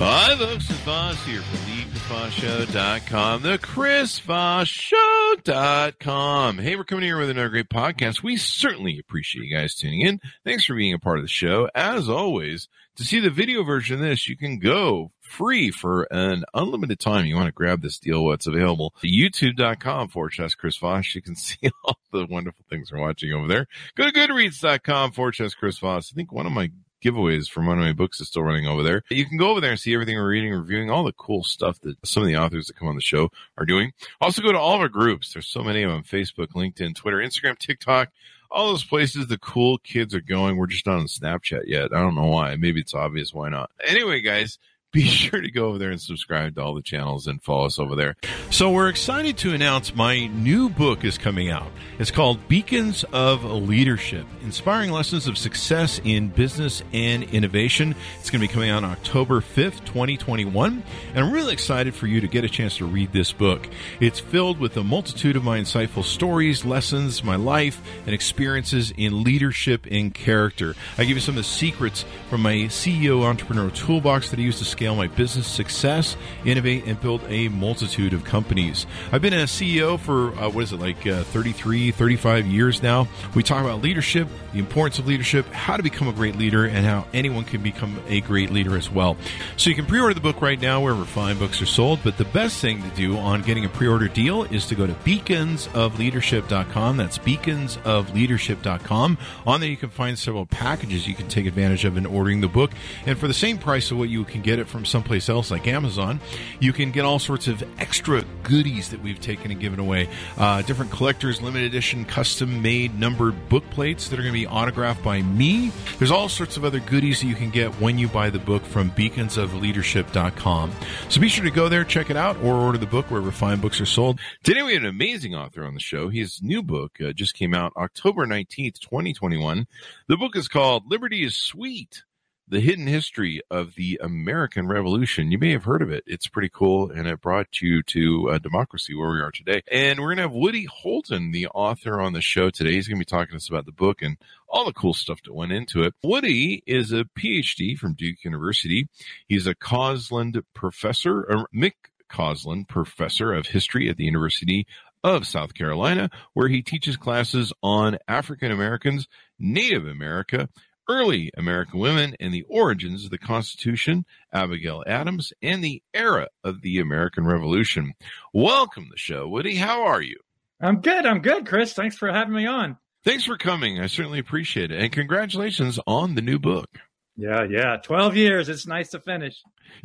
Hi, 0.00 0.34
folks. 0.36 0.70
It's 0.70 0.78
Voss 0.80 1.24
here 1.24 1.42
from 1.42 1.58
thechrisvossshow.com, 1.58 3.42
the 3.42 3.58
chrisvossshow.com. 3.58 6.58
Hey, 6.58 6.76
we're 6.76 6.84
coming 6.84 7.04
here 7.04 7.18
with 7.18 7.30
another 7.30 7.48
great 7.50 7.68
podcast. 7.68 8.22
We 8.22 8.36
certainly 8.36 8.98
appreciate 8.98 9.44
you 9.44 9.56
guys 9.56 9.74
tuning 9.74 10.00
in. 10.00 10.20
Thanks 10.44 10.64
for 10.64 10.74
being 10.74 10.94
a 10.94 10.98
part 10.98 11.18
of 11.18 11.24
the 11.24 11.28
show. 11.28 11.68
As 11.74 12.08
always, 12.08 12.68
to 12.96 13.04
see 13.04 13.20
the 13.20 13.30
video 13.30 13.62
version 13.62 13.96
of 13.96 14.00
this, 14.00 14.28
you 14.28 14.36
can 14.36 14.58
go 14.58 15.12
free 15.20 15.70
for 15.70 16.04
an 16.10 16.44
unlimited 16.54 16.98
time. 16.98 17.26
You 17.26 17.36
want 17.36 17.46
to 17.46 17.52
grab 17.52 17.82
this 17.82 17.98
deal, 17.98 18.24
what's 18.24 18.46
available. 18.46 18.94
YouTube.com 19.04 20.08
forward 20.08 20.32
slash 20.34 20.54
Chris 20.54 20.76
Voss. 20.78 21.14
You 21.14 21.22
can 21.22 21.36
see 21.36 21.70
all 21.84 21.98
the 22.12 22.26
wonderful 22.26 22.64
things 22.68 22.90
we're 22.90 23.00
watching 23.00 23.32
over 23.32 23.46
there. 23.46 23.66
Go 23.94 24.04
to 24.04 24.12
goodreads.com 24.12 25.12
forward 25.12 25.36
slash 25.36 25.54
Chris 25.54 25.78
Voss. 25.78 26.10
I 26.12 26.16
think 26.16 26.32
one 26.32 26.46
of 26.46 26.52
my 26.52 26.70
giveaways 27.02 27.48
from 27.48 27.66
one 27.66 27.78
of 27.78 27.84
my 27.84 27.92
books 27.92 28.20
is 28.20 28.28
still 28.28 28.42
running 28.42 28.66
over 28.66 28.82
there. 28.82 29.02
You 29.10 29.26
can 29.26 29.38
go 29.38 29.50
over 29.50 29.60
there 29.60 29.70
and 29.70 29.80
see 29.80 29.94
everything 29.94 30.16
we're 30.16 30.28
reading, 30.28 30.52
reviewing, 30.52 30.90
all 30.90 31.04
the 31.04 31.12
cool 31.12 31.44
stuff 31.44 31.80
that 31.82 31.96
some 32.04 32.22
of 32.22 32.28
the 32.28 32.36
authors 32.36 32.66
that 32.66 32.76
come 32.76 32.88
on 32.88 32.94
the 32.94 33.00
show 33.00 33.30
are 33.56 33.66
doing. 33.66 33.92
Also 34.20 34.42
go 34.42 34.52
to 34.52 34.58
all 34.58 34.74
of 34.74 34.80
our 34.80 34.88
groups. 34.88 35.32
There's 35.32 35.46
so 35.46 35.62
many 35.62 35.82
of 35.82 35.90
them. 35.90 36.02
Facebook, 36.02 36.48
LinkedIn, 36.48 36.94
Twitter, 36.94 37.18
Instagram, 37.18 37.58
TikTok, 37.58 38.10
all 38.50 38.68
those 38.68 38.84
places 38.84 39.26
the 39.26 39.38
cool 39.38 39.78
kids 39.78 40.14
are 40.14 40.20
going. 40.20 40.56
We're 40.56 40.66
just 40.66 40.86
not 40.86 40.98
on 40.98 41.06
Snapchat 41.06 41.62
yet. 41.66 41.92
I 41.92 42.00
don't 42.00 42.14
know 42.14 42.26
why. 42.26 42.56
Maybe 42.56 42.80
it's 42.80 42.94
obvious. 42.94 43.34
Why 43.34 43.48
not? 43.48 43.70
Anyway, 43.84 44.20
guys, 44.20 44.58
be 44.90 45.02
sure 45.02 45.40
to 45.40 45.50
go 45.50 45.66
over 45.66 45.76
there 45.76 45.90
and 45.90 46.00
subscribe 46.00 46.54
to 46.54 46.62
all 46.62 46.74
the 46.74 46.80
channels 46.80 47.26
and 47.26 47.42
follow 47.42 47.66
us 47.66 47.78
over 47.78 47.94
there. 47.94 48.16
So 48.50 48.70
we're 48.70 48.88
excited 48.88 49.36
to 49.38 49.52
announce 49.52 49.94
my 49.94 50.28
new 50.28 50.70
book 50.70 51.04
is 51.04 51.18
coming 51.18 51.50
out. 51.50 51.70
It's 51.98 52.10
called 52.10 52.48
Beacons 52.48 53.04
of 53.12 53.44
Leadership, 53.44 54.26
inspiring 54.42 54.90
lessons 54.90 55.26
of 55.26 55.36
success 55.36 56.00
in 56.04 56.28
business 56.28 56.82
and 56.94 57.24
innovation. 57.24 57.94
It's 58.18 58.30
going 58.30 58.40
to 58.40 58.48
be 58.48 58.52
coming 58.52 58.70
out 58.70 58.82
on 58.82 58.90
October 58.90 59.40
5th, 59.40 59.84
2021. 59.84 60.82
And 61.14 61.24
I'm 61.24 61.32
really 61.32 61.52
excited 61.52 61.94
for 61.94 62.06
you 62.06 62.22
to 62.22 62.28
get 62.28 62.44
a 62.44 62.48
chance 62.48 62.78
to 62.78 62.86
read 62.86 63.12
this 63.12 63.30
book. 63.30 63.68
It's 64.00 64.20
filled 64.20 64.58
with 64.58 64.74
a 64.78 64.84
multitude 64.84 65.36
of 65.36 65.44
my 65.44 65.58
insightful 65.58 66.04
stories, 66.04 66.64
lessons, 66.64 67.22
my 67.22 67.36
life, 67.36 67.82
and 68.06 68.14
experiences 68.14 68.94
in 68.96 69.22
leadership 69.22 69.86
and 69.90 70.14
character. 70.14 70.74
I 70.96 71.04
give 71.04 71.16
you 71.16 71.20
some 71.20 71.32
of 71.32 71.44
the 71.44 71.44
secrets 71.44 72.06
from 72.30 72.40
my 72.40 72.54
CEO 72.68 73.24
entrepreneur 73.24 73.70
toolbox 73.70 74.30
that 74.30 74.38
I 74.38 74.42
use 74.42 74.60
to 74.60 74.77
scale 74.78 74.94
my 74.94 75.08
business 75.08 75.48
success, 75.48 76.16
innovate, 76.44 76.84
and 76.84 77.00
build 77.00 77.20
a 77.26 77.48
multitude 77.48 78.12
of 78.12 78.22
companies. 78.22 78.86
I've 79.10 79.20
been 79.20 79.32
a 79.32 79.42
CEO 79.42 79.98
for, 79.98 80.28
uh, 80.38 80.48
what 80.50 80.62
is 80.62 80.72
it, 80.72 80.78
like 80.78 81.04
uh, 81.04 81.24
33, 81.24 81.90
35 81.90 82.46
years 82.46 82.80
now. 82.80 83.08
We 83.34 83.42
talk 83.42 83.64
about 83.64 83.82
leadership, 83.82 84.28
the 84.52 84.60
importance 84.60 85.00
of 85.00 85.08
leadership, 85.08 85.52
how 85.52 85.76
to 85.76 85.82
become 85.82 86.06
a 86.06 86.12
great 86.12 86.36
leader, 86.36 86.64
and 86.64 86.86
how 86.86 87.08
anyone 87.12 87.42
can 87.42 87.60
become 87.60 88.00
a 88.06 88.20
great 88.20 88.50
leader 88.50 88.76
as 88.76 88.88
well. 88.88 89.16
So 89.56 89.68
you 89.68 89.74
can 89.74 89.84
pre 89.84 89.98
order 89.98 90.14
the 90.14 90.20
book 90.20 90.40
right 90.40 90.60
now 90.60 90.80
wherever 90.80 91.04
fine 91.04 91.38
books 91.38 91.60
are 91.60 91.66
sold. 91.66 91.98
But 92.04 92.16
the 92.16 92.26
best 92.26 92.60
thing 92.60 92.80
to 92.80 92.88
do 92.90 93.18
on 93.18 93.42
getting 93.42 93.64
a 93.64 93.68
pre 93.68 93.88
order 93.88 94.06
deal 94.06 94.44
is 94.44 94.64
to 94.66 94.76
go 94.76 94.86
to 94.86 94.94
beaconsofleadership.com. 94.94 96.96
That's 96.96 97.18
beaconsofleadership.com. 97.18 99.18
On 99.44 99.60
there, 99.60 99.70
you 99.70 99.76
can 99.76 99.90
find 99.90 100.16
several 100.16 100.46
packages 100.46 101.08
you 101.08 101.16
can 101.16 101.26
take 101.26 101.46
advantage 101.46 101.84
of 101.84 101.96
in 101.96 102.06
ordering 102.06 102.42
the 102.42 102.48
book. 102.48 102.70
And 103.06 103.18
for 103.18 103.26
the 103.26 103.34
same 103.34 103.58
price 103.58 103.90
of 103.90 103.98
what 103.98 104.08
you 104.08 104.22
can 104.22 104.42
get 104.42 104.60
it 104.60 104.67
from 104.68 104.84
someplace 104.84 105.28
else 105.28 105.50
like 105.50 105.66
Amazon, 105.66 106.20
you 106.60 106.72
can 106.72 106.90
get 106.90 107.04
all 107.04 107.18
sorts 107.18 107.48
of 107.48 107.62
extra 107.80 108.22
goodies 108.42 108.90
that 108.90 109.02
we've 109.02 109.20
taken 109.20 109.50
and 109.50 109.60
given 109.60 109.78
away. 109.80 110.08
Uh, 110.36 110.62
different 110.62 110.90
collectors, 110.90 111.42
limited 111.42 111.66
edition, 111.66 112.04
custom 112.04 112.62
made 112.62 112.98
numbered 112.98 113.48
book 113.48 113.68
plates 113.70 114.08
that 114.08 114.18
are 114.18 114.22
going 114.22 114.34
to 114.34 114.38
be 114.38 114.46
autographed 114.46 115.02
by 115.02 115.22
me. 115.22 115.72
There's 115.98 116.10
all 116.10 116.28
sorts 116.28 116.56
of 116.56 116.64
other 116.64 116.80
goodies 116.80 117.20
that 117.20 117.26
you 117.26 117.34
can 117.34 117.50
get 117.50 117.72
when 117.80 117.98
you 117.98 118.08
buy 118.08 118.30
the 118.30 118.38
book 118.38 118.64
from 118.64 118.90
beaconsofleadership.com. 118.92 120.72
So 121.08 121.20
be 121.20 121.28
sure 121.28 121.44
to 121.44 121.50
go 121.50 121.68
there, 121.68 121.84
check 121.84 122.10
it 122.10 122.16
out, 122.16 122.36
or 122.42 122.54
order 122.54 122.78
the 122.78 122.86
book 122.86 123.10
wherever 123.10 123.30
fine 123.30 123.60
books 123.60 123.80
are 123.80 123.86
sold. 123.86 124.20
Today 124.42 124.62
we 124.62 124.74
have 124.74 124.82
an 124.82 124.88
amazing 124.88 125.34
author 125.34 125.64
on 125.64 125.74
the 125.74 125.80
show. 125.80 126.08
His 126.08 126.40
new 126.42 126.62
book 126.62 126.98
uh, 127.00 127.12
just 127.12 127.34
came 127.34 127.54
out 127.54 127.72
October 127.76 128.26
19th, 128.26 128.80
2021. 128.80 129.66
The 130.08 130.16
book 130.16 130.36
is 130.36 130.48
called 130.48 130.90
Liberty 130.90 131.24
is 131.24 131.36
Sweet 131.36 132.02
the 132.50 132.60
hidden 132.60 132.86
history 132.86 133.42
of 133.50 133.74
the 133.74 134.00
American 134.02 134.66
Revolution. 134.66 135.30
You 135.30 135.38
may 135.38 135.52
have 135.52 135.64
heard 135.64 135.82
of 135.82 135.90
it. 135.90 136.04
It's 136.06 136.28
pretty 136.28 136.48
cool, 136.48 136.90
and 136.90 137.06
it 137.06 137.20
brought 137.20 137.60
you 137.60 137.82
to 137.82 138.30
uh, 138.30 138.38
democracy 138.38 138.94
where 138.94 139.10
we 139.10 139.20
are 139.20 139.30
today. 139.30 139.62
And 139.70 140.00
we're 140.00 140.14
going 140.14 140.16
to 140.16 140.22
have 140.22 140.32
Woody 140.32 140.64
Holton, 140.64 141.30
the 141.30 141.48
author, 141.48 142.00
on 142.00 142.12
the 142.12 142.22
show 142.22 142.50
today. 142.50 142.72
He's 142.72 142.88
going 142.88 142.98
to 142.98 143.04
be 143.04 143.04
talking 143.04 143.32
to 143.32 143.36
us 143.36 143.48
about 143.48 143.66
the 143.66 143.72
book 143.72 144.02
and 144.02 144.16
all 144.48 144.64
the 144.64 144.72
cool 144.72 144.94
stuff 144.94 145.20
that 145.24 145.34
went 145.34 145.52
into 145.52 145.82
it. 145.82 145.94
Woody 146.02 146.62
is 146.66 146.92
a 146.92 147.04
PhD 147.04 147.76
from 147.76 147.94
Duke 147.94 148.24
University. 148.24 148.88
He's 149.26 149.46
a 149.46 149.54
Cosland 149.54 150.42
professor, 150.54 151.20
or 151.20 151.48
Mick 151.54 151.74
Cosland 152.10 152.68
professor 152.68 153.34
of 153.34 153.48
history 153.48 153.90
at 153.90 153.96
the 153.96 154.04
University 154.04 154.66
of 155.04 155.26
South 155.26 155.54
Carolina, 155.54 156.10
where 156.32 156.48
he 156.48 156.62
teaches 156.62 156.96
classes 156.96 157.52
on 157.62 157.98
African 158.08 158.50
Americans, 158.50 159.06
Native 159.38 159.86
America, 159.86 160.48
early 160.88 161.30
American 161.36 161.78
women 161.78 162.16
and 162.18 162.32
the 162.32 162.44
origins 162.48 163.04
of 163.04 163.10
the 163.10 163.18
Constitution, 163.18 164.06
Abigail 164.32 164.82
Adams, 164.86 165.32
and 165.42 165.62
the 165.62 165.82
era 165.92 166.28
of 166.42 166.62
the 166.62 166.78
American 166.78 167.26
Revolution. 167.26 167.92
Welcome 168.32 168.84
to 168.84 168.90
the 168.90 168.96
show, 168.96 169.28
Woody. 169.28 169.56
How 169.56 169.84
are 169.84 170.00
you? 170.00 170.16
I'm 170.60 170.80
good. 170.80 171.06
I'm 171.06 171.20
good, 171.20 171.46
Chris. 171.46 171.74
Thanks 171.74 171.96
for 171.96 172.10
having 172.10 172.34
me 172.34 172.46
on. 172.46 172.78
Thanks 173.04 173.24
for 173.24 173.36
coming. 173.36 173.80
I 173.80 173.86
certainly 173.86 174.18
appreciate 174.18 174.72
it. 174.72 174.80
And 174.80 174.90
congratulations 174.90 175.78
on 175.86 176.14
the 176.14 176.22
new 176.22 176.38
book. 176.38 176.68
Yeah, 177.16 177.44
yeah. 177.48 177.76
12 177.76 178.16
years. 178.16 178.48
It's 178.48 178.66
nice 178.66 178.90
to 178.90 179.00
finish. 179.00 179.42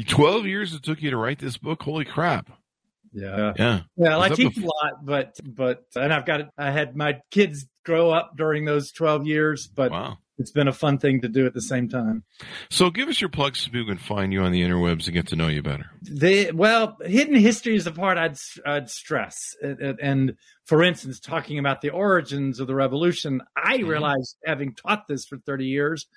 12 0.07 0.45
years 0.45 0.73
it 0.73 0.83
took 0.83 1.01
you 1.01 1.11
to 1.11 1.17
write 1.17 1.39
this 1.39 1.57
book. 1.57 1.83
Holy 1.83 2.05
crap. 2.05 2.49
Yeah. 3.11 3.53
Yeah. 3.57 3.81
Well, 3.95 4.21
I 4.21 4.29
teach 4.29 4.57
a 4.57 4.61
lot, 4.61 5.05
but, 5.05 5.39
but, 5.43 5.83
and 5.95 6.11
I've 6.11 6.25
got, 6.25 6.49
I 6.57 6.71
had 6.71 6.95
my 6.95 7.19
kids 7.29 7.67
grow 7.85 8.09
up 8.09 8.35
during 8.35 8.65
those 8.65 8.91
12 8.91 9.27
years, 9.27 9.67
but 9.67 9.91
wow 9.91 10.17
it's 10.43 10.51
been 10.51 10.67
a 10.67 10.73
fun 10.73 10.97
thing 10.97 11.21
to 11.21 11.29
do 11.29 11.45
at 11.45 11.53
the 11.53 11.61
same 11.61 11.87
time. 11.87 12.25
So 12.69 12.89
give 12.89 13.07
us 13.07 13.21
your 13.21 13.29
plugs 13.29 13.61
so 13.61 13.71
people 13.71 13.87
can 13.87 13.97
find 13.97 14.33
you 14.33 14.41
on 14.41 14.51
the 14.51 14.61
interwebs 14.61 15.05
and 15.05 15.13
get 15.13 15.27
to 15.27 15.37
know 15.37 15.47
you 15.47 15.63
better. 15.63 15.89
Well, 16.53 16.97
hidden 17.01 17.35
history 17.35 17.77
is 17.77 17.85
the 17.85 17.93
part 17.93 18.17
I'd, 18.17 18.35
I'd 18.65 18.89
stress. 18.89 19.55
And 19.61 20.35
for 20.65 20.83
instance, 20.83 21.21
talking 21.21 21.59
about 21.59 21.79
the 21.79 21.91
origins 21.91 22.59
of 22.59 22.67
the 22.67 22.75
revolution, 22.75 23.41
I 23.55 23.77
mm-hmm. 23.77 23.87
realized 23.87 24.35
having 24.45 24.75
taught 24.75 25.07
this 25.07 25.25
for 25.25 25.37
30 25.37 25.65
years, 25.65 26.07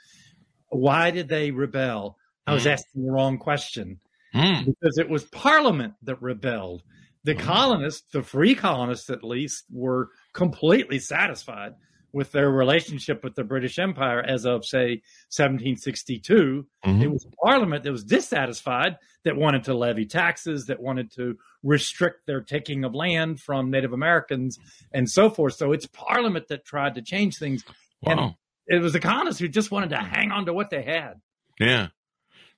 why 0.70 1.12
did 1.12 1.28
they 1.28 1.52
rebel? 1.52 2.18
I 2.48 2.52
was 2.52 2.64
mm-hmm. 2.64 2.72
asking 2.72 3.04
the 3.04 3.12
wrong 3.12 3.38
question 3.38 4.00
mm. 4.34 4.66
because 4.66 4.98
it 4.98 5.08
was 5.08 5.22
Parliament 5.22 5.94
that 6.02 6.20
rebelled. 6.20 6.82
The 7.22 7.36
mm. 7.36 7.40
colonists, 7.40 8.10
the 8.12 8.24
free 8.24 8.56
colonists 8.56 9.08
at 9.08 9.22
least, 9.22 9.66
were 9.70 10.08
completely 10.32 10.98
satisfied 10.98 11.74
with 12.16 12.32
their 12.32 12.50
relationship 12.50 13.22
with 13.22 13.34
the 13.34 13.44
British 13.44 13.78
Empire 13.78 14.22
as 14.22 14.46
of, 14.46 14.64
say, 14.64 15.02
1762. 15.28 16.66
Mm-hmm. 16.86 17.02
It 17.02 17.10
was 17.10 17.26
Parliament 17.44 17.84
that 17.84 17.92
was 17.92 18.04
dissatisfied, 18.04 18.96
that 19.24 19.36
wanted 19.36 19.64
to 19.64 19.74
levy 19.74 20.06
taxes, 20.06 20.64
that 20.68 20.80
wanted 20.80 21.12
to 21.16 21.36
restrict 21.62 22.26
their 22.26 22.40
taking 22.40 22.84
of 22.84 22.94
land 22.94 23.38
from 23.38 23.70
Native 23.70 23.92
Americans, 23.92 24.58
and 24.92 25.10
so 25.10 25.28
forth. 25.28 25.56
So 25.56 25.72
it's 25.72 25.86
Parliament 25.88 26.48
that 26.48 26.64
tried 26.64 26.94
to 26.94 27.02
change 27.02 27.36
things. 27.36 27.62
Wow. 28.00 28.12
And 28.12 28.78
it 28.78 28.82
was 28.82 28.94
the 28.94 29.00
colonists 29.00 29.38
who 29.38 29.48
just 29.48 29.70
wanted 29.70 29.90
to 29.90 29.98
hang 29.98 30.32
on 30.32 30.46
to 30.46 30.54
what 30.54 30.70
they 30.70 30.84
had. 30.84 31.20
Yeah. 31.60 31.88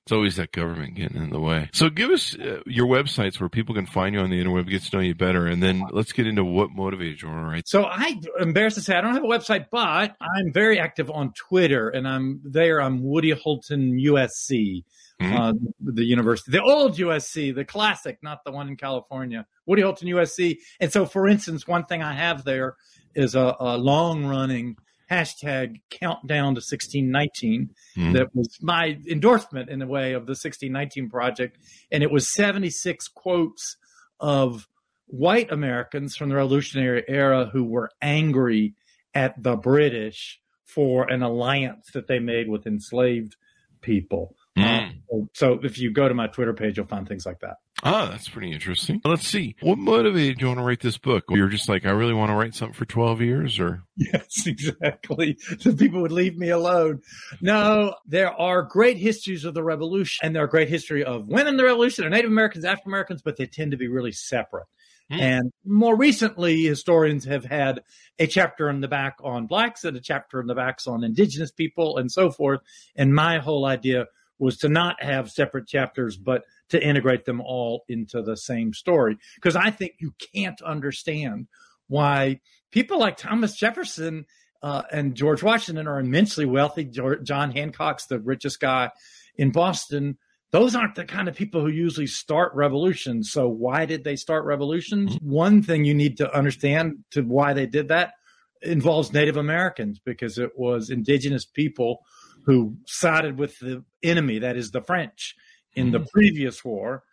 It's 0.09 0.13
always 0.15 0.37
that 0.37 0.51
government 0.51 0.95
getting 0.95 1.21
in 1.21 1.29
the 1.29 1.39
way. 1.39 1.69
So 1.71 1.91
give 1.91 2.09
us 2.09 2.35
uh, 2.35 2.63
your 2.65 2.87
websites 2.87 3.39
where 3.39 3.47
people 3.47 3.75
can 3.75 3.85
find 3.85 4.15
you 4.15 4.21
on 4.21 4.31
the 4.31 4.43
interweb, 4.43 4.67
get 4.67 4.81
to 4.81 4.95
know 4.95 5.03
you 5.03 5.13
better, 5.13 5.45
and 5.45 5.61
then 5.61 5.83
let's 5.91 6.13
get 6.13 6.25
into 6.25 6.43
what 6.43 6.71
motivates 6.71 7.21
you. 7.21 7.29
All 7.29 7.35
right. 7.35 7.67
So 7.67 7.83
I 7.83 8.19
embarrassed 8.39 8.77
to 8.77 8.81
say 8.81 8.95
I 8.95 9.01
don't 9.01 9.13
have 9.13 9.23
a 9.23 9.27
website, 9.27 9.67
but 9.69 10.15
I'm 10.19 10.51
very 10.51 10.79
active 10.79 11.11
on 11.11 11.31
Twitter, 11.33 11.89
and 11.89 12.07
I'm 12.07 12.41
there. 12.43 12.81
I'm 12.81 13.03
Woody 13.03 13.29
Holton 13.29 13.99
USC. 13.99 14.83
Mm-hmm. 15.21 15.37
Uh, 15.37 15.53
the 15.79 16.05
university, 16.05 16.53
the 16.53 16.63
old 16.63 16.97
USC, 16.97 17.53
the 17.53 17.63
classic, 17.63 18.17
not 18.23 18.43
the 18.43 18.51
one 18.51 18.67
in 18.67 18.77
California, 18.77 19.45
Woody 19.67 19.83
Holton 19.83 20.07
USC. 20.07 20.57
And 20.79 20.91
so, 20.91 21.05
for 21.05 21.27
instance, 21.27 21.67
one 21.67 21.85
thing 21.85 22.01
I 22.01 22.13
have 22.13 22.43
there 22.45 22.77
is 23.13 23.35
a, 23.35 23.55
a 23.59 23.77
long 23.77 24.25
running 24.25 24.75
hashtag 25.09 25.81
countdown 25.89 26.55
to 26.55 26.61
1619 26.61 27.69
Mhm. 27.97 28.13
that 28.13 28.27
was 28.35 28.57
my 28.61 28.97
endorsement 29.09 29.69
in 29.69 29.81
a 29.81 29.87
way 29.87 30.13
of 30.13 30.25
the 30.25 30.35
1619 30.35 31.09
project 31.09 31.57
and 31.91 32.03
it 32.03 32.11
was 32.11 32.31
76 32.33 33.07
quotes 33.07 33.77
of 34.19 34.67
white 35.07 35.51
americans 35.51 36.15
from 36.15 36.29
the 36.29 36.35
revolutionary 36.35 37.03
era 37.07 37.49
who 37.51 37.63
were 37.63 37.89
angry 38.01 38.75
at 39.13 39.41
the 39.41 39.55
british 39.55 40.39
for 40.65 41.09
an 41.11 41.23
alliance 41.23 41.89
that 41.93 42.07
they 42.07 42.19
made 42.19 42.47
with 42.49 42.65
enslaved 42.67 43.35
people 43.81 44.35
Mm. 44.57 45.01
Um, 45.13 45.29
so 45.33 45.59
if 45.63 45.77
you 45.79 45.89
go 45.91 46.09
to 46.09 46.13
my 46.13 46.27
twitter 46.27 46.53
page 46.53 46.75
you'll 46.77 46.85
find 46.87 47.07
things 47.07 47.25
like 47.25 47.39
that 47.39 47.57
Ah, 47.83 48.07
that's 48.11 48.27
pretty 48.27 48.51
interesting. 48.51 49.01
Let's 49.05 49.27
see. 49.27 49.55
What 49.61 49.77
motivated 49.77 50.41
you 50.41 50.47
want 50.47 50.59
to 50.59 50.65
write 50.65 50.81
this 50.81 50.97
book? 50.97 51.23
You 51.29 51.41
were 51.41 51.49
just 51.49 51.69
like, 51.69 51.85
I 51.85 51.91
really 51.91 52.13
want 52.13 52.29
to 52.29 52.35
write 52.35 52.53
something 52.53 52.73
for 52.73 52.85
12 52.85 53.21
years 53.21 53.59
or? 53.59 53.83
Yes, 53.95 54.43
exactly. 54.45 55.37
So 55.59 55.73
people 55.73 56.01
would 56.01 56.11
leave 56.11 56.37
me 56.37 56.49
alone. 56.49 57.01
No, 57.41 57.95
there 58.05 58.31
are 58.31 58.63
great 58.63 58.97
histories 58.97 59.45
of 59.45 59.53
the 59.53 59.63
revolution 59.63 60.25
and 60.25 60.35
there 60.35 60.43
are 60.43 60.47
great 60.47 60.69
history 60.69 61.03
of 61.03 61.27
women 61.27 61.47
in 61.47 61.57
the 61.57 61.63
revolution 61.63 62.03
and 62.03 62.13
Native 62.13 62.31
Americans, 62.31 62.65
African 62.65 62.91
Americans, 62.91 63.21
but 63.21 63.37
they 63.37 63.45
tend 63.45 63.71
to 63.71 63.77
be 63.77 63.87
really 63.87 64.11
separate. 64.11 64.67
Hmm. 65.09 65.19
And 65.19 65.51
more 65.65 65.95
recently, 65.95 66.63
historians 66.63 67.25
have 67.25 67.45
had 67.45 67.81
a 68.19 68.27
chapter 68.27 68.69
in 68.69 68.81
the 68.81 68.87
back 68.87 69.15
on 69.23 69.47
blacks 69.47 69.83
and 69.83 69.95
a 69.95 70.01
chapter 70.01 70.39
in 70.39 70.47
the 70.47 70.55
backs 70.55 70.85
on 70.85 71.03
indigenous 71.03 71.51
people 71.51 71.97
and 71.97 72.11
so 72.11 72.29
forth. 72.29 72.59
And 72.95 73.15
my 73.15 73.39
whole 73.39 73.65
idea 73.65 74.05
was 74.39 74.57
to 74.57 74.69
not 74.69 75.01
have 75.03 75.29
separate 75.29 75.67
chapters, 75.67 76.17
but 76.17 76.43
to 76.69 76.83
integrate 76.83 77.25
them 77.25 77.41
all 77.41 77.83
into 77.87 78.21
the 78.21 78.37
same 78.37 78.73
story. 78.73 79.17
Because 79.35 79.55
I 79.55 79.69
think 79.69 79.93
you 79.99 80.13
can't 80.33 80.61
understand 80.61 81.47
why 81.87 82.39
people 82.71 82.99
like 82.99 83.17
Thomas 83.17 83.55
Jefferson 83.55 84.25
uh, 84.61 84.83
and 84.91 85.15
George 85.15 85.43
Washington 85.43 85.87
are 85.87 85.99
immensely 85.99 86.45
wealthy. 86.45 86.85
George, 86.85 87.23
John 87.23 87.51
Hancock's 87.51 88.05
the 88.05 88.19
richest 88.19 88.59
guy 88.59 88.91
in 89.35 89.51
Boston. 89.51 90.17
Those 90.51 90.75
aren't 90.75 90.95
the 90.95 91.05
kind 91.05 91.27
of 91.27 91.35
people 91.35 91.61
who 91.61 91.69
usually 91.69 92.07
start 92.07 92.53
revolutions. 92.55 93.31
So 93.31 93.47
why 93.47 93.85
did 93.85 94.03
they 94.03 94.15
start 94.15 94.45
revolutions? 94.45 95.17
One 95.21 95.61
thing 95.61 95.85
you 95.85 95.93
need 95.93 96.17
to 96.17 96.35
understand 96.35 97.03
to 97.11 97.21
why 97.21 97.53
they 97.53 97.67
did 97.67 97.89
that 97.89 98.13
involves 98.61 99.13
Native 99.13 99.37
Americans 99.37 99.99
because 100.03 100.37
it 100.37 100.51
was 100.57 100.89
indigenous 100.89 101.45
people 101.45 101.99
who 102.45 102.77
sided 102.85 103.37
with 103.37 103.59
the 103.59 103.83
enemy, 104.03 104.39
that 104.39 104.57
is 104.57 104.71
the 104.71 104.81
French, 104.81 105.35
in 105.75 105.91
the 105.91 105.99
mm-hmm. 105.99 106.07
previous 106.11 106.63
war. 106.63 107.03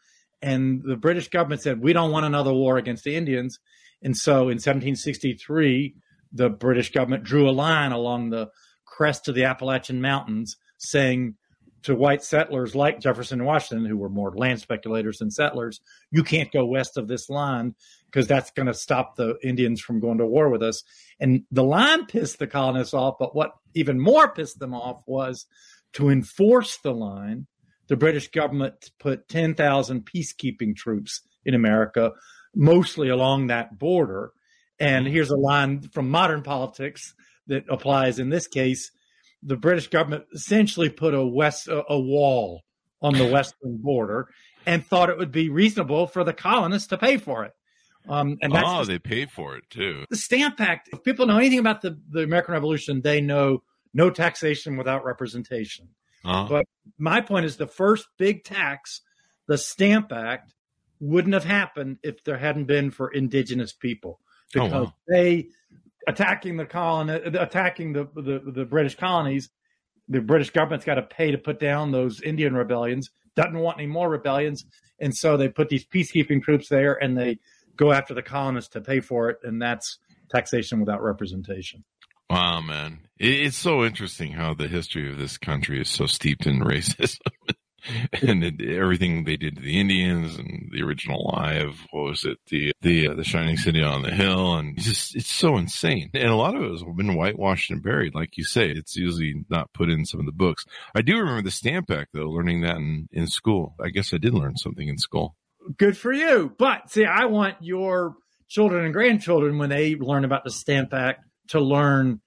And 0.43 0.83
the 0.83 0.97
British 0.97 1.29
government 1.29 1.63
said, 1.63 1.81
we 1.81 1.93
don't 1.93 2.11
want 2.11 2.27
another 2.27 2.53
war 2.53 2.79
against 2.79 3.05
the 3.05 3.17
Indians. 3.17 3.59
And 4.03 4.17
so 4.17 4.43
in 4.43 4.57
1763, 4.57 5.95
the 6.33 6.51
British 6.51 6.93
government 6.93 7.25
drew 7.25 7.49
a 7.49 7.51
line 7.51 7.93
along 7.93 8.31
the 8.31 8.51
crest 8.85 9.29
of 9.29 9.35
the 9.35 9.45
Appalachian 9.45 10.01
Mountains 10.01 10.57
saying 10.79 11.35
to 11.83 11.95
white 11.95 12.23
settlers 12.23 12.75
like 12.75 13.01
Jefferson 13.01 13.41
and 13.41 13.47
Washington, 13.47 13.87
who 13.87 13.97
were 13.97 14.09
more 14.09 14.33
land 14.35 14.61
speculators 14.61 15.19
than 15.19 15.31
settlers, 15.31 15.81
you 16.11 16.25
can't 16.25 16.53
go 16.53 16.65
west 16.65 16.97
of 16.97 17.09
this 17.09 17.29
line 17.29 17.75
because 18.07 18.27
that's 18.27 18.51
going 18.51 18.67
to 18.67 18.75
stop 18.75 19.17
the 19.17 19.37
Indians 19.43 19.81
from 19.81 20.01
going 20.01 20.19
to 20.19 20.27
war 20.27 20.49
with 20.49 20.63
us. 20.63 20.83
And 21.21 21.43
the 21.51 21.65
line 21.65 22.07
pissed 22.07 22.39
the 22.39 22.47
colonists 22.47 22.95
off, 22.95 23.17
but 23.19 23.37
what 23.37 23.53
even 23.75 24.01
more 24.01 24.33
pissed 24.33 24.59
them 24.59 24.75
off 24.75 25.03
was 25.07 25.47
to 25.93 26.09
enforce 26.09 26.79
the 26.79 26.93
line. 26.93 27.47
The 27.89 27.97
British 27.97 28.29
government 28.31 28.91
put 28.99 29.29
10,000 29.29 30.05
peacekeeping 30.05 30.75
troops 30.75 31.21
in 31.45 31.55
America, 31.55 32.13
mostly 32.55 33.09
along 33.09 33.47
that 33.47 33.79
border. 33.79 34.33
And 34.79 35.07
here's 35.07 35.31
a 35.31 35.37
line 35.37 35.83
from 35.83 36.11
modern 36.11 36.43
politics 36.43 37.15
that 37.47 37.65
applies 37.69 38.19
in 38.19 38.29
this 38.31 38.49
case. 38.49 38.91
The 39.47 39.57
British 39.57 39.89
government 39.89 40.25
essentially 40.35 40.91
put 40.91 41.15
a 41.15 41.25
west 41.25 41.69
a, 41.69 41.85
a 41.89 41.99
wall 41.99 42.63
on 43.01 43.15
the 43.15 43.27
western 43.33 43.79
border 43.79 44.29
and 44.67 44.85
thought 44.85 45.11
it 45.11 45.17
would 45.19 45.33
be 45.33 45.49
reasonable 45.49 46.07
for 46.07 46.25
the 46.25 46.33
colonists 46.33 46.89
to 46.89 46.99
pay 46.99 47.17
for 47.17 47.45
it. 47.45 47.53
Um, 48.09 48.39
and 48.43 48.53
that's 48.53 48.69
oh, 48.69 48.79
just 48.79 48.89
they 48.91 48.99
paid 48.99 49.31
for 49.31 49.57
it 49.57 49.65
too. 49.71 50.05
the 50.11 50.17
Stamp 50.17 50.61
Act. 50.61 50.91
If 50.93 51.03
people 51.03 51.27
know 51.27 51.39
anything 51.39 51.59
about 51.59 51.83
the, 51.83 51.99
the 52.11 52.23
American 52.23 52.53
Revolution, 52.53 53.01
they 53.01 53.21
know 53.21 53.63
no 53.95 54.11
taxation 54.11 54.77
without 54.77 55.05
representation. 55.05 55.89
Uh, 56.25 56.49
But 56.49 56.67
my 56.99 57.21
point 57.21 57.47
is 57.47 57.57
the 57.57 57.67
first 57.67 58.07
big 58.17 58.45
tax, 58.45 59.01
the 59.49 59.59
Stamp 59.59 60.13
Act, 60.13 60.55
wouldn't 61.01 61.35
have 61.35 61.45
happened 61.45 61.99
if 62.03 62.23
there 62.25 62.39
hadn't 62.39 62.67
been 62.67 62.91
for 62.91 63.13
indigenous 63.13 63.73
people 63.73 64.21
Oh, 64.55 64.65
because 64.65 64.87
wow. 64.87 64.95
they 65.09 65.49
attacking 66.07 66.57
the 66.57 66.67
colony, 66.67 67.15
uh, 67.15 67.43
attacking 67.43 67.93
the, 67.93 68.09
the 68.15 68.43
the 68.53 68.65
British 68.65 68.97
colonies. 68.97 69.51
The 70.09 70.21
British 70.21 70.51
government's 70.51 70.85
got 70.85 70.95
to 70.95 71.03
pay 71.03 71.33
to 71.33 71.39
put 71.39 71.59
down 71.59 71.91
those 71.91 72.21
Indian 72.21 72.55
rebellions. 72.55 73.11
Doesn't 73.35 73.59
want 73.59 73.79
any 73.79 73.89
more 73.89 74.09
rebellions, 74.09 74.65
and 75.01 75.15
so 75.15 75.37
they 75.37 75.49
put 75.49 75.69
these 75.69 75.85
peacekeeping 75.85 76.43
troops 76.43 76.69
there, 76.69 76.95
and 76.95 77.17
they 77.19 77.39
go 77.77 77.93
after 77.93 78.15
the 78.15 78.23
colonists 78.23 78.71
to 78.71 78.81
pay 78.81 79.01
for 79.01 79.31
it, 79.31 79.39
and 79.43 79.61
that's 79.61 79.99
taxation 80.31 80.81
without 80.81 81.03
representation. 81.03 81.85
wow, 82.31 82.61
man. 82.61 83.01
It's 83.19 83.57
so 83.57 83.85
interesting 83.85 84.33
how 84.33 84.55
the 84.55 84.69
history 84.69 85.11
of 85.11 85.19
this 85.19 85.39
country 85.39 85.81
is 85.81 85.89
so 85.89 86.07
steeped 86.07 86.47
in 86.47 86.61
racism. 86.61 87.19
and 88.23 88.43
it, 88.45 88.61
everything 88.61 89.25
they 89.25 89.37
did 89.37 89.57
to 89.57 89.63
the 89.63 89.81
Indians 89.81 90.37
and 90.37 90.71
the 90.73 90.83
original 90.83 91.31
of 91.31 91.79
what 91.91 92.05
was 92.05 92.25
it? 92.25 92.39
The 92.49 92.73
the 92.81 93.09
uh, 93.09 93.15
the 93.15 93.25
shining 93.25 93.57
city 93.57 93.83
on 93.83 94.03
the 94.03 94.11
hill 94.11 94.57
and 94.57 94.77
it's 94.77 94.87
just 94.87 95.17
it's 95.17 95.33
so 95.33 95.57
insane. 95.57 96.11
And 96.15 96.31
a 96.31 96.37
lot 96.37 96.57
of 96.57 96.63
it 96.63 96.71
has 96.71 96.83
been 96.97 97.15
whitewashed 97.15 97.71
and 97.71 97.83
buried 97.83 98.15
like 98.15 98.37
you 98.37 98.45
say. 98.45 98.71
It's 98.71 98.97
usually 98.97 99.45
not 99.49 99.73
put 99.73 99.91
in 99.91 100.05
some 100.05 100.21
of 100.21 100.27
the 100.27 100.33
books. 100.33 100.65
I 100.95 101.03
do 101.03 101.19
remember 101.19 101.43
the 101.43 101.51
Stamp 101.51 101.91
Act 101.91 102.11
though 102.13 102.29
learning 102.31 102.63
that 102.63 102.77
in 102.77 103.09
in 103.13 103.27
school. 103.27 103.75
I 103.81 103.89
guess 103.89 104.13
I 104.13 104.19
did 104.19 104.35
learn 104.35 104.57
something 104.57 104.89
in 104.89 104.99
school. 104.99 105.37
Good 105.77 105.97
for 105.97 106.13
you. 106.13 106.53
But 106.59 106.91
see, 106.91 107.05
I 107.05 107.27
want 107.27 107.57
your 107.61 108.17
children 108.49 108.85
and 108.85 108.95
grandchildren 108.95 109.59
when 109.59 109.71
they 109.71 109.97
learn 109.97 110.25
about 110.25 110.45
the 110.45 110.51
Stamp 110.51 110.95
Act 110.95 111.25
to 111.49 111.61
learn, 111.61 112.21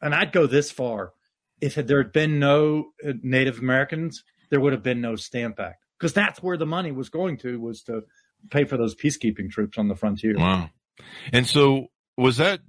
and 0.00 0.14
I'd 0.14 0.32
go 0.32 0.46
this 0.46 0.70
far. 0.70 1.12
If 1.60 1.74
there 1.74 2.02
had 2.02 2.12
been 2.12 2.38
no 2.38 2.86
uh, 3.06 3.12
Native 3.22 3.58
Americans, 3.60 4.24
there 4.52 4.60
would 4.60 4.74
have 4.74 4.82
been 4.82 5.00
no 5.00 5.16
Stamp 5.16 5.58
Act 5.58 5.82
because 5.98 6.12
that's 6.12 6.42
where 6.42 6.58
the 6.58 6.66
money 6.66 6.92
was 6.92 7.08
going 7.08 7.38
to 7.38 7.58
was 7.58 7.82
to 7.84 8.02
pay 8.50 8.64
for 8.64 8.76
those 8.76 8.94
peacekeeping 8.94 9.50
troops 9.50 9.78
on 9.78 9.88
the 9.88 9.96
frontier. 9.96 10.36
wow 10.36 10.68
and 11.32 11.46
so 11.46 11.88
was 12.16 12.36
that 12.36 12.60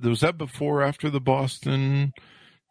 was, 0.00 0.20
that 0.20 0.38
before 0.38 0.82
or 0.82 0.84
after 0.84 1.10
the 1.10 1.20
Boston 1.20 2.12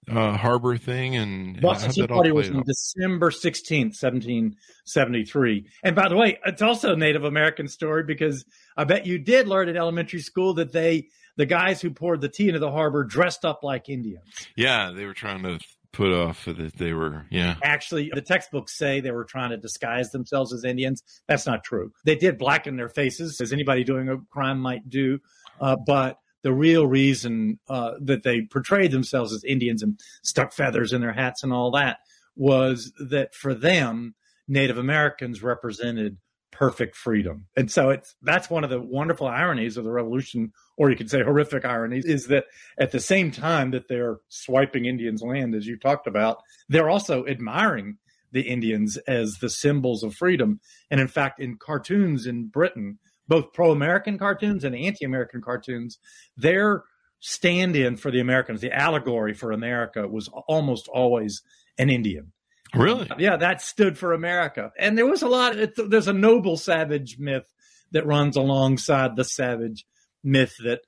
uh, 0.09 0.37
Harbor 0.37 0.77
thing 0.77 1.17
and 1.17 1.59
Boston 1.59 1.91
Tea 1.91 2.07
Party 2.07 2.31
was 2.31 2.49
on? 2.49 2.63
December 2.63 3.29
16th, 3.29 4.01
1773. 4.01 5.65
And 5.83 5.95
by 5.95 6.07
the 6.07 6.15
way, 6.15 6.39
it's 6.45 6.61
also 6.61 6.93
a 6.93 6.95
Native 6.95 7.25
American 7.25 7.67
story 7.67 8.03
because 8.03 8.45
I 8.77 8.85
bet 8.85 9.05
you 9.05 9.19
did 9.19 9.49
learn 9.49 9.67
in 9.67 9.75
elementary 9.75 10.21
school 10.21 10.53
that 10.53 10.71
they, 10.71 11.09
the 11.35 11.45
guys 11.45 11.81
who 11.81 11.89
poured 11.89 12.21
the 12.21 12.29
tea 12.29 12.47
into 12.47 12.59
the 12.59 12.71
harbor 12.71 13.03
dressed 13.03 13.43
up 13.43 13.63
like 13.63 13.89
Indians. 13.89 14.29
yeah 14.55 14.91
they 14.95 15.05
were 15.05 15.13
trying 15.13 15.43
to 15.43 15.59
put 15.95 16.11
off 16.11 16.45
that 16.45 16.75
they 16.77 16.91
were 16.93 17.25
yeah 17.29 17.55
Actually, 17.63 18.11
the 18.13 18.21
textbooks 18.21 18.77
say 18.77 18.99
they 18.99 19.11
were 19.11 19.23
trying 19.23 19.51
to 19.51 19.57
disguise 19.57 20.11
themselves 20.11 20.53
as 20.53 20.63
Indians. 20.63 21.01
That's 21.27 21.47
not 21.47 21.63
true. 21.63 21.91
They 22.03 22.15
did 22.15 22.37
blacken 22.37 22.75
their 22.75 22.89
faces, 22.89 23.39
as 23.39 23.53
anybody 23.53 23.83
doing 23.83 24.09
a 24.09 24.17
crime 24.29 24.59
might 24.59 24.89
do. 24.89 25.19
Uh, 25.59 25.77
but 25.77 26.19
the 26.43 26.53
real 26.53 26.85
reason 26.85 27.59
uh, 27.69 27.93
that 28.01 28.23
they 28.23 28.41
portrayed 28.41 28.91
themselves 28.91 29.33
as 29.33 29.43
Indians 29.43 29.81
and 29.81 29.99
stuck 30.21 30.53
feathers 30.53 30.93
in 30.93 31.01
their 31.01 31.13
hats 31.13 31.43
and 31.43 31.53
all 31.53 31.71
that 31.71 31.99
was 32.35 32.91
that 32.99 33.33
for 33.33 33.53
them, 33.53 34.15
Native 34.47 34.77
Americans 34.77 35.41
represented 35.41 36.17
perfect 36.55 36.95
freedom. 36.95 37.45
And 37.57 37.69
so 37.69 37.89
it's 37.89 38.15
that's 38.21 38.49
one 38.49 38.63
of 38.63 38.69
the 38.69 38.81
wonderful 38.81 39.27
ironies 39.27 39.75
of 39.75 39.83
the 39.83 39.91
revolution, 39.91 40.53
or 40.77 40.89
you 40.89 40.95
could 40.95 41.09
say 41.09 41.21
horrific 41.21 41.65
ironies, 41.65 42.05
is 42.05 42.27
that 42.27 42.45
at 42.79 42.91
the 42.91 42.99
same 42.99 43.29
time 43.29 43.71
that 43.71 43.89
they're 43.89 44.17
swiping 44.29 44.85
Indians' 44.85 45.21
land, 45.21 45.53
as 45.53 45.67
you 45.67 45.77
talked 45.77 46.07
about, 46.07 46.41
they're 46.69 46.89
also 46.89 47.25
admiring 47.27 47.97
the 48.31 48.41
Indians 48.41 48.97
as 49.07 49.37
the 49.39 49.49
symbols 49.49 50.01
of 50.01 50.15
freedom. 50.15 50.59
And 50.89 51.01
in 51.01 51.07
fact, 51.07 51.41
in 51.41 51.57
cartoons 51.57 52.25
in 52.25 52.47
Britain, 52.47 52.99
both 53.27 53.53
pro 53.53 53.71
American 53.71 54.17
cartoons 54.17 54.63
and 54.63 54.75
anti 54.75 55.03
American 55.03 55.41
cartoons, 55.41 55.99
their 56.37 56.83
stand 57.19 57.75
in 57.75 57.97
for 57.97 58.11
the 58.11 58.19
Americans, 58.21 58.61
the 58.61 58.73
allegory 58.73 59.33
for 59.33 59.51
America 59.51 60.07
was 60.07 60.29
almost 60.47 60.87
always 60.87 61.41
an 61.77 61.89
Indian. 61.89 62.31
Really 62.75 63.09
Yeah, 63.17 63.37
that 63.37 63.61
stood 63.61 63.97
for 63.97 64.13
America. 64.13 64.71
And 64.77 64.97
there 64.97 65.05
was 65.05 65.21
a 65.21 65.27
lot, 65.27 65.55
there's 65.77 66.07
a 66.07 66.13
noble 66.13 66.57
savage 66.57 67.17
myth 67.19 67.51
that 67.91 68.05
runs 68.05 68.35
alongside 68.35 69.15
the 69.15 69.23
savage 69.23 69.85
myth 70.23 70.55
that 70.63 70.81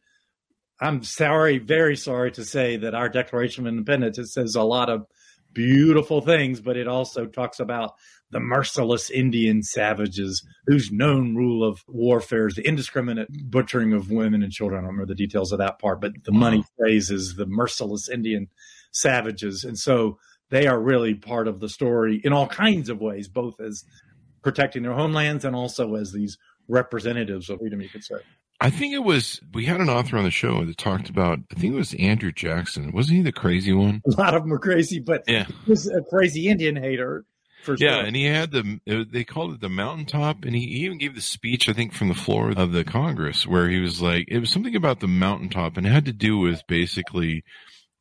I'm 0.79 1.03
sorry, 1.03 1.58
very 1.58 1.96
sorry 1.96 2.32
to 2.34 2.46
say 2.46 2.77
that 2.77 2.94
our 2.94 3.10
Declaration 3.10 3.65
of 3.65 3.70
Independence, 3.72 4.20
it 4.20 4.27
says 4.27 4.56
a 4.56 4.62
lot 4.62 4.89
of 4.89 5.08
beautiful 5.53 6.22
things, 6.22 6.62
but 6.62 6.77
it 6.77 6.88
also 6.88 7.25
talks 7.25 7.60
about 7.60 7.96
the 8.29 8.39
merciless 8.39 9.10
Indian 9.10 9.63
savages 9.63 10.46
whose 10.67 10.91
known 10.91 11.36
rule 11.36 11.67
of 11.67 11.84
warfare 11.88 12.48
is 12.48 12.56
the 12.56 12.67
indiscriminate 12.67 13.29
butchering 13.50 13.94
of 13.94 14.12
women 14.12 14.44
and 14.44 14.51
children. 14.51 14.79
I 14.79 14.82
don't 14.82 14.91
remember 14.91 15.13
the 15.13 15.15
details 15.15 15.51
of 15.51 15.60
that 15.60 15.79
part, 15.79 16.01
but 16.01 16.12
the 16.25 16.32
money 16.32 16.63
phrase 16.77 17.10
is 17.10 17.36
the 17.36 17.46
merciless 17.46 18.10
Indian 18.10 18.50
savages. 18.91 19.63
And 19.63 19.79
so 19.79 20.20
they 20.50 20.68
are 20.68 20.80
really 20.80 21.13
part 21.16 21.48
of 21.48 21.60
the 21.60 21.70
story 21.70 22.22
in 22.24 22.34
all 22.34 22.48
kinds 22.48 22.89
of 22.89 23.00
ways, 23.00 23.27
both 23.27 23.60
as 23.60 23.84
protecting 24.44 24.84
their 24.84 24.94
homelands 24.94 25.46
and 25.46 25.56
also 25.56 25.96
as 25.96 26.12
these 26.12 26.38
representatives 26.68 27.50
of 27.50 27.60
freedom, 27.60 27.82
you 27.82 27.89
could 27.89 28.04
say. 28.04 28.16
I 28.60 28.70
think 28.72 28.94
it 28.94 29.04
was 29.04 29.39
we 29.54 29.66
had 29.66 29.80
an 29.82 29.89
author 29.89 30.18
on 30.18 30.24
the 30.24 30.32
show 30.32 30.66
that 30.66 30.77
talked 30.77 31.10
about. 31.10 31.39
I 31.56 31.60
think 31.60 31.74
it 31.74 31.77
was 31.77 31.94
Andrew 31.96 32.32
Jackson. 32.32 32.92
Wasn't 32.92 33.16
he 33.16 33.22
the 33.22 33.32
crazy 33.32 33.72
one? 33.74 34.01
A 34.08 34.20
lot 34.20 34.34
of 34.34 34.42
them 34.44 34.54
are 34.54 34.60
crazy, 34.60 35.00
but 35.00 35.24
Yeah. 35.27 35.46
he 35.46 35.70
was 35.70 35.88
a 35.88 36.01
crazy 36.01 36.48
Indian 36.48 36.75
hater 36.75 37.24
for 37.62 37.75
Yeah, 37.77 38.00
and 38.00 38.16
he 38.16 38.25
had 38.25 38.51
the 38.51 38.80
they 39.12 39.24
called 39.24 39.54
it 39.54 39.62
the 39.62 39.70
mountaintop, 39.70 40.44
and 40.44 40.56
he 40.56 40.63
even 40.86 40.98
gave 40.98 41.13
the 41.13 41.22
speech 41.22 41.70
I 41.70 41.74
think 41.74 41.94
from 41.94 42.08
the 42.08 42.16
floor 42.16 42.51
of 42.51 42.72
the 42.72 42.84
Congress 42.84 43.46
where 43.46 43.70
he 43.70 43.80
was 43.80 44.01
like 44.01 44.25
it 44.27 44.39
was 44.39 44.50
something 44.50 44.75
about 44.75 45.01
the 45.01 45.08
mountaintop, 45.08 45.77
and 45.77 45.86
it 45.86 45.92
had 45.92 46.06
to 46.06 46.13
do 46.13 46.39
with 46.39 46.62
basically 46.68 47.44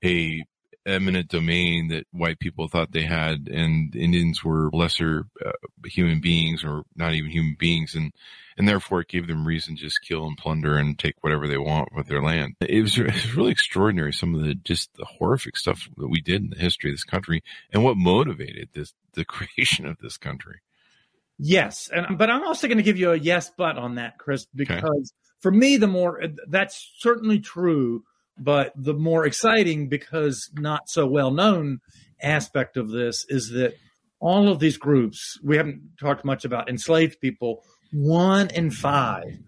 a 0.02 0.42
eminent 0.86 1.28
domain 1.28 1.88
that 1.88 2.06
white 2.12 2.38
people 2.38 2.68
thought 2.68 2.92
they 2.92 3.04
had, 3.04 3.48
and 3.48 3.94
Indians 3.94 4.42
were 4.44 4.70
lesser 4.72 5.24
uh, 5.44 5.52
human 5.84 6.20
beings 6.20 6.64
or 6.64 6.84
not 6.94 7.14
even 7.14 7.30
human 7.30 7.56
beings, 7.58 7.94
and 7.94 8.12
and 8.56 8.66
therefore 8.66 9.00
it 9.00 9.08
gave 9.08 9.26
them 9.26 9.46
reason 9.46 9.76
to 9.76 9.82
just 9.82 10.00
kill 10.02 10.26
and 10.26 10.38
plunder 10.38 10.76
and 10.76 10.98
take 10.98 11.14
whatever 11.20 11.46
they 11.46 11.58
want 11.58 11.90
with 11.94 12.06
their 12.06 12.22
land. 12.22 12.54
It 12.60 12.80
was, 12.82 12.98
it 12.98 13.12
was 13.12 13.34
really 13.34 13.52
extraordinary. 13.52 14.12
Some 14.12 14.34
of 14.34 14.42
the 14.42 14.54
just 14.54 14.94
the 14.94 15.04
horrific 15.04 15.56
stuff 15.56 15.88
that 15.96 16.08
we 16.08 16.20
did 16.20 16.42
in 16.42 16.50
the 16.50 16.56
history 16.56 16.90
of 16.90 16.94
this 16.94 17.04
country 17.04 17.42
and 17.72 17.84
what 17.84 17.96
motivated 17.96 18.70
this 18.72 18.94
the 19.12 19.24
creation 19.26 19.86
of 19.86 19.98
this 19.98 20.16
country. 20.16 20.60
Yes, 21.38 21.90
and 21.92 22.16
but 22.16 22.30
I'm 22.30 22.44
also 22.44 22.66
going 22.66 22.78
to 22.78 22.82
give 22.82 22.98
you 22.98 23.12
a 23.12 23.16
yes, 23.16 23.50
but 23.56 23.76
on 23.76 23.96
that, 23.96 24.18
Chris, 24.18 24.46
because 24.54 25.12
for 25.40 25.50
me, 25.50 25.76
the 25.76 25.86
more 25.86 26.22
that's 26.48 26.92
certainly 26.98 27.40
true, 27.40 28.04
but 28.38 28.72
the 28.76 28.94
more 28.94 29.26
exciting 29.26 29.88
because 29.88 30.50
not 30.54 30.88
so 30.88 31.06
well 31.06 31.30
known 31.30 31.80
aspect 32.22 32.76
of 32.76 32.90
this 32.90 33.24
is 33.28 33.50
that 33.50 33.74
all 34.20 34.48
of 34.48 34.58
these 34.58 34.76
groups 34.76 35.38
we 35.42 35.56
haven't 35.56 35.82
talked 36.00 36.24
much 36.24 36.44
about 36.44 36.68
enslaved 36.68 37.20
people. 37.20 37.62
One 37.92 38.48
in 38.50 38.70
five 38.70 39.38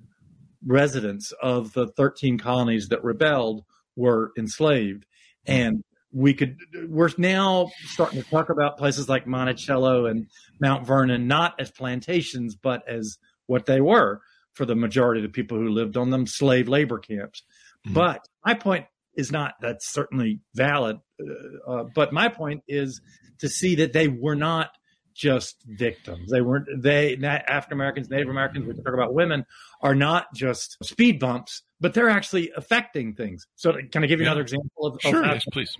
residents 0.66 1.32
of 1.42 1.72
the 1.72 1.86
13 1.88 2.38
colonies 2.38 2.88
that 2.88 3.02
rebelled 3.04 3.64
were 3.96 4.32
enslaved, 4.36 5.06
and 5.46 5.82
we 6.12 6.32
could 6.34 6.56
we're 6.86 7.10
now 7.18 7.70
starting 7.84 8.22
to 8.22 8.28
talk 8.28 8.48
about 8.48 8.78
places 8.78 9.08
like 9.08 9.26
Monticello 9.26 10.06
and 10.06 10.26
Mount 10.60 10.86
Vernon 10.86 11.26
not 11.26 11.54
as 11.60 11.70
plantations 11.70 12.56
but 12.56 12.82
as 12.88 13.18
what 13.46 13.66
they 13.66 13.80
were 13.80 14.20
for 14.54 14.64
the 14.64 14.74
majority 14.74 15.20
of 15.20 15.22
the 15.22 15.32
people 15.32 15.58
who 15.58 15.68
lived 15.68 15.96
on 15.96 16.10
them 16.10 16.26
slave 16.26 16.68
labor 16.68 16.98
camps. 16.98 17.42
Mhm. 17.86 17.94
But 17.94 18.26
my 18.44 18.54
point 18.54 18.86
is 19.16 19.30
not 19.32 19.54
that's 19.60 19.90
certainly 19.90 20.40
valid. 20.54 20.98
Uh, 21.20 21.70
uh, 21.72 21.84
but 21.94 22.12
my 22.12 22.28
point 22.28 22.62
is 22.68 23.00
to 23.40 23.48
see 23.48 23.76
that 23.76 23.92
they 23.92 24.08
were 24.08 24.36
not 24.36 24.70
just 25.14 25.56
victims. 25.66 26.30
They 26.30 26.40
weren't. 26.40 26.68
They 26.80 27.16
African 27.16 27.72
Americans, 27.76 28.08
Native 28.08 28.28
Americans. 28.28 28.66
We 28.66 28.74
talk 28.74 28.94
about 28.94 29.14
women 29.14 29.44
are 29.82 29.94
not 29.94 30.32
just 30.34 30.76
speed 30.84 31.18
bumps, 31.18 31.62
but 31.80 31.92
they're 31.94 32.08
actually 32.08 32.52
affecting 32.56 33.14
things. 33.14 33.44
So, 33.56 33.72
can 33.90 34.04
I 34.04 34.06
give 34.06 34.20
you 34.20 34.26
Yeah. 34.26 34.30
another 34.30 34.42
example 34.42 34.86
of, 34.86 34.94
of 34.94 35.00
Sure, 35.00 35.24
how- 35.24 35.32
yes, 35.34 35.44
please. 35.52 35.74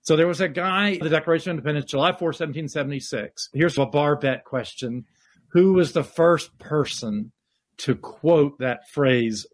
so 0.00 0.16
there 0.16 0.26
was 0.26 0.40
a 0.40 0.48
guy, 0.48 0.96
the 0.96 1.10
Declaration 1.10 1.50
of 1.50 1.58
Independence, 1.58 1.90
July 1.90 2.12
4, 2.12 2.32
1776. 2.32 3.50
Here's 3.52 3.76
a 3.76 3.84
bar 3.86 4.16
bet 4.16 4.44
question. 4.44 5.04
Who 5.48 5.74
was 5.74 5.92
the 5.92 6.04
first 6.04 6.58
person 6.58 7.32
to 7.78 7.94
quote 7.94 8.58
that 8.60 8.88
phrase, 8.88 9.46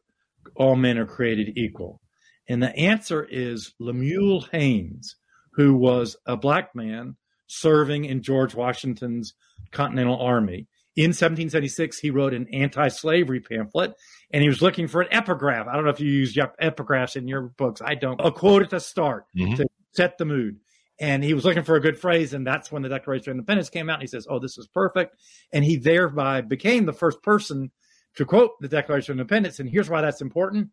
all 0.57 0.77
men 0.77 0.99
are 0.99 1.07
created 1.07 1.57
equal? 1.57 2.01
And 2.49 2.63
the 2.63 2.75
answer 2.77 3.25
is 3.25 3.75
Lemuel 3.79 4.43
Haynes, 4.53 5.17
who 5.53 5.75
was 5.75 6.17
a 6.27 6.37
black 6.37 6.75
man 6.75 7.17
serving 7.47 8.05
in 8.05 8.23
George 8.23 8.55
Washington's 8.55 9.35
Continental 9.73 10.21
Army. 10.21 10.67
In 10.97 11.11
1776, 11.11 11.99
he 12.01 12.11
wrote 12.11 12.35
an 12.35 12.47
anti 12.53 12.89
slavery 12.89 13.41
pamphlet 13.41 13.93
and 14.33 14.43
he 14.43 14.49
was 14.49 14.63
looking 14.63 14.89
for 14.89 15.01
an 15.01 15.09
epigraph. 15.13 15.69
I 15.69 15.75
don't 15.75 15.85
know 15.85 15.91
if 15.91 16.01
you 16.01 16.11
use 16.11 16.35
epigraphs 16.35 17.17
in 17.17 17.29
your 17.29 17.53
books. 17.57 17.81
I 17.85 17.95
don't. 17.95 18.21
A 18.21 18.33
quote 18.33 18.63
at 18.63 18.71
the 18.71 18.81
start 18.81 19.25
Mhm. 19.37 19.57
to 19.57 19.67
set 19.93 20.19
the 20.19 20.25
mood. 20.25 20.59
And 21.01 21.23
he 21.23 21.35
was 21.35 21.45
looking 21.45 21.63
for 21.63 21.77
a 21.77 21.81
good 21.81 21.97
phrase, 21.97 22.35
and 22.35 22.45
that's 22.45 22.73
when 22.73 22.83
the 22.83 22.89
Declaration 22.89 23.31
of 23.31 23.37
Independence 23.37 23.71
came 23.71 23.89
out. 23.89 23.95
And 23.95 24.03
he 24.03 24.09
says, 24.09 24.27
"Oh, 24.29 24.41
this 24.41 24.59
is 24.59 24.67
perfect," 24.67 25.15
and 25.53 25.65
he 25.65 25.77
thereby 25.77 26.41
became 26.41 26.87
the 26.87 26.93
first 26.93 27.23
person 27.23 27.71
to 28.17 28.25
quote 28.25 28.53
the 28.61 28.69
Declaration 28.69 29.13
of 29.13 29.21
Independence. 29.21 29.61
And 29.61 29.69
here's 29.69 29.91
why 29.91 30.01
that's 30.01 30.21
important: 30.21 30.71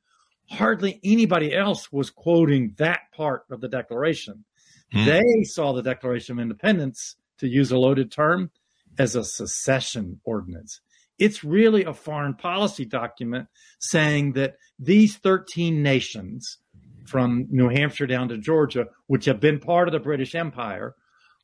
hardly 0.50 1.00
anybody 1.04 1.56
else 1.56 1.92
was 1.92 2.10
quoting 2.10 2.74
that 2.78 3.02
part 3.16 3.44
of 3.50 3.62
the 3.62 3.70
Declaration. 3.70 4.44
Hmm. 4.92 5.06
They 5.06 5.44
saw 5.44 5.74
the 5.74 5.82
Declaration 5.84 6.38
of 6.38 6.42
Independence, 6.42 7.16
to 7.40 7.48
use 7.48 7.72
a 7.72 7.78
loaded 7.78 8.12
term, 8.12 8.52
as 8.98 9.16
a 9.16 9.24
secession 9.24 10.22
ordinance. 10.24 10.80
It's 11.18 11.44
really 11.44 11.84
a 11.84 11.94
foreign 11.94 12.34
policy 12.34 12.86
document 12.86 13.48
saying 13.80 14.34
that 14.34 14.56
these 14.80 15.18
13 15.18 15.82
nations, 15.82 16.58
from 17.06 17.48
New 17.50 17.70
Hampshire 17.70 18.08
down 18.08 18.30
to 18.30 18.38
Georgia, 18.38 18.88
which 19.08 19.26
have 19.26 19.40
been 19.40 19.60
part 19.60 19.88
of 19.88 19.92
the 19.92 20.00
British 20.00 20.36
Empire, 20.36 20.96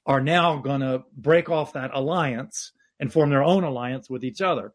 are 0.05 0.21
now 0.21 0.57
going 0.57 0.81
to 0.81 1.03
break 1.15 1.49
off 1.49 1.73
that 1.73 1.91
alliance 1.93 2.71
and 2.99 3.13
form 3.13 3.29
their 3.29 3.43
own 3.43 3.63
alliance 3.63 4.09
with 4.09 4.23
each 4.23 4.41
other. 4.41 4.73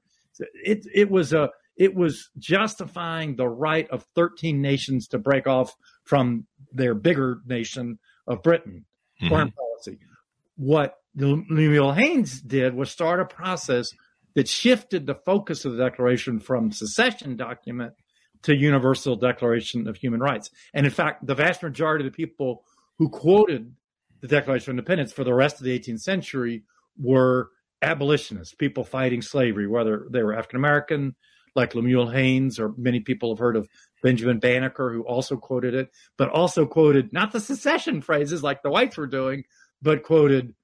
It 0.65 0.87
it 0.93 1.11
was 1.11 1.33
a 1.33 1.51
it 1.77 1.95
was 1.95 2.31
justifying 2.39 3.37
the 3.37 3.49
right 3.49 3.89
of 3.91 4.07
13 4.15 4.61
nations 4.63 5.09
to 5.09 5.19
break 5.19 5.47
off 5.47 5.75
from 6.05 6.47
their 6.73 6.95
bigger 6.95 7.41
nation 7.47 7.99
of 8.27 8.43
Britain 8.43 8.87
Mhm. 9.23 9.29
foreign 9.29 9.53
policy. 9.53 9.99
What 10.57 10.95
Lemuel 11.15 11.93
Haynes 11.93 12.41
did 12.41 12.75
was 12.75 12.91
start 12.91 13.21
a 13.21 13.25
process 13.25 13.91
that 14.35 14.49
shifted 14.49 15.07
the 15.07 15.15
focus 15.15 15.65
of 15.65 15.73
the 15.73 15.83
Declaration 15.83 16.41
from 16.41 16.71
secession 16.73 17.37
document 17.37 17.95
to 18.43 18.55
Universal 18.55 19.17
Declaration 19.17 19.89
of 19.89 19.97
Human 19.97 20.21
Rights. 20.21 20.51
And 20.75 20.85
in 20.87 20.93
fact, 20.93 21.27
the 21.27 21.35
vast 21.35 21.63
majority 21.63 22.07
of 22.07 22.13
the 22.13 22.17
people 22.17 22.65
who 22.99 23.09
quoted 23.09 23.75
the 24.21 24.29
Declaration 24.29 24.71
of 24.71 24.79
Independence 24.79 25.13
for 25.13 25.25
the 25.25 25.35
rest 25.35 25.59
of 25.59 25.65
the 25.65 25.73
18th 25.73 26.01
century 26.01 26.65
were 26.99 27.51
abolitionists, 27.83 28.55
people 28.55 28.85
fighting 28.85 29.23
slavery, 29.23 29.67
whether 29.67 30.07
they 30.11 30.23
were 30.23 30.35
African 30.35 30.57
American, 30.57 31.15
like 31.55 31.75
Lemuel 31.75 32.11
Haynes, 32.11 32.59
or 32.59 32.75
many 32.77 33.01
people 33.01 33.31
have 33.31 33.39
heard 33.39 33.57
of 33.57 33.69
Benjamin 34.03 34.39
Banneker, 34.39 34.93
who 34.93 35.03
also 35.03 35.37
quoted 35.37 35.75
it, 35.75 35.91
but 36.17 36.29
also 36.29 36.67
quoted 36.67 37.13
not 37.13 37.33
the 37.33 37.41
secession 37.41 38.03
phrases 38.03 38.43
like 38.43 38.63
the 38.63 38.71
whites 38.71 38.97
were 38.97 39.07
doing, 39.07 39.45
but 39.83 40.03
quoted 40.03 40.55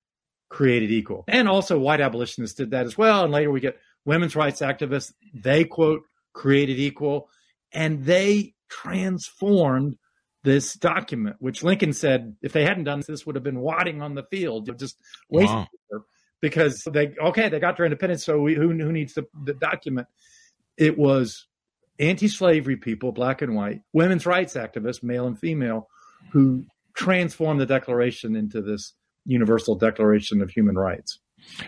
created 0.51 0.91
equal. 0.91 1.25
And 1.29 1.49
also 1.49 1.79
white 1.79 2.01
abolitionists 2.01 2.57
did 2.57 2.71
that 2.71 2.87
as 2.87 2.97
well. 2.97 3.25
And 3.25 3.33
later 3.33 3.51
we 3.51 3.61
get 3.61 3.79
women's 4.05 4.37
rights 4.37 4.61
activists. 4.61 5.13
They 5.35 5.65
quote 5.65 6.03
created 6.35 6.79
equal 6.79 7.29
and 7.73 8.05
they 8.05 8.55
transformed 8.69 9.97
this 10.45 10.75
document, 10.75 11.37
which 11.39 11.63
Lincoln 11.63 11.93
said 11.93 12.37
if 12.43 12.53
they 12.53 12.65
hadn't 12.65 12.85
done 12.85 12.99
this, 12.99 13.07
this 13.07 13.27
would 13.27 13.37
have 13.37 13.45
been 13.45 13.61
wadding 13.61 14.03
on 14.03 14.15
the 14.15 14.25
field, 14.25 14.71
just 14.79 15.01
wasting 15.31 15.67
Wow. 15.91 16.05
Because 16.43 16.83
they 16.85 17.15
okay 17.19 17.49
they 17.49 17.61
got 17.61 17.79
their 17.79 17.87
independence. 17.87 18.25
So 18.25 18.39
we, 18.41 18.55
who 18.55 18.69
who 18.69 18.93
needs 18.93 19.15
the, 19.15 19.27
the 19.45 19.55
document? 19.55 20.09
It 20.77 20.99
was 20.99 21.47
anti-slavery 21.99 22.77
people, 22.77 23.13
black 23.13 23.41
and 23.41 23.55
white, 23.55 23.83
women's 23.93 24.27
rights 24.27 24.55
activists, 24.55 25.03
male 25.03 25.27
and 25.27 25.39
female, 25.39 25.89
who 26.33 26.65
transformed 26.95 27.61
the 27.61 27.67
Declaration 27.67 28.37
into 28.37 28.61
this 28.61 28.93
Universal 29.25 29.77
Declaration 29.77 30.43
of 30.43 30.51
Human 30.51 30.77
Rights. 30.77 31.21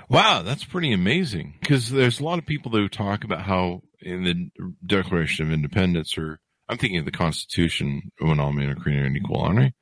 Wow, 0.08 0.42
that's 0.42 0.64
pretty 0.64 0.92
amazing. 0.92 1.54
Because 1.60 1.90
there's 1.90 2.20
a 2.20 2.24
lot 2.24 2.38
of 2.38 2.46
people 2.46 2.72
who 2.72 2.88
talk 2.88 3.24
about 3.24 3.42
how 3.42 3.82
in 4.00 4.24
the 4.24 4.50
Declaration 4.84 5.46
of 5.46 5.52
Independence, 5.52 6.18
or 6.18 6.40
I'm 6.68 6.78
thinking 6.78 6.98
of 6.98 7.04
the 7.04 7.10
Constitution, 7.10 8.10
when 8.18 8.40
all 8.40 8.52
men 8.52 8.70
are 8.70 8.74
created 8.74 9.16
equal, 9.16 9.40
aren't 9.40 9.74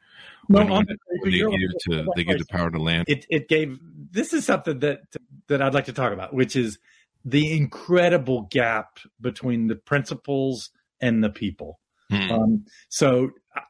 they? 0.49 0.65
When, 0.65 0.87
they 1.25 1.31
give 1.31 1.71
to 1.91 2.07
they 2.17 2.25
give 2.25 2.39
the 2.39 2.47
power 2.49 2.71
to 2.71 2.79
land. 2.81 3.05
it 3.09 3.27
it 3.31 3.49
gave 3.49 3.79
this 4.11 4.33
is 4.33 4.45
something 4.45 4.79
that 4.81 5.01
that 5.49 5.63
I'd 5.63 5.75
like 5.75 5.87
to 5.87 5.93
talk 5.93 6.13
about, 6.13 6.35
which 6.35 6.57
is 6.57 6.79
the 7.25 7.57
incredible 7.57 8.43
gap 8.51 8.99
between 9.21 9.69
the 9.69 9.77
principles 9.77 10.71
and 11.01 11.23
the 11.23 11.31
people. 11.31 11.79
Hmm. 12.11 12.31
Um, 12.31 12.65
so 12.89 13.31
I, 13.55 13.63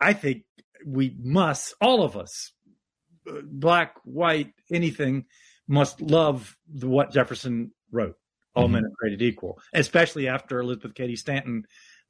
I 0.00 0.12
think 0.12 0.42
we 0.84 1.16
must, 1.18 1.74
all 1.80 2.02
of 2.02 2.16
us, 2.16 2.52
uh, 3.28 3.40
black, 3.44 3.94
white, 4.04 4.52
anything, 4.70 5.24
must 5.68 6.00
love 6.00 6.56
the, 6.68 6.88
what 6.88 7.12
Jefferson 7.12 7.72
wrote. 7.90 8.16
All 8.54 8.68
Mhm. 8.68 8.72
men 8.72 8.84
are 8.86 8.90
created 8.98 9.22
equal, 9.22 9.58
especially 9.74 10.28
after 10.28 10.58
Elizabeth 10.60 10.94
Cady 10.94 11.16
Stanton 11.16 11.64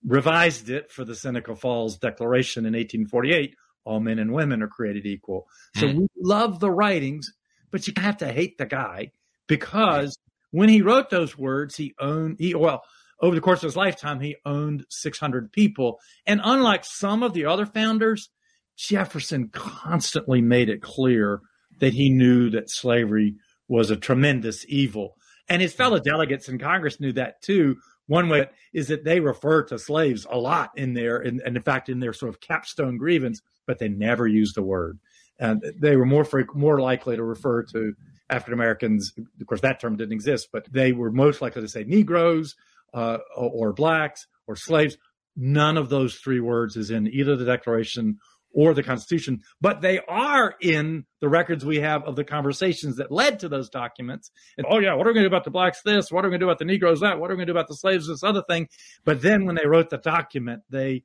revised 0.05 0.71
it 0.71 0.91
for 0.93 1.05
the 1.05 1.15
Seneca 1.15 1.57
Falls 1.57 1.99
Declaration 1.99 2.65
in 2.67 2.75
1848. 2.75 3.57
All 3.87 4.01
men 4.01 4.19
and 4.19 4.33
women 4.33 4.63
are 4.63 4.69
created 4.69 5.07
equal. 5.07 5.47
So 5.77 5.87
Mm. 5.87 5.95
we 5.97 6.09
love 6.21 6.61
the 6.61 6.71
writings, 6.71 7.33
but 7.71 7.87
you 7.87 7.95
have 7.97 8.17
to 8.19 8.33
hate 8.33 8.59
the 8.59 8.67
guy 8.67 9.13
because 9.47 10.19
when 10.51 10.69
he 10.69 10.83
wrote 10.83 11.09
those 11.11 11.39
words, 11.39 11.77
he 11.77 11.95
owned 12.01 12.37
he 12.39 12.55
well 12.55 12.83
over 13.23 13.35
the 13.35 13.41
course 13.41 13.61
of 13.61 13.69
his 13.69 13.77
lifetime 13.77 14.21
he 14.21 14.37
owned 14.45 14.85
600 14.91 15.51
people, 15.53 15.99
and 16.27 16.41
unlike 16.45 16.85
some 16.85 17.23
of 17.23 17.33
the 17.33 17.47
other 17.47 17.65
founders, 17.65 18.29
Jefferson 18.77 19.49
constantly 19.49 20.43
made 20.43 20.69
it 20.69 20.83
clear 20.83 21.41
that 21.79 21.95
he 21.95 22.11
knew 22.11 22.51
that 22.51 22.71
slavery 22.71 23.37
was 23.69 23.91
a 23.91 23.97
tremendous 23.97 24.65
evil, 24.69 25.17
and 25.49 25.63
his 25.63 25.73
fellow 25.73 25.99
delegates 25.99 26.49
in 26.49 26.59
Congress 26.59 27.01
knew 27.01 27.13
that 27.13 27.41
too. 27.43 27.77
One 28.07 28.29
way 28.29 28.49
is 28.73 28.89
that 28.89 29.03
they 29.05 29.19
refer 29.19 29.65
to 29.65 29.79
slaves 29.79 30.27
a 30.31 30.39
lot 30.39 30.71
in 30.77 30.93
there, 30.95 31.17
and, 31.17 31.41
and 31.41 31.57
in 31.57 31.63
fact, 31.63 31.89
in 31.89 31.99
their 32.01 32.13
sort 32.13 32.29
of 32.29 32.41
capstone 32.41 32.99
grievance, 32.99 33.41
but 33.67 33.79
they 33.79 33.89
never 33.89 34.27
used 34.27 34.57
the 34.57 34.63
word. 34.63 34.99
And 35.39 35.63
they 35.79 35.97
were 35.97 36.07
more 36.07 36.27
more 36.55 36.81
likely 36.81 37.17
to 37.17 37.23
refer 37.23 37.63
to 37.65 37.95
African 38.31 38.55
Americans. 38.55 39.13
Of 39.41 39.47
course, 39.47 39.61
that 39.61 39.81
term 39.81 39.97
didn't 39.97 40.13
exist, 40.13 40.49
but 40.53 40.67
they 40.73 40.93
were 40.93 41.11
most 41.11 41.43
likely 41.43 41.63
to 41.63 41.69
say 41.69 41.85
Negroes 41.85 42.55
uh, 42.95 43.19
or, 43.37 43.69
or 43.69 43.73
blacks 43.73 44.27
or 44.47 44.57
slaves. 44.57 44.97
None 45.37 45.77
of 45.77 45.91
those 45.91 46.17
three 46.17 46.41
words 46.41 46.77
is 46.77 46.91
in 46.91 47.07
either 47.09 47.37
the 47.37 47.45
Declaration 47.45 48.19
or 48.53 48.73
the 48.73 48.83
Constitution, 48.83 49.43
but 49.61 49.83
they 49.83 50.01
are 50.09 50.55
in 50.63 51.05
the 51.21 51.29
records 51.29 51.63
we 51.63 51.79
have 51.81 52.03
of 52.05 52.17
the 52.17 52.25
conversations 52.25 52.97
that 52.97 53.13
led 53.13 53.39
to 53.41 53.51
those 53.51 53.69
documents. 53.69 54.31
And 54.57 54.67
oh 54.71 54.79
yeah, 54.79 54.95
what 54.95 55.07
are 55.07 55.11
we 55.11 55.15
going 55.15 55.25
to 55.25 55.29
do 55.29 55.35
about 55.35 55.45
the 55.45 55.51
blacks? 55.51 55.83
This. 55.85 56.11
What 56.11 56.25
are 56.25 56.29
we 56.29 56.33
going 56.33 56.41
to 56.41 56.47
do 56.47 56.49
about 56.49 56.59
the 56.59 56.65
Negroes? 56.65 57.01
That. 57.01 57.21
What 57.21 57.31
are 57.31 57.35
we 57.35 57.39
going 57.39 57.49
to 57.49 57.53
do 57.53 57.59
about 57.59 57.69
the 57.69 57.77
slaves? 57.77 58.09
This 58.09 58.23
other 58.23 58.43
thing. 58.49 58.69
But 59.05 59.21
then 59.21 59.45
when 59.45 59.57
they 59.57 59.67
wrote 59.67 59.91
the 59.91 59.99
document, 59.99 60.63
they 60.71 61.05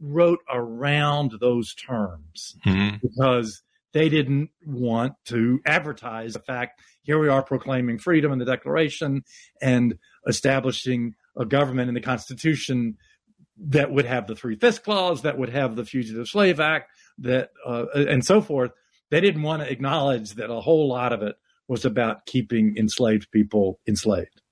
wrote 0.00 0.40
around 0.52 1.32
those 1.40 1.74
terms 1.74 2.56
Mhm. 2.66 3.00
because 3.00 3.62
they 3.92 4.08
didn't 4.08 4.50
want 4.64 5.14
to 5.24 5.60
advertise 5.66 6.34
the 6.34 6.40
fact 6.40 6.80
here 7.02 7.18
we 7.18 7.28
are 7.28 7.42
proclaiming 7.42 7.98
freedom 7.98 8.30
in 8.32 8.38
the 8.38 8.44
Declaration 8.44 9.22
and 9.62 9.98
establishing 10.26 11.14
a 11.36 11.44
government 11.46 11.88
in 11.88 11.94
the 11.94 12.00
Constitution 12.00 12.96
that 13.56 13.90
would 13.90 14.04
have 14.04 14.26
the 14.26 14.36
Three 14.36 14.56
Fifths 14.56 14.78
Clause, 14.78 15.22
that 15.22 15.38
would 15.38 15.48
have 15.48 15.74
the 15.74 15.84
Fugitive 15.84 16.28
Slave 16.28 16.60
Act, 16.60 16.90
that 17.18 17.50
uh, 17.66 17.86
and 17.94 18.24
so 18.24 18.40
forth. 18.40 18.70
They 19.10 19.20
didn't 19.20 19.42
want 19.42 19.62
to 19.62 19.72
acknowledge 19.72 20.34
that 20.34 20.50
a 20.50 20.60
whole 20.60 20.88
lot 20.88 21.12
of 21.12 21.22
it 21.22 21.36
was 21.66 21.84
about 21.84 22.26
keeping 22.26 22.76
enslaved 22.76 23.30
people 23.32 23.80
enslaved. 23.88 24.42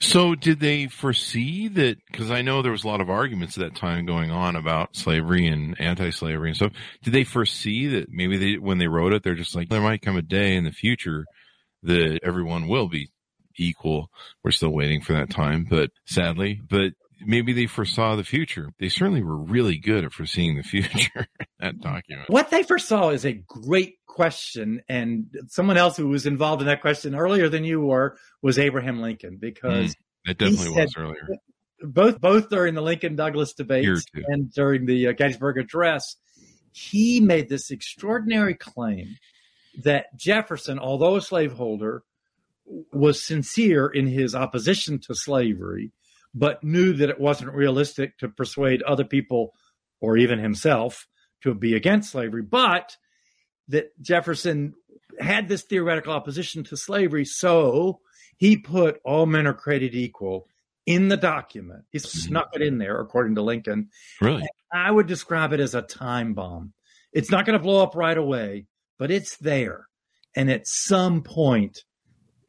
So, 0.00 0.34
did 0.34 0.60
they 0.60 0.88
foresee 0.88 1.68
that? 1.68 1.98
Because 2.10 2.30
I 2.30 2.42
know 2.42 2.62
there 2.62 2.72
was 2.72 2.84
a 2.84 2.88
lot 2.88 3.00
of 3.00 3.08
arguments 3.08 3.56
at 3.56 3.62
that 3.62 3.76
time 3.76 4.06
going 4.06 4.30
on 4.30 4.56
about 4.56 4.96
slavery 4.96 5.46
and 5.46 5.80
anti-slavery 5.80 6.48
and 6.48 6.56
stuff. 6.56 6.72
Did 7.02 7.12
they 7.12 7.24
foresee 7.24 7.86
that 7.88 8.08
maybe 8.10 8.36
they, 8.36 8.58
when 8.58 8.78
they 8.78 8.88
wrote 8.88 9.12
it, 9.12 9.22
they're 9.22 9.34
just 9.34 9.54
like, 9.54 9.68
there 9.68 9.80
might 9.80 10.02
come 10.02 10.16
a 10.16 10.22
day 10.22 10.56
in 10.56 10.64
the 10.64 10.72
future 10.72 11.26
that 11.84 12.20
everyone 12.22 12.68
will 12.68 12.88
be 12.88 13.10
equal. 13.56 14.10
We're 14.42 14.50
still 14.50 14.72
waiting 14.72 15.00
for 15.00 15.12
that 15.12 15.30
time, 15.30 15.66
but 15.68 15.90
sadly, 16.06 16.60
but 16.68 16.92
maybe 17.26 17.52
they 17.52 17.66
foresaw 17.66 18.16
the 18.16 18.24
future. 18.24 18.70
They 18.78 18.88
certainly 18.88 19.22
were 19.22 19.36
really 19.36 19.78
good 19.78 20.04
at 20.04 20.12
foreseeing 20.12 20.56
the 20.56 20.62
future. 20.62 21.26
that 21.60 21.80
document. 21.80 22.28
What 22.30 22.50
they 22.50 22.62
foresaw 22.62 23.10
is 23.10 23.24
a 23.24 23.32
great 23.32 23.96
question, 24.06 24.82
and 24.88 25.26
someone 25.48 25.76
else 25.76 25.96
who 25.96 26.08
was 26.08 26.26
involved 26.26 26.60
in 26.62 26.66
that 26.68 26.80
question 26.80 27.14
earlier 27.14 27.48
than 27.48 27.64
you 27.64 27.80
were 27.80 28.16
was 28.42 28.58
Abraham 28.58 29.00
Lincoln, 29.00 29.38
because 29.40 29.94
It 30.26 30.38
definitely 30.38 30.74
said- 30.74 30.84
was 30.84 30.94
earlier. 30.96 31.28
both 31.82 32.20
both 32.20 32.48
during 32.48 32.74
the 32.74 32.82
Lincoln 32.82 33.16
Douglas 33.16 33.54
debates 33.54 34.04
and 34.28 34.52
during 34.52 34.86
the 34.86 35.08
uh, 35.08 35.12
Gettysburg 35.12 35.58
Address, 35.58 36.16
he 36.72 37.20
made 37.20 37.48
this 37.48 37.70
extraordinary 37.70 38.54
claim 38.54 39.16
that 39.82 40.14
Jefferson, 40.16 40.78
although 40.78 41.16
a 41.16 41.22
slaveholder, 41.22 42.02
was 42.92 43.22
sincere 43.22 43.86
in 43.88 44.06
his 44.06 44.34
opposition 44.34 44.98
to 45.00 45.14
slavery, 45.14 45.90
but 46.34 46.62
knew 46.64 46.92
that 46.94 47.10
it 47.10 47.20
wasn't 47.20 47.52
realistic 47.52 48.18
to 48.18 48.28
persuade 48.28 48.82
other 48.82 49.04
people 49.04 49.52
or 50.00 50.16
even 50.16 50.38
himself 50.38 51.06
to 51.42 51.54
be 51.54 51.74
against 51.74 52.10
slavery, 52.10 52.42
but 52.42 52.96
that 53.68 53.98
Jefferson 54.00 54.74
had 55.18 55.48
this 55.48 55.62
theoretical 55.62 56.12
opposition 56.12 56.64
to 56.64 56.76
slavery, 56.76 57.24
so 57.24 58.00
he 58.36 58.56
put 58.56 59.00
all 59.04 59.26
men 59.26 59.46
are 59.46 59.54
created 59.54 59.94
equal 59.94 60.46
in 60.86 61.08
the 61.08 61.16
document. 61.16 61.84
He 61.90 61.98
mm-hmm. 61.98 62.18
snuck 62.18 62.50
it 62.54 62.62
in 62.62 62.78
there, 62.78 63.00
according 63.00 63.34
to 63.36 63.42
Lincoln. 63.42 63.90
Really? 64.20 64.46
I 64.72 64.90
would 64.90 65.06
describe 65.06 65.52
it 65.52 65.60
as 65.60 65.74
a 65.74 65.82
time 65.82 66.34
bomb. 66.34 66.72
It's 67.12 67.30
not 67.30 67.44
going 67.44 67.58
to 67.58 67.62
blow 67.62 67.82
up 67.82 67.94
right 67.94 68.16
away, 68.16 68.66
but 68.98 69.10
it's 69.10 69.36
there. 69.36 69.86
And 70.34 70.50
at 70.50 70.66
some 70.66 71.22
point, 71.22 71.80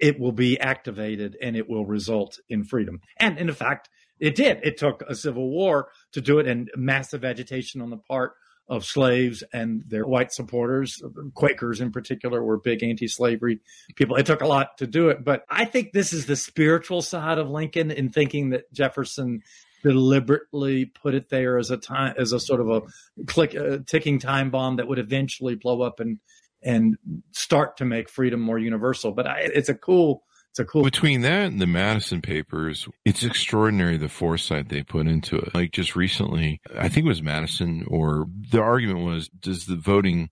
it 0.04 0.20
will 0.20 0.34
be 0.34 0.60
activated 0.60 1.38
and 1.42 1.56
it 1.56 1.70
will 1.70 1.86
result 1.86 2.38
in 2.50 2.66
freedom. 2.66 3.00
And 3.22 3.38
in 3.40 3.50
fact, 3.54 3.88
it 4.20 4.36
did. 4.36 4.60
It 4.62 4.78
took 4.78 5.02
a 5.08 5.16
civil 5.16 5.50
war 5.50 5.88
to 6.12 6.20
do 6.20 6.40
it 6.40 6.48
and 6.48 6.70
massive 6.76 7.24
agitation 7.24 7.82
on 7.82 7.90
the 7.90 7.98
part 7.98 8.34
of 8.68 8.84
slaves 8.84 9.46
and 9.54 9.82
their 9.88 10.06
white 10.06 10.34
supporters. 10.34 11.02
Quakers, 11.36 11.80
in 11.80 11.94
particular, 11.94 12.44
were 12.44 12.60
big 12.60 12.84
anti 12.84 13.08
slavery 13.08 13.62
people. 13.96 14.18
It 14.18 14.26
took 14.26 14.42
a 14.42 14.48
lot 14.48 14.78
to 14.80 14.88
do 14.88 15.08
it. 15.08 15.24
But 15.24 15.46
I 15.50 15.64
think 15.64 15.94
this 15.94 16.12
is 16.12 16.26
the 16.26 16.36
spiritual 16.36 17.02
side 17.02 17.38
of 17.38 17.50
Lincoln 17.50 17.90
in 17.90 18.10
thinking 18.10 18.50
that 18.50 18.72
Jefferson 18.74 19.42
deliberately 19.84 20.86
put 20.86 21.14
it 21.14 21.30
there 21.30 21.58
as 21.58 21.72
a 21.72 21.78
time 21.78 22.16
as 22.18 22.34
a 22.34 22.40
sort 22.42 22.60
of 22.60 22.70
a 22.70 22.82
click 23.26 23.54
a 23.54 23.80
ticking 23.80 24.20
time 24.20 24.50
bomb 24.50 24.78
that 24.78 24.88
would 24.88 25.00
eventually 25.00 25.56
blow 25.56 25.82
up 25.82 26.02
and 26.02 26.20
and 26.64 26.98
start 27.32 27.78
to 27.78 27.86
make 27.86 28.10
freedom 28.10 28.40
more 28.40 28.60
universal 28.60 29.12
but 29.12 29.28
I, 29.28 29.40
it's 29.54 29.70
a 29.70 29.76
cool 29.76 30.24
it's 30.54 30.60
a 30.60 30.66
cool 30.66 30.84
Between 30.84 31.22
that 31.22 31.48
and 31.48 31.60
the 31.60 31.66
Madison 31.66 32.22
papers, 32.22 32.88
it's 33.04 33.24
extraordinary 33.24 33.98
the 33.98 34.08
foresight 34.08 34.70
they 34.70 34.84
put 34.84 35.08
into 35.08 35.36
it. 35.38 35.56
Like 35.56 35.72
just 35.72 35.96
recently, 35.96 36.62
I 36.78 36.90
think 36.90 37.08
it 37.08 37.10
was 37.10 37.24
Madison, 37.24 37.84
or 37.88 38.28
the 38.52 38.62
argument 38.62 39.04
was, 39.04 39.30
does 39.30 39.66
the 39.66 39.76
voting 39.76 40.30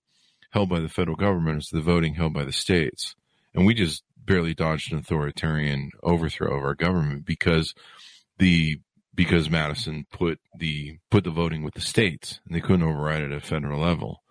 held 0.52 0.68
by 0.68 0.78
the 0.78 0.88
federal 0.88 1.16
government 1.16 1.58
is 1.58 1.70
the 1.72 1.80
voting 1.80 2.14
held 2.14 2.34
by 2.34 2.44
the 2.44 2.52
states? 2.52 3.16
And 3.52 3.66
we 3.66 3.74
just 3.74 4.04
barely 4.24 4.54
dodged 4.54 4.92
an 4.92 4.98
authoritarian 5.00 5.90
overthrow 6.04 6.56
of 6.56 6.62
our 6.62 6.76
government 6.76 7.24
because 7.24 7.74
the 8.38 8.78
because 9.14 9.50
Madison 9.50 10.06
put 10.12 10.38
the 10.56 10.98
put 11.10 11.24
the 11.24 11.30
voting 11.30 11.64
with 11.64 11.74
the 11.74 11.80
states 11.80 12.40
and 12.46 12.54
they 12.54 12.60
couldn't 12.60 12.88
override 12.88 13.22
it 13.22 13.32
at 13.32 13.42
a 13.42 13.44
federal 13.44 13.80
level. 13.80 14.22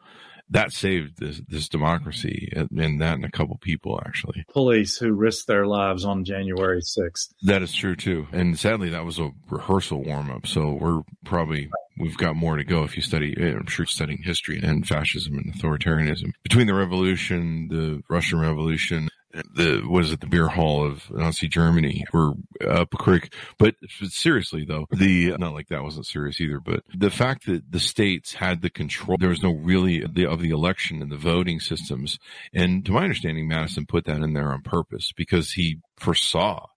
That 0.52 0.72
saved 0.72 1.18
this 1.18 1.42
this 1.48 1.70
democracy 1.70 2.52
and 2.56 3.02
that 3.02 3.16
and 3.16 3.26
a 3.26 3.32
couple 3.32 3.58
people 3.58 4.00
actually. 4.06 4.46
police 4.52 4.98
who 4.98 5.14
risked 5.14 5.48
their 5.48 5.66
lives 5.66 6.06
on 6.06 6.26
January 6.26 6.82
6th. 6.82 7.34
That 7.44 7.62
is 7.62 7.74
true 7.74 7.96
too. 7.96 8.28
And 8.32 8.60
sadly, 8.60 8.90
that 8.90 9.06
was 9.06 9.20
a 9.20 9.32
rehearsal 9.50 10.04
warm 10.04 10.30
up. 10.30 10.48
So 10.48 10.72
we're 10.74 11.02
probably, 11.26 11.70
we've 11.98 12.18
got 12.18 12.36
more 12.36 12.58
to 12.58 12.64
go 12.64 12.84
if 12.84 12.96
you 12.96 13.02
study, 13.02 13.36
eh, 13.40 13.54
I'm 13.54 13.68
sure 13.68 13.86
studying 13.86 14.22
history 14.24 14.60
and 14.62 14.88
fascism 14.88 15.36
and 15.36 15.54
authoritarianism. 15.54 16.34
Between 16.44 16.68
the 16.68 16.74
revolution, 16.74 17.68
the 17.70 18.02
Russian 18.10 18.40
Revolution, 18.40 19.10
the, 19.34 19.82
what 19.86 20.04
is 20.04 20.12
it, 20.12 20.20
the 20.20 20.28
beer 20.28 20.48
hall 20.48 20.86
of 20.86 21.10
Nazi 21.10 21.48
Germany, 21.48 22.06
we're 22.13 22.34
up 22.67 22.94
a 22.94 22.98
creek. 22.98 23.34
But 23.58 23.76
seriously 23.89 24.65
though, 24.65 24.88
the, 24.91 25.36
not 25.38 25.54
like 25.54 25.70
that 25.70 25.84
wasn't 25.84 26.06
serious 26.06 26.39
either, 26.39 26.60
but 26.60 26.84
the 26.94 27.10
fact 27.10 27.46
that 27.46 27.72
the 27.72 27.80
states 27.80 28.34
had 28.34 28.62
the 28.62 28.70
control, 28.70 29.17
there 29.20 29.30
was 29.30 29.44
no 29.44 29.54
really 29.54 30.06
the, 30.06 30.26
of 30.26 30.41
the 30.41 30.50
election 30.50 31.02
and 31.02 31.12
the 31.12 31.17
voting 31.17 31.60
systems. 31.60 32.20
And 32.54 32.86
to 32.86 32.91
my 32.91 33.04
understanding, 33.04 33.48
Madison 33.48 33.86
put 33.86 34.06
that 34.06 34.22
in 34.22 34.34
there 34.34 34.52
on 34.52 34.62
purpose 34.62 35.12
because 35.15 35.54
he 35.54 35.80
foresaw 35.98 36.67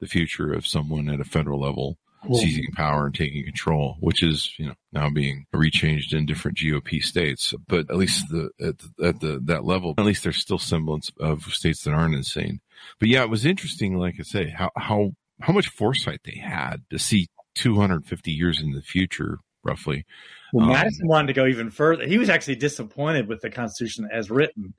the 0.00 0.06
future 0.06 0.52
of 0.52 0.66
someone 0.66 1.08
at 1.08 1.20
a 1.20 1.24
federal 1.24 1.60
level 1.60 1.98
seizing 2.32 2.66
power 2.74 3.06
and 3.06 3.14
taking 3.14 3.44
control, 3.44 3.96
which 4.00 4.22
is 4.22 4.52
you 4.58 4.66
know 4.66 4.74
now 4.92 5.08
being 5.10 5.46
rechanged 5.54 6.12
in 6.12 6.26
different 6.26 6.58
GOP 6.58 7.02
states. 7.02 7.54
But 7.66 7.90
at 7.90 7.96
least 7.96 8.28
the 8.30 8.50
at, 8.60 8.78
the, 8.78 9.06
at 9.06 9.20
the 9.20 9.40
that 9.44 9.64
level, 9.64 9.94
at 9.98 10.04
least 10.04 10.24
there's 10.24 10.40
still 10.40 10.58
semblance 10.58 11.10
of 11.18 11.42
states 11.44 11.84
that 11.84 11.92
aren't 11.92 12.14
insane. 12.14 12.60
But 12.98 13.08
yeah, 13.08 13.22
it 13.22 13.30
was 13.30 13.44
interesting, 13.44 13.96
like 13.96 14.16
I 14.18 14.22
say, 14.22 14.50
how 14.50 14.70
how 14.76 15.12
how 15.40 15.52
much 15.52 15.68
foresight 15.68 16.20
they 16.24 16.38
had 16.38 16.82
to 16.90 16.98
see 16.98 17.28
250 17.54 18.30
years 18.30 18.60
in 18.60 18.72
the 18.72 18.82
future, 18.82 19.38
roughly. 19.64 20.04
Well, 20.52 20.66
Um, 20.66 20.72
Madison 20.72 21.06
wanted 21.06 21.28
to 21.28 21.32
go 21.32 21.46
even 21.46 21.70
further. 21.70 22.06
He 22.06 22.18
was 22.18 22.28
actually 22.28 22.56
disappointed 22.56 23.28
with 23.28 23.40
the 23.40 23.50
Constitution 23.50 24.08
as 24.12 24.30
written 24.30 24.74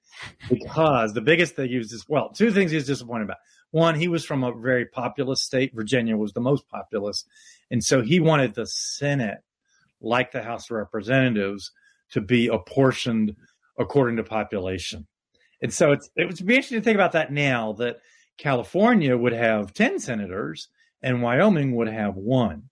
because 0.49 1.13
the 1.13 1.21
biggest 1.21 1.55
thing 1.55 1.69
he 1.69 1.77
was 1.77 1.89
just, 1.89 2.09
well, 2.09 2.29
two 2.29 2.51
things 2.51 2.71
he 2.71 2.77
was 2.77 2.85
disappointed 2.85 3.25
about. 3.25 3.37
One, 3.71 3.95
he 3.95 4.07
was 4.07 4.25
from 4.25 4.43
a 4.43 4.53
very 4.53 4.85
populous 4.85 5.41
state. 5.41 5.73
Virginia 5.73 6.17
was 6.17 6.33
the 6.33 6.41
most 6.41 6.67
populous. 6.69 7.25
And 7.69 7.83
so 7.83 8.01
he 8.01 8.19
wanted 8.19 8.53
the 8.53 8.67
Senate, 8.67 9.39
like 10.01 10.31
the 10.31 10.43
House 10.43 10.69
of 10.69 10.77
Representatives, 10.77 11.71
to 12.11 12.21
be 12.21 12.47
apportioned 12.47 13.35
according 13.79 14.17
to 14.17 14.23
population. 14.23 15.07
And 15.61 15.73
so 15.73 15.93
it's, 15.93 16.09
it 16.15 16.27
would 16.27 16.45
be 16.45 16.55
interesting 16.55 16.79
to 16.79 16.83
think 16.83 16.95
about 16.95 17.13
that 17.13 17.31
now 17.31 17.73
that 17.73 18.01
California 18.37 19.15
would 19.15 19.33
have 19.33 19.73
10 19.73 19.99
senators 19.99 20.67
and 21.01 21.21
Wyoming 21.21 21.75
would 21.75 21.87
have 21.87 22.15
one. 22.15 22.69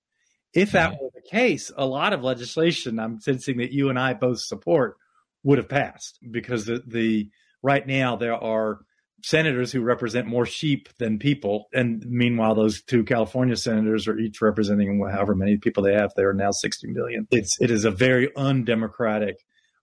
If 0.53 0.71
that 0.71 0.93
were 0.99 1.09
the 1.13 1.21
case, 1.21 1.71
a 1.77 1.85
lot 1.85 2.11
of 2.11 2.23
legislation 2.23 2.99
I'm 2.99 3.19
sensing 3.21 3.57
that 3.57 3.71
you 3.71 3.89
and 3.89 3.99
I 3.99 4.13
both 4.13 4.39
support 4.39 4.97
would 5.43 5.59
have 5.59 5.69
passed 5.69 6.19
because 6.29 6.65
the, 6.65 6.83
the 6.85 7.29
right 7.61 7.85
now 7.85 8.15
there 8.15 8.33
are 8.33 8.79
senators 9.23 9.71
who 9.71 9.81
represent 9.81 10.27
more 10.27 10.45
sheep 10.45 10.89
than 10.97 11.19
people. 11.19 11.67
And 11.73 12.03
meanwhile, 12.07 12.55
those 12.55 12.81
two 12.81 13.03
California 13.03 13.55
senators 13.55 14.07
are 14.07 14.17
each 14.17 14.41
representing 14.41 14.99
however 15.11 15.35
many 15.35 15.57
people 15.57 15.83
they 15.83 15.93
have. 15.93 16.11
They 16.15 16.23
are 16.23 16.33
now 16.33 16.51
60 16.51 16.87
million. 16.87 17.27
It's, 17.31 17.57
it 17.59 17.71
is 17.71 17.85
a 17.85 17.91
very 17.91 18.29
undemocratic 18.35 19.37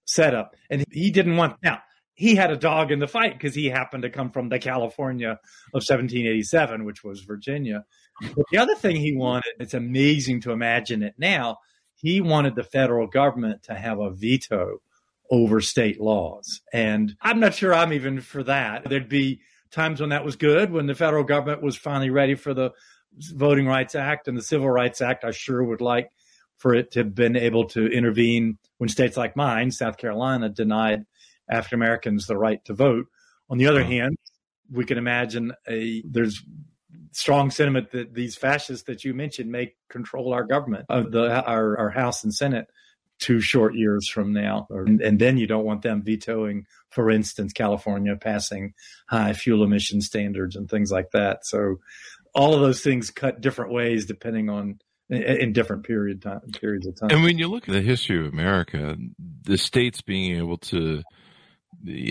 setup. 0.04 0.54
And 0.70 0.84
he 0.90 1.10
didn't 1.10 1.36
want, 1.36 1.56
now, 1.62 1.80
he 2.14 2.34
had 2.34 2.50
a 2.50 2.56
dog 2.56 2.90
in 2.90 2.98
the 2.98 3.06
fight 3.06 3.34
because 3.34 3.54
he 3.54 3.66
happened 3.66 4.02
to 4.02 4.10
come 4.10 4.30
from 4.30 4.48
the 4.48 4.58
California 4.58 5.32
of 5.74 5.82
1787, 5.84 6.84
which 6.84 7.04
was 7.04 7.20
Virginia. 7.20 7.84
But 8.34 8.46
the 8.50 8.58
other 8.58 8.74
thing 8.74 8.96
he 8.96 9.14
wanted, 9.14 9.52
it's 9.58 9.74
amazing 9.74 10.40
to 10.42 10.52
imagine 10.52 11.02
it 11.02 11.14
now, 11.18 11.58
he 11.94 12.22
wanted 12.22 12.54
the 12.54 12.64
federal 12.64 13.06
government 13.06 13.64
to 13.64 13.74
have 13.74 13.98
a 13.98 14.10
veto 14.10 14.80
over 15.30 15.60
state 15.60 16.00
laws. 16.00 16.60
And 16.72 17.16
I'm 17.20 17.40
not 17.40 17.54
sure 17.54 17.74
I'm 17.74 17.92
even 17.92 18.20
for 18.20 18.42
that. 18.44 18.88
There'd 18.88 19.08
be 19.08 19.40
times 19.70 20.00
when 20.00 20.10
that 20.10 20.24
was 20.24 20.36
good, 20.36 20.70
when 20.70 20.86
the 20.86 20.94
federal 20.94 21.24
government 21.24 21.62
was 21.62 21.76
finally 21.76 22.10
ready 22.10 22.34
for 22.34 22.54
the 22.54 22.70
Voting 23.34 23.66
Rights 23.66 23.94
Act 23.94 24.28
and 24.28 24.36
the 24.36 24.42
Civil 24.42 24.70
Rights 24.70 25.00
Act. 25.00 25.24
I 25.24 25.30
sure 25.30 25.62
would 25.62 25.80
like 25.80 26.10
for 26.58 26.74
it 26.74 26.92
to 26.92 27.00
have 27.00 27.14
been 27.14 27.36
able 27.36 27.66
to 27.68 27.86
intervene 27.86 28.58
when 28.78 28.88
states 28.88 29.16
like 29.16 29.36
mine, 29.36 29.70
South 29.70 29.96
Carolina, 29.96 30.48
denied 30.48 31.04
African 31.50 31.78
Americans 31.78 32.26
the 32.26 32.36
right 32.36 32.64
to 32.64 32.74
vote. 32.74 33.06
On 33.50 33.58
the 33.58 33.66
other 33.66 33.82
oh. 33.82 33.86
hand, 33.86 34.16
we 34.70 34.84
can 34.84 34.98
imagine 34.98 35.52
a 35.68 36.02
there's 36.06 36.42
strong 37.12 37.50
sentiment 37.50 37.90
that 37.92 38.12
these 38.12 38.36
fascists 38.36 38.84
that 38.86 39.04
you 39.04 39.14
mentioned 39.14 39.50
may 39.50 39.72
control 39.88 40.34
our 40.34 40.44
government, 40.44 40.84
uh, 40.88 41.02
the 41.02 41.42
our, 41.44 41.78
our 41.78 41.90
House 41.90 42.24
and 42.24 42.34
Senate 42.34 42.66
two 43.18 43.40
short 43.40 43.74
years 43.74 44.08
from 44.08 44.32
now. 44.32 44.66
Or, 44.70 44.84
and 44.84 45.18
then 45.18 45.38
you 45.38 45.46
don't 45.46 45.64
want 45.64 45.82
them 45.82 46.02
vetoing, 46.02 46.66
for 46.90 47.10
instance, 47.10 47.52
California 47.52 48.16
passing 48.16 48.74
high 49.08 49.32
fuel 49.32 49.64
emission 49.64 50.00
standards 50.00 50.56
and 50.56 50.68
things 50.68 50.90
like 50.90 51.10
that. 51.12 51.46
So 51.46 51.76
all 52.34 52.54
of 52.54 52.60
those 52.60 52.82
things 52.82 53.10
cut 53.10 53.40
different 53.40 53.72
ways 53.72 54.06
depending 54.06 54.50
on 54.50 54.78
in 55.08 55.52
different 55.52 55.84
period 55.84 56.20
time, 56.20 56.40
periods 56.60 56.86
of 56.86 56.98
time. 56.98 57.10
And 57.10 57.22
when 57.22 57.38
you 57.38 57.48
look 57.48 57.68
at 57.68 57.72
the 57.72 57.80
history 57.80 58.18
of 58.18 58.32
America, 58.32 58.96
the 59.42 59.56
states 59.56 60.02
being 60.02 60.36
able 60.36 60.58
to 60.58 61.02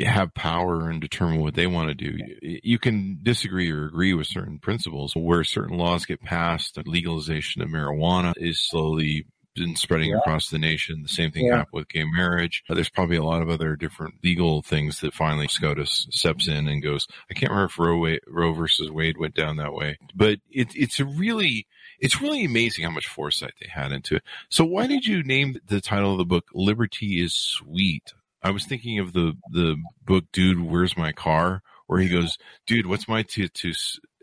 have 0.05 0.33
power 0.33 0.89
and 0.89 1.01
determine 1.01 1.41
what 1.41 1.55
they 1.55 1.67
want 1.67 1.89
to 1.89 1.95
do. 1.95 2.17
You 2.41 2.79
can 2.79 3.19
disagree 3.21 3.71
or 3.71 3.85
agree 3.85 4.13
with 4.13 4.27
certain 4.27 4.59
principles 4.59 5.13
where 5.15 5.43
certain 5.43 5.77
laws 5.77 6.05
get 6.05 6.21
passed. 6.21 6.75
The 6.75 6.83
legalization 6.85 7.61
of 7.61 7.69
marijuana 7.69 8.33
is 8.37 8.61
slowly 8.61 9.25
been 9.55 9.75
spreading 9.75 10.11
yeah. 10.11 10.17
across 10.17 10.49
the 10.49 10.59
nation. 10.59 11.01
The 11.01 11.09
same 11.09 11.31
thing 11.31 11.45
yeah. 11.45 11.57
happened 11.57 11.73
with 11.73 11.89
gay 11.89 12.03
marriage. 12.03 12.63
Uh, 12.69 12.75
there's 12.75 12.89
probably 12.89 13.17
a 13.17 13.23
lot 13.23 13.41
of 13.41 13.49
other 13.49 13.75
different 13.75 14.15
legal 14.23 14.61
things 14.61 14.99
that 15.01 15.13
finally 15.13 15.47
SCOTUS 15.47 16.07
steps 16.11 16.47
in 16.47 16.67
and 16.67 16.83
goes, 16.83 17.07
I 17.29 17.33
can't 17.33 17.51
remember 17.51 17.71
if 17.71 17.79
Roe, 17.79 18.17
Roe 18.27 18.53
versus 18.53 18.91
Wade 18.91 19.17
went 19.17 19.35
down 19.35 19.57
that 19.57 19.73
way, 19.73 19.97
but 20.13 20.39
it, 20.51 20.69
it's 20.75 20.99
a 20.99 21.05
really, 21.05 21.67
it's 21.99 22.21
really 22.21 22.45
amazing 22.45 22.83
how 22.83 22.91
much 22.91 23.07
foresight 23.07 23.53
they 23.59 23.69
had 23.69 23.91
into 23.91 24.15
it. 24.15 24.23
So 24.49 24.65
why 24.65 24.87
did 24.87 25.05
you 25.05 25.23
name 25.23 25.59
the 25.67 25.81
title 25.81 26.11
of 26.11 26.17
the 26.17 26.25
book 26.25 26.45
Liberty 26.53 27.23
is 27.23 27.33
Sweet? 27.33 28.13
I 28.43 28.51
was 28.51 28.65
thinking 28.65 28.99
of 28.99 29.13
the, 29.13 29.37
the 29.51 29.77
book, 30.05 30.25
Dude, 30.31 30.61
Where's 30.61 30.95
My 30.95 31.11
Car? 31.11 31.63
Where 31.87 31.99
he 31.99 32.09
goes, 32.09 32.39
dude, 32.65 32.87
what's 32.87 33.07
my 33.07 33.21
to, 33.21 33.47
to 33.47 33.73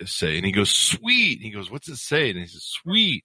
say? 0.04 0.36
And 0.36 0.44
he 0.44 0.50
goes, 0.50 0.70
sweet. 0.70 1.38
And 1.38 1.44
he 1.44 1.50
goes, 1.50 1.70
what's 1.70 1.88
it 1.88 1.96
say? 1.96 2.30
And 2.30 2.40
he 2.40 2.46
says, 2.46 2.64
sweet. 2.64 3.24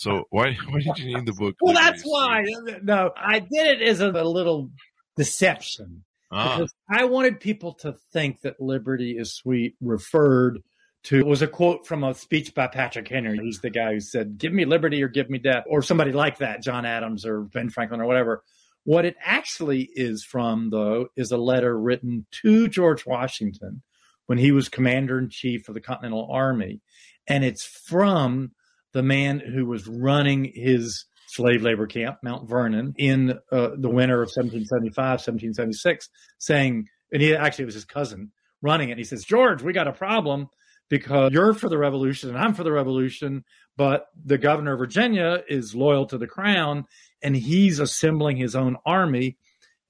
So 0.00 0.24
why 0.30 0.56
why 0.68 0.80
did 0.80 0.98
you 0.98 1.14
name 1.14 1.24
the 1.24 1.32
book? 1.32 1.56
Well, 1.60 1.74
that's 1.74 2.02
why. 2.02 2.44
No, 2.82 3.12
I 3.16 3.38
did 3.38 3.80
it 3.80 3.82
as 3.82 4.00
a, 4.00 4.10
a 4.10 4.24
little 4.24 4.70
deception 5.16 6.04
ah. 6.32 6.56
because 6.56 6.72
I 6.90 7.04
wanted 7.04 7.40
people 7.40 7.74
to 7.80 7.94
think 8.12 8.40
that 8.40 8.60
liberty 8.60 9.16
is 9.18 9.34
sweet 9.34 9.76
referred 9.80 10.62
to 11.02 11.18
it 11.18 11.26
was 11.26 11.40
a 11.40 11.46
quote 11.46 11.86
from 11.86 12.04
a 12.04 12.14
speech 12.14 12.54
by 12.54 12.66
Patrick 12.66 13.08
Henry. 13.08 13.38
He's 13.42 13.60
the 13.60 13.70
guy 13.70 13.94
who 13.94 14.00
said, 14.00 14.36
"Give 14.38 14.52
me 14.52 14.64
liberty 14.64 15.02
or 15.02 15.08
give 15.08 15.30
me 15.30 15.38
death," 15.38 15.64
or 15.66 15.82
somebody 15.82 16.12
like 16.12 16.38
that, 16.38 16.62
John 16.62 16.84
Adams 16.84 17.24
or 17.24 17.42
Ben 17.42 17.70
Franklin 17.70 18.00
or 18.00 18.06
whatever. 18.06 18.42
What 18.84 19.04
it 19.04 19.16
actually 19.22 19.90
is 19.94 20.24
from, 20.24 20.70
though, 20.70 21.08
is 21.14 21.30
a 21.30 21.36
letter 21.36 21.78
written 21.78 22.26
to 22.42 22.66
George 22.68 23.04
Washington 23.04 23.82
when 24.26 24.38
he 24.38 24.52
was 24.52 24.70
commander 24.70 25.18
in 25.18 25.28
chief 25.28 25.68
of 25.68 25.74
the 25.74 25.80
Continental 25.80 26.28
Army, 26.30 26.80
and 27.26 27.44
it's 27.44 27.64
from 27.64 28.52
the 28.92 29.02
man 29.02 29.40
who 29.40 29.66
was 29.66 29.86
running 29.86 30.50
his 30.54 31.06
slave 31.28 31.62
labor 31.62 31.86
camp, 31.86 32.18
Mount 32.22 32.48
Vernon, 32.48 32.94
in 32.98 33.30
uh, 33.52 33.70
the 33.76 33.88
winter 33.88 34.22
of 34.22 34.28
1775, 34.28 34.96
1776, 34.96 36.08
saying, 36.38 36.86
and 37.12 37.22
he 37.22 37.34
actually 37.34 37.66
was 37.66 37.74
his 37.74 37.84
cousin 37.84 38.32
running 38.62 38.90
it. 38.90 38.98
He 38.98 39.04
says, 39.04 39.24
George, 39.24 39.62
we 39.62 39.72
got 39.72 39.88
a 39.88 39.92
problem 39.92 40.48
because 40.88 41.32
you're 41.32 41.54
for 41.54 41.68
the 41.68 41.78
revolution 41.78 42.30
and 42.30 42.38
I'm 42.38 42.54
for 42.54 42.64
the 42.64 42.72
revolution, 42.72 43.44
but 43.76 44.06
the 44.24 44.38
governor 44.38 44.72
of 44.72 44.80
Virginia 44.80 45.42
is 45.48 45.74
loyal 45.74 46.06
to 46.06 46.18
the 46.18 46.26
crown 46.26 46.84
and 47.22 47.36
he's 47.36 47.78
assembling 47.78 48.36
his 48.36 48.56
own 48.56 48.76
army. 48.84 49.36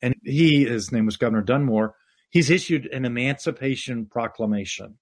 And 0.03 0.15
he, 0.23 0.65
his 0.65 0.93
name 0.93 1.07
was 1.07 1.17
Governor 1.17 1.43
Dunmore, 1.43 1.95
he's 2.31 2.51
issued 2.51 2.87
an 2.87 3.05
emancipation 3.05 4.07
proclamation 4.07 4.99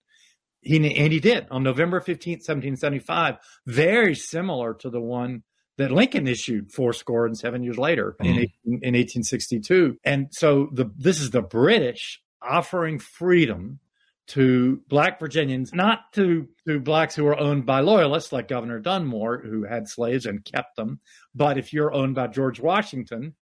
he 0.60 0.76
and 0.76 1.12
he 1.12 1.20
did 1.20 1.46
on 1.50 1.62
November 1.62 2.00
15th, 2.00 2.46
1775, 2.46 3.36
very 3.66 4.14
similar 4.14 4.74
to 4.74 4.90
the 4.90 5.00
one 5.00 5.42
that 5.76 5.92
Lincoln 5.92 6.26
issued 6.26 6.72
four 6.72 6.92
score 6.92 7.24
and 7.26 7.38
seven 7.38 7.62
years 7.62 7.78
later 7.78 8.16
mm. 8.20 8.26
in, 8.26 8.36
in 8.64 8.94
1862. 8.94 9.96
And 10.04 10.28
so 10.30 10.68
the 10.72 10.90
this 10.96 11.20
is 11.20 11.30
the 11.30 11.42
British 11.42 12.20
offering 12.42 12.98
freedom 12.98 13.80
to 14.28 14.82
black 14.88 15.18
Virginians, 15.18 15.72
not 15.72 16.12
to, 16.12 16.46
to 16.66 16.78
blacks 16.78 17.14
who 17.14 17.26
are 17.26 17.38
owned 17.38 17.64
by 17.64 17.80
loyalists 17.80 18.30
like 18.30 18.46
Governor 18.46 18.78
Dunmore, 18.78 19.38
who 19.38 19.64
had 19.64 19.88
slaves 19.88 20.26
and 20.26 20.44
kept 20.44 20.76
them, 20.76 21.00
but 21.34 21.56
if 21.56 21.72
you're 21.72 21.94
owned 21.94 22.14
by 22.14 22.26
George 22.26 22.60
Washington 22.60 23.34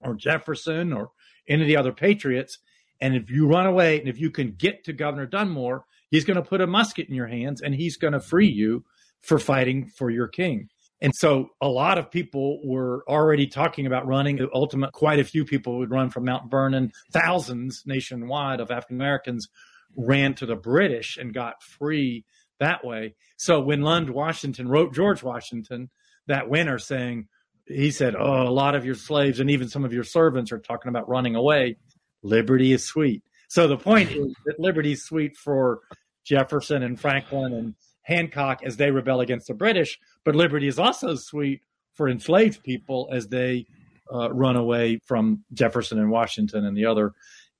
or 0.00 0.14
Jefferson 0.14 0.92
or 0.92 1.10
any 1.48 1.62
of 1.62 1.68
the 1.68 1.76
other 1.76 1.92
patriots, 1.92 2.58
and 3.00 3.14
if 3.16 3.30
you 3.30 3.46
run 3.46 3.66
away 3.66 3.98
and 3.98 4.10
if 4.10 4.20
you 4.20 4.30
can 4.30 4.52
get 4.52 4.84
to 4.84 4.92
Governor 4.92 5.24
Dunmore, 5.24 5.86
He's 6.10 6.24
going 6.24 6.36
to 6.36 6.42
put 6.42 6.60
a 6.60 6.66
musket 6.66 7.08
in 7.08 7.14
your 7.14 7.26
hands 7.26 7.60
and 7.60 7.74
he's 7.74 7.96
going 7.96 8.12
to 8.12 8.20
free 8.20 8.50
you 8.50 8.84
for 9.20 9.38
fighting 9.38 9.90
for 9.96 10.10
your 10.10 10.28
king. 10.28 10.68
And 11.02 11.14
so 11.14 11.48
a 11.62 11.68
lot 11.68 11.98
of 11.98 12.10
people 12.10 12.60
were 12.62 13.04
already 13.08 13.46
talking 13.46 13.86
about 13.86 14.06
running. 14.06 14.38
Ultimate, 14.52 14.92
quite 14.92 15.18
a 15.18 15.24
few 15.24 15.44
people 15.44 15.78
would 15.78 15.90
run 15.90 16.10
from 16.10 16.26
Mount 16.26 16.50
Vernon. 16.50 16.92
Thousands 17.12 17.84
nationwide 17.86 18.60
of 18.60 18.70
African 18.70 18.96
Americans 18.96 19.48
ran 19.96 20.34
to 20.34 20.46
the 20.46 20.56
British 20.56 21.16
and 21.16 21.32
got 21.32 21.62
free 21.62 22.24
that 22.58 22.84
way. 22.84 23.14
So 23.38 23.60
when 23.60 23.80
Lund 23.80 24.10
Washington 24.10 24.68
wrote 24.68 24.94
George 24.94 25.22
Washington 25.22 25.88
that 26.26 26.50
winter 26.50 26.78
saying, 26.78 27.28
he 27.66 27.90
said, 27.90 28.14
Oh, 28.14 28.42
a 28.42 28.50
lot 28.50 28.74
of 28.74 28.84
your 28.84 28.94
slaves 28.94 29.40
and 29.40 29.50
even 29.50 29.68
some 29.68 29.84
of 29.84 29.92
your 29.92 30.04
servants 30.04 30.52
are 30.52 30.58
talking 30.58 30.90
about 30.90 31.08
running 31.08 31.34
away. 31.34 31.76
Liberty 32.22 32.72
is 32.72 32.84
sweet. 32.84 33.22
So 33.50 33.66
the 33.66 33.76
point 33.76 34.12
is 34.12 34.32
that 34.46 34.60
liberty's 34.60 35.02
sweet 35.02 35.36
for 35.36 35.80
Jefferson 36.24 36.84
and 36.84 36.98
Franklin 36.98 37.52
and 37.52 37.74
Hancock 38.02 38.60
as 38.64 38.76
they 38.76 38.92
rebel 38.92 39.20
against 39.20 39.48
the 39.48 39.54
British, 39.54 39.98
but 40.24 40.36
liberty 40.36 40.68
is 40.68 40.78
also 40.78 41.16
sweet 41.16 41.60
for 41.94 42.08
enslaved 42.08 42.62
people 42.62 43.08
as 43.12 43.26
they 43.26 43.66
uh, 44.14 44.32
run 44.32 44.54
away 44.54 45.00
from 45.04 45.42
Jefferson 45.52 45.98
and 45.98 46.12
Washington 46.12 46.64
and 46.64 46.76
the 46.76 46.86
other 46.86 47.12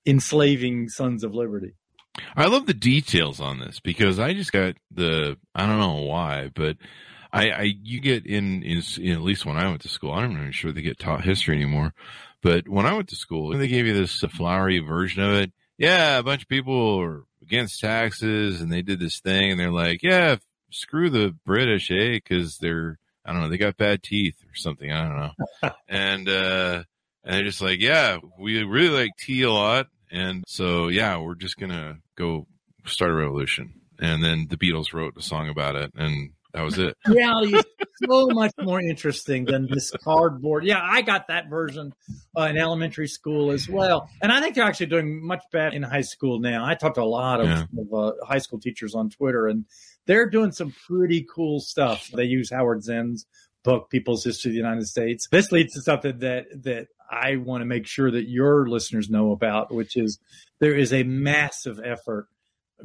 enslaving 0.07 0.88
sons 0.88 1.24
of 1.24 1.35
liberty. 1.35 1.72
I 2.37 2.46
love 2.46 2.66
the 2.66 2.74
details 2.74 3.40
on 3.40 3.59
this 3.59 3.81
because 3.81 4.20
I 4.20 4.33
just 4.33 4.53
got 4.53 4.76
the 4.92 5.38
I 5.57 5.66
don't 5.66 5.81
know 5.81 6.03
why, 6.03 6.50
but 6.55 6.76
I, 7.33 7.50
I 7.50 7.74
you 7.83 8.00
get 8.00 8.26
in, 8.26 8.62
in, 8.62 8.81
in 9.00 9.12
at 9.12 9.22
least 9.22 9.44
when 9.44 9.57
I 9.57 9.68
went 9.68 9.81
to 9.83 9.88
school, 9.88 10.12
I'm 10.12 10.35
not 10.35 10.40
even 10.40 10.53
sure 10.53 10.70
they 10.70 10.83
get 10.83 11.00
taught 11.00 11.24
history 11.24 11.57
anymore. 11.57 11.94
But 12.42 12.68
when 12.68 12.87
I 12.87 12.94
went 12.94 13.09
to 13.09 13.16
school, 13.16 13.57
they 13.59 13.66
gave 13.66 13.87
you 13.87 13.94
this 13.94 14.20
flowery 14.20 14.79
version 14.79 15.22
of 15.24 15.33
it 15.35 15.53
yeah, 15.80 16.18
a 16.18 16.22
bunch 16.22 16.42
of 16.42 16.48
people 16.48 17.00
are 17.00 17.24
against 17.40 17.80
taxes 17.80 18.60
and 18.60 18.70
they 18.70 18.82
did 18.82 19.00
this 19.00 19.18
thing 19.20 19.50
and 19.50 19.58
they're 19.58 19.72
like, 19.72 20.02
yeah, 20.02 20.36
screw 20.70 21.08
the 21.08 21.34
British, 21.46 21.90
eh? 21.90 22.18
Cause 22.28 22.58
they're, 22.60 22.98
I 23.24 23.32
don't 23.32 23.40
know, 23.40 23.48
they 23.48 23.56
got 23.56 23.78
bad 23.78 24.02
teeth 24.02 24.36
or 24.44 24.54
something. 24.54 24.92
I 24.92 25.08
don't 25.08 25.16
know. 25.16 25.70
and, 25.88 26.28
uh, 26.28 26.82
and 27.24 27.34
they're 27.34 27.44
just 27.44 27.62
like, 27.62 27.80
yeah, 27.80 28.18
we 28.38 28.62
really 28.62 28.90
like 28.90 29.10
tea 29.18 29.42
a 29.42 29.50
lot. 29.50 29.86
And 30.12 30.44
so, 30.46 30.88
yeah, 30.88 31.16
we're 31.16 31.34
just 31.34 31.56
going 31.56 31.72
to 31.72 31.96
go 32.14 32.46
start 32.84 33.10
a 33.10 33.14
revolution. 33.14 33.72
And 33.98 34.22
then 34.22 34.48
the 34.50 34.58
Beatles 34.58 34.92
wrote 34.92 35.14
a 35.16 35.22
song 35.22 35.48
about 35.48 35.76
it 35.76 35.92
and 35.94 36.32
that 36.52 36.62
was 36.62 36.78
it. 36.78 36.96
Reality 37.06 37.56
is 37.56 37.64
so 38.08 38.28
much 38.28 38.52
more 38.60 38.80
interesting 38.80 39.44
than 39.44 39.68
this 39.70 39.90
cardboard. 40.02 40.64
Yeah, 40.64 40.80
I 40.82 41.02
got 41.02 41.28
that 41.28 41.48
version 41.48 41.92
uh, 42.36 42.42
in 42.42 42.56
elementary 42.56 43.08
school 43.08 43.50
as 43.50 43.68
well, 43.68 44.08
and 44.22 44.32
I 44.32 44.40
think 44.40 44.54
they're 44.54 44.64
actually 44.64 44.86
doing 44.86 45.24
much 45.24 45.42
better 45.52 45.74
in 45.74 45.82
high 45.82 46.00
school 46.00 46.40
now. 46.40 46.64
I 46.64 46.74
talked 46.74 46.96
to 46.96 47.02
a 47.02 47.04
lot 47.04 47.40
of, 47.40 47.46
yeah. 47.46 47.64
of 47.78 47.94
uh, 47.94 48.12
high 48.24 48.38
school 48.38 48.58
teachers 48.60 48.94
on 48.94 49.10
Twitter, 49.10 49.46
and 49.46 49.64
they're 50.06 50.28
doing 50.28 50.52
some 50.52 50.74
pretty 50.86 51.26
cool 51.32 51.60
stuff. 51.60 52.08
They 52.12 52.24
use 52.24 52.50
Howard 52.50 52.82
Zinn's 52.82 53.26
book, 53.62 53.90
People's 53.90 54.24
History 54.24 54.50
of 54.50 54.54
the 54.54 54.58
United 54.58 54.86
States. 54.86 55.28
This 55.30 55.52
leads 55.52 55.74
to 55.74 55.82
something 55.82 56.18
that 56.18 56.46
that 56.62 56.88
I 57.10 57.36
want 57.36 57.62
to 57.62 57.66
make 57.66 57.86
sure 57.86 58.10
that 58.10 58.28
your 58.28 58.68
listeners 58.68 59.10
know 59.10 59.32
about, 59.32 59.74
which 59.74 59.96
is 59.96 60.18
there 60.60 60.74
is 60.74 60.92
a 60.92 61.02
massive 61.02 61.80
effort 61.84 62.28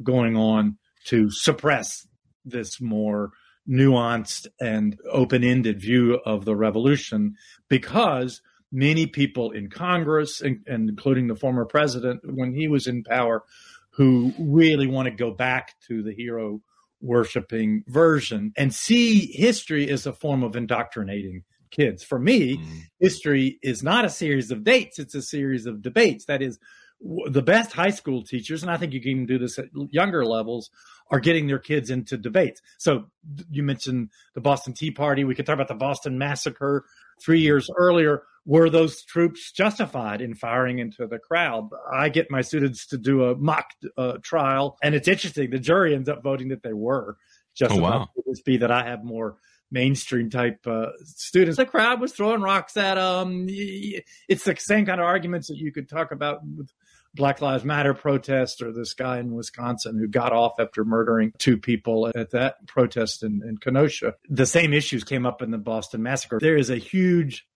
going 0.02 0.36
on 0.36 0.78
to 1.06 1.30
suppress 1.30 2.06
this 2.44 2.80
more 2.80 3.30
nuanced 3.68 4.46
and 4.60 4.98
open 5.10 5.42
ended 5.42 5.80
view 5.80 6.20
of 6.24 6.44
the 6.44 6.56
revolution 6.56 7.34
because 7.68 8.40
many 8.72 9.06
people 9.06 9.50
in 9.50 9.70
Congress, 9.70 10.40
and, 10.40 10.60
and, 10.66 10.88
including 10.88 11.28
the 11.28 11.36
former 11.36 11.64
president 11.64 12.20
when 12.24 12.52
he 12.52 12.68
was 12.68 12.86
in 12.86 13.02
power, 13.02 13.44
who 13.90 14.32
really 14.38 14.86
want 14.86 15.06
to 15.06 15.14
go 15.14 15.30
back 15.30 15.74
to 15.88 16.02
the 16.02 16.12
hero 16.12 16.60
worshiping 17.00 17.84
version 17.86 18.52
and 18.56 18.74
see 18.74 19.32
history 19.32 19.88
as 19.88 20.06
a 20.06 20.12
form 20.12 20.42
of 20.42 20.56
indoctrinating 20.56 21.44
kids. 21.70 22.02
For 22.02 22.18
me, 22.18 22.58
mm. 22.58 22.82
history 22.98 23.58
is 23.62 23.82
not 23.82 24.04
a 24.04 24.10
series 24.10 24.50
of 24.50 24.64
dates, 24.64 24.98
it's 24.98 25.14
a 25.14 25.22
series 25.22 25.66
of 25.66 25.82
debates. 25.82 26.26
That 26.26 26.42
is, 26.42 26.58
the 27.00 27.42
best 27.42 27.72
high 27.72 27.90
school 27.90 28.22
teachers, 28.22 28.62
and 28.62 28.70
I 28.70 28.76
think 28.76 28.92
you 28.92 29.00
can 29.00 29.10
even 29.10 29.26
do 29.26 29.38
this 29.38 29.58
at 29.58 29.66
younger 29.90 30.24
levels, 30.24 30.70
are 31.10 31.20
getting 31.20 31.46
their 31.46 31.58
kids 31.58 31.90
into 31.90 32.16
debates. 32.16 32.60
So 32.78 33.06
you 33.50 33.62
mentioned 33.62 34.10
the 34.34 34.40
Boston 34.40 34.72
Tea 34.72 34.90
Party. 34.90 35.24
We 35.24 35.34
could 35.34 35.46
talk 35.46 35.54
about 35.54 35.68
the 35.68 35.74
Boston 35.74 36.18
Massacre 36.18 36.84
three 37.20 37.40
years 37.40 37.70
earlier. 37.76 38.22
Were 38.44 38.70
those 38.70 39.04
troops 39.04 39.52
justified 39.52 40.20
in 40.20 40.34
firing 40.34 40.78
into 40.78 41.06
the 41.06 41.18
crowd? 41.18 41.68
I 41.92 42.08
get 42.08 42.30
my 42.30 42.42
students 42.42 42.86
to 42.88 42.98
do 42.98 43.24
a 43.24 43.36
mock 43.36 43.66
uh, 43.96 44.18
trial, 44.22 44.78
and 44.82 44.94
it's 44.94 45.08
interesting. 45.08 45.50
The 45.50 45.58
jury 45.58 45.94
ends 45.94 46.08
up 46.08 46.22
voting 46.22 46.48
that 46.48 46.62
they 46.62 46.72
were 46.72 47.16
justified. 47.54 47.80
Oh, 47.80 47.98
wow. 47.98 48.08
It 48.16 48.44
be 48.44 48.58
that 48.58 48.70
I 48.70 48.84
have 48.84 49.04
more 49.04 49.36
mainstream 49.70 50.30
type 50.30 50.66
uh, 50.66 50.86
students. 51.04 51.56
The 51.56 51.66
crowd 51.66 52.00
was 52.00 52.12
throwing 52.12 52.40
rocks 52.40 52.76
at 52.76 52.94
them. 52.94 53.46
It's 53.48 54.44
the 54.44 54.56
same 54.58 54.86
kind 54.86 55.00
of 55.00 55.06
arguments 55.06 55.48
that 55.48 55.56
you 55.56 55.72
could 55.72 55.88
talk 55.88 56.12
about 56.12 56.40
with 56.44 56.70
Black 57.14 57.40
Lives 57.40 57.64
Matter 57.64 57.94
protest 57.94 58.62
or 58.62 58.72
this 58.72 58.94
guy 58.94 59.18
in 59.18 59.34
Wisconsin 59.34 59.98
who 59.98 60.06
got 60.06 60.32
off 60.32 60.60
after 60.60 60.84
murdering 60.84 61.32
two 61.38 61.56
people 61.56 62.08
at 62.14 62.30
that 62.30 62.66
protest 62.66 63.22
in, 63.22 63.42
in 63.42 63.56
Kenosha. 63.56 64.14
The 64.28 64.46
same 64.46 64.72
issues 64.72 65.02
came 65.02 65.26
up 65.26 65.42
in 65.42 65.50
the 65.50 65.58
Boston 65.58 66.02
Massacre. 66.02 66.38
There 66.40 66.56
is 66.56 66.70
a 66.70 66.76
huge 66.76 67.46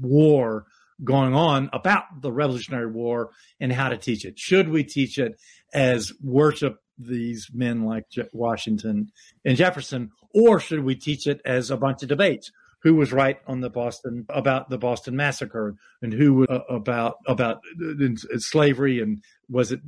war 0.00 0.66
going 1.04 1.34
on 1.34 1.70
about 1.72 2.04
the 2.20 2.32
Revolutionary 2.32 2.90
War 2.90 3.30
and 3.60 3.72
how 3.72 3.88
to 3.88 3.96
teach 3.96 4.24
it. 4.24 4.38
Should 4.38 4.68
we 4.68 4.84
teach 4.84 5.18
it 5.18 5.40
as 5.72 6.12
worship 6.22 6.80
these 6.98 7.48
men 7.52 7.84
like 7.84 8.04
Washington 8.32 9.10
and 9.44 9.56
Jefferson, 9.56 10.10
or 10.34 10.60
should 10.60 10.84
we 10.84 10.94
teach 10.94 11.26
it 11.26 11.40
as 11.44 11.70
a 11.70 11.76
bunch 11.76 12.02
of 12.02 12.08
debates? 12.08 12.50
who 12.82 12.94
was 12.94 13.12
right 13.12 13.38
on 13.46 13.60
the 13.60 13.70
Boston 13.70 14.24
about 14.28 14.70
the 14.70 14.78
Boston 14.78 15.16
massacre 15.16 15.74
and 16.00 16.12
who 16.12 16.46
uh, 16.46 16.60
about 16.68 17.16
about 17.26 17.60
uh, 17.82 18.38
slavery 18.38 19.00
and 19.00 19.22
was 19.48 19.72
it 19.72 19.80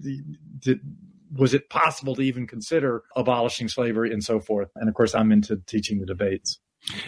did, 0.59 0.81
was 1.33 1.55
it 1.55 1.71
possible 1.71 2.17
to 2.17 2.23
even 2.23 2.47
consider 2.47 3.03
abolishing 3.15 3.69
slavery 3.69 4.13
and 4.13 4.25
so 4.25 4.41
forth? 4.41 4.69
And 4.77 4.89
of 4.89 4.95
course, 4.95 5.15
I'm 5.15 5.31
into 5.31 5.57
teaching 5.67 6.01
the 6.01 6.07
debates. 6.07 6.59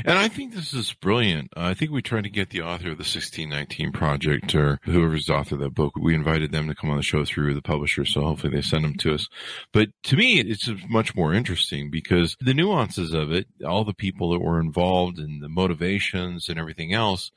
And 0.05 0.19
I 0.19 0.29
think 0.29 0.55
this 0.55 0.73
is 0.75 0.93
brilliant. 0.93 1.53
Uh, 1.57 1.63
I 1.63 1.75
think 1.75 1.91
we 1.91 2.03
tried 2.03 2.25
to 2.25 2.31
get 2.31 2.51
the 2.51 2.61
author 2.61 2.91
of 2.91 2.99
the 2.99 3.05
1619 3.05 3.93
project 3.93 4.55
or 4.55 4.79
whoever's 4.85 5.27
the 5.27 5.35
author 5.35 5.55
of 5.55 5.61
that 5.63 5.75
book. 5.75 5.95
We 5.97 6.15
invited 6.15 6.53
them 6.53 6.69
to 6.69 6.75
come 6.75 6.91
on 6.91 6.97
the 6.97 7.03
show 7.03 7.25
through 7.25 7.55
the 7.55 7.63
publisher. 7.63 8.05
So 8.05 8.23
hopefully 8.23 8.55
they 8.55 8.63
send 8.63 8.85
them 8.85 8.97
to 8.99 9.15
us. 9.15 9.29
But 9.73 9.89
to 10.05 10.17
me, 10.17 10.41
it's 10.41 10.69
much 10.89 11.15
more 11.15 11.35
interesting 11.35 11.91
because 11.91 12.37
the 12.41 12.55
nuances 12.55 13.13
of 13.13 13.33
it, 13.33 13.47
all 13.67 13.85
the 13.85 13.95
people 13.95 14.31
that 14.33 14.41
were 14.41 14.61
involved 14.61 15.19
and 15.19 15.43
the 15.43 15.49
motivations 15.49 16.49
and 16.49 16.59
everything 16.59 16.93
else 16.93 17.31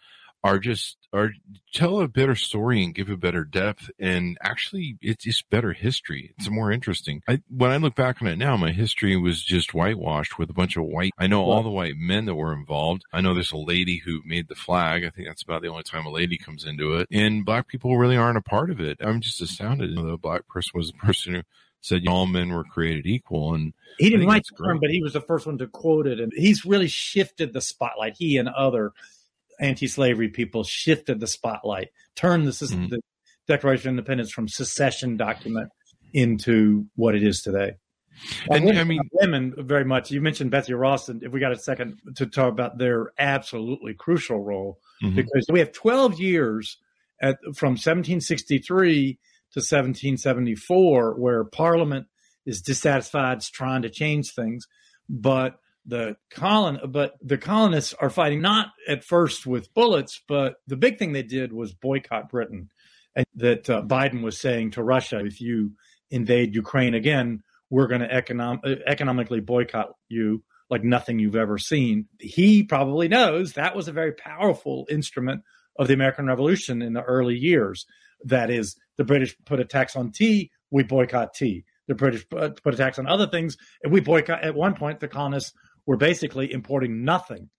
are 0.46 0.60
just 0.60 0.98
are 1.12 1.32
tell 1.74 2.00
a 2.00 2.08
better 2.08 2.36
story 2.36 2.84
and 2.84 2.94
give 2.94 3.10
a 3.10 3.18
better 3.18 3.44
depth. 3.44 3.90
And 3.98 4.38
actually 4.44 4.98
it's 5.02 5.24
just 5.24 5.50
better 5.50 5.74
history. 5.74 6.36
It's 6.38 6.52
more 6.52 6.72
interesting. 6.72 7.24
I, 7.28 7.42
when 7.50 7.72
i 7.72 7.78
look 7.78 7.96
back 7.96 8.22
on 8.22 8.28
it 8.28 8.38
now 8.38 8.56
my 8.56 8.72
history 8.72 9.18
was 9.18 9.44
just 9.44 9.74
whitewashed 9.74 10.38
with 10.38 10.50
a 10.52 10.54
bunch 10.54 10.78
of 10.78 10.84
white 10.84 11.14
i 11.18 11.26
know 11.26 11.44
all 11.44 11.64
the 11.64 11.70
white 11.70 11.96
men 11.98 12.26
that 12.26 12.36
were 12.36 12.54
involved. 12.54 13.04
I 13.12 13.22
know 13.22 13.34
there's 13.34 13.52
a 13.52 13.58
lady 13.58 13.98
who 14.06 14.22
made 14.24 14.48
the 14.48 14.56
flag. 14.56 15.04
I 15.04 15.10
think 15.10 15.28
that's 15.28 15.42
about 15.42 15.64
the 15.64 15.70
only 15.70 15.84
time 15.84 16.06
a 16.06 16.12
lady 16.12 16.38
comes 16.38 16.64
into 16.64 16.96
it. 16.98 17.08
And 17.12 17.44
black 17.44 17.68
people 17.68 17.98
really 17.98 18.18
aren't 18.18 18.38
a 18.38 18.42
part 18.42 18.70
of 18.70 18.80
it. 18.80 18.98
I'm 19.02 19.22
just 19.22 19.42
astounded. 19.42 19.96
The 19.96 20.18
black 20.18 20.48
person 20.48 20.72
was 20.76 20.92
the 20.92 20.98
person 21.06 21.34
who 21.34 21.42
said 21.82 22.08
all 22.08 22.28
men 22.28 22.50
were 22.50 22.64
created 22.64 23.08
equal. 23.08 23.56
And 23.56 23.74
he 23.98 24.12
didn't 24.12 24.28
write 24.28 24.46
the 24.46 24.64
term 24.64 24.80
but 24.80 24.92
he 24.92 25.02
was 25.02 25.14
the 25.14 25.22
first 25.22 25.48
one 25.48 25.58
to 25.58 25.68
quote 25.68 26.06
it. 26.06 26.20
And 26.20 26.32
he's 26.36 26.66
really 26.66 26.88
shifted 26.88 27.54
the 27.54 27.62
spotlight 27.62 28.16
he 28.18 28.38
and 28.38 28.50
other 28.50 28.92
anti-slavery 29.60 30.30
people 30.30 30.64
shifted 30.64 31.20
the 31.20 31.28
spotlight, 31.28 31.90
turned 32.16 32.48
the, 32.48 32.52
mm-hmm. 32.52 32.88
the 32.88 33.02
Declaration 33.48 33.90
of 33.90 33.94
Independence 33.94 34.32
from 34.32 34.48
secession 34.48 35.18
document 35.18 35.70
into 36.14 36.86
what 36.96 37.16
it 37.16 37.24
is 37.24 37.42
today. 37.42 37.74
And 38.50 38.78
I 38.78 38.84
mean, 38.84 39.02
women 39.12 39.54
very 39.58 39.84
much. 39.84 40.12
You 40.12 40.22
mentioned 40.22 40.52
Betsy 40.52 40.74
Ross, 40.74 41.10
and 41.10 41.22
if 41.22 41.32
we 41.32 41.40
got 41.40 41.52
a 41.52 41.58
second 41.58 42.00
to 42.16 42.26
talk 42.26 42.52
about 42.52 42.78
their 42.78 43.12
absolutely 43.20 43.94
crucial 43.94 44.40
role, 44.40 44.80
mm-hmm. 45.04 45.16
because 45.16 45.46
we 45.52 45.60
have 45.60 45.74
12 45.74 46.20
years 46.20 46.78
at, 47.22 47.38
from 47.56 47.72
1763 47.72 49.20
to 49.52 49.60
1774 49.60 51.20
where 51.20 51.44
Parliament 51.44 52.08
is 52.46 52.62
dissatisfied, 52.62 53.40
is 53.40 53.50
trying 53.50 53.82
to 53.82 53.90
change 53.90 54.32
things, 54.32 54.68
but 55.10 55.60
the 55.86 56.16
colon 56.32 56.80
but 56.90 57.16
the 57.22 57.38
colonists 57.38 57.94
are 58.00 58.10
fighting 58.10 58.42
not 58.42 58.68
at 58.88 59.04
first 59.04 59.46
with 59.46 59.74
bullets 59.74 60.22
but 60.28 60.56
the 60.68 60.76
big 60.76 60.98
thing 60.98 61.14
they 61.14 61.24
did 61.24 61.54
was 61.54 61.74
boycott 61.74 62.30
britain. 62.30 62.70
And 63.16 63.26
that 63.36 63.70
uh, 63.70 63.82
biden 63.82 64.22
was 64.22 64.40
saying 64.40 64.72
to 64.72 64.84
russia 64.84 65.24
if 65.24 65.42
you 65.42 65.74
invade 66.10 66.56
ukraine 66.56 66.94
again 66.94 67.44
we're 67.70 67.88
going 67.88 68.02
to 68.02 68.08
econom- 68.08 68.66
uh, 68.66 68.82
economically 68.88 69.40
boycott 69.40 69.90
you 70.10 70.44
like 70.68 70.84
nothing 70.84 71.20
you've 71.20 71.36
ever 71.36 71.60
seen. 71.60 72.08
He 72.20 72.64
probably 72.64 73.08
knows 73.08 73.54
that 73.54 73.76
was 73.76 73.88
a 73.88 73.92
very 73.92 74.14
powerful 74.14 74.88
instrument 74.90 75.44
of 75.78 75.88
the 75.88 75.94
american 75.94 76.26
revolution 76.26 76.82
in 76.82 76.94
the 76.94 77.04
early 77.04 77.38
years. 77.38 77.86
That 78.24 78.50
is 78.50 78.76
the 78.98 79.04
british 79.04 79.36
put 79.46 79.60
a 79.60 79.66
tax 79.66 79.96
on 79.96 80.12
tea 80.12 80.52
we 80.72 80.84
boycott 80.84 81.34
tea. 81.34 81.64
The 81.88 81.96
British 81.96 82.28
put, 82.28 82.62
put 82.62 82.74
a 82.74 82.78
tax 82.78 83.00
on 83.00 83.08
other 83.08 83.28
things, 83.28 83.58
and 83.84 83.94
we 83.94 84.02
boycott. 84.02 84.44
At 84.44 84.56
one 84.56 84.74
point, 84.74 85.00
the 85.00 85.08
colonists 85.08 85.54
were 85.86 85.98
basically 85.98 86.52
importing 86.52 87.04
nothing 87.04 87.50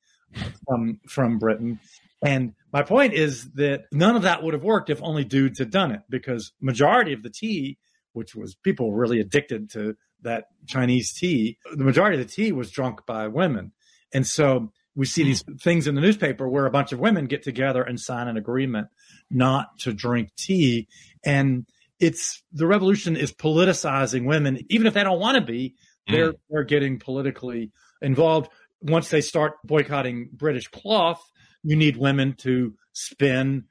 from 0.67 1.01
from 1.09 1.39
Britain. 1.39 1.81
And 2.25 2.55
my 2.73 2.83
point 2.83 3.13
is 3.13 3.51
that 3.53 3.85
none 3.93 4.17
of 4.17 4.23
that 4.23 4.43
would 4.43 4.55
have 4.55 4.65
worked 4.65 4.91
if 4.91 5.03
only 5.03 5.25
dudes 5.25 5.59
had 5.59 5.71
done 5.71 5.93
it, 5.93 6.01
because 6.09 6.53
majority 6.61 7.13
of 7.13 7.23
the 7.23 7.31
tea, 7.31 7.79
which 8.13 8.35
was 8.35 8.55
people 8.55 8.93
really 8.93 9.21
addicted 9.21 9.71
to 9.73 9.97
that 10.23 10.45
Chinese 10.67 11.13
tea, 11.13 11.59
the 11.75 11.85
majority 11.85 12.21
of 12.21 12.27
the 12.27 12.33
tea 12.33 12.53
was 12.53 12.71
drunk 12.71 13.01
by 13.07 13.29
women. 13.29 13.73
And 14.13 14.27
so 14.27 14.73
we 14.95 15.05
see 15.05 15.25
these 15.25 15.45
things 15.61 15.87
in 15.87 15.95
the 15.95 16.01
newspaper 16.01 16.49
where 16.49 16.65
a 16.65 16.71
bunch 16.71 16.93
of 16.93 16.99
women 16.99 17.27
get 17.27 17.43
together 17.43 17.83
and 17.83 18.01
sign 18.01 18.29
an 18.29 18.39
agreement 18.39 18.89
not 19.31 19.79
to 19.81 19.93
drink 19.93 20.31
tea. 20.37 20.89
And 21.25 21.67
it's 22.01 22.43
the 22.53 22.67
revolution 22.67 23.15
is 23.15 23.33
politicizing 23.33 24.25
women, 24.25 24.61
even 24.71 24.87
if 24.87 24.95
they 24.95 25.05
don't 25.05 25.21
want 25.21 25.37
to 25.37 25.45
be, 25.45 25.75
they're 26.09 26.33
mm. 26.33 26.39
they're 26.51 26.65
getting 26.65 26.99
politically 26.99 27.73
involved. 28.03 28.51
Once 28.81 29.09
they 29.09 29.21
start 29.21 29.55
boycotting 29.65 30.31
British 30.33 30.69
cloth, 30.69 31.23
you 31.63 31.77
need 31.77 31.97
women 31.97 32.35
to 32.35 32.75
spin 32.93 33.65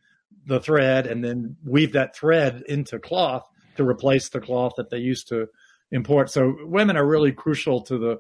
the 0.46 0.60
thread 0.60 1.08
and 1.08 1.24
then 1.24 1.56
weave 1.64 1.94
that 1.94 2.16
thread 2.16 2.64
into 2.68 3.00
cloth 3.00 3.48
to 3.78 3.88
replace 3.88 4.30
the 4.30 4.40
cloth 4.40 4.74
that 4.78 4.90
they 4.90 4.98
used 4.98 5.28
to 5.30 5.48
import. 5.92 6.30
So 6.30 6.56
women 6.62 6.98
are 6.98 7.06
really 7.06 7.32
crucial 7.32 7.82
to 7.84 7.98
the 7.98 8.20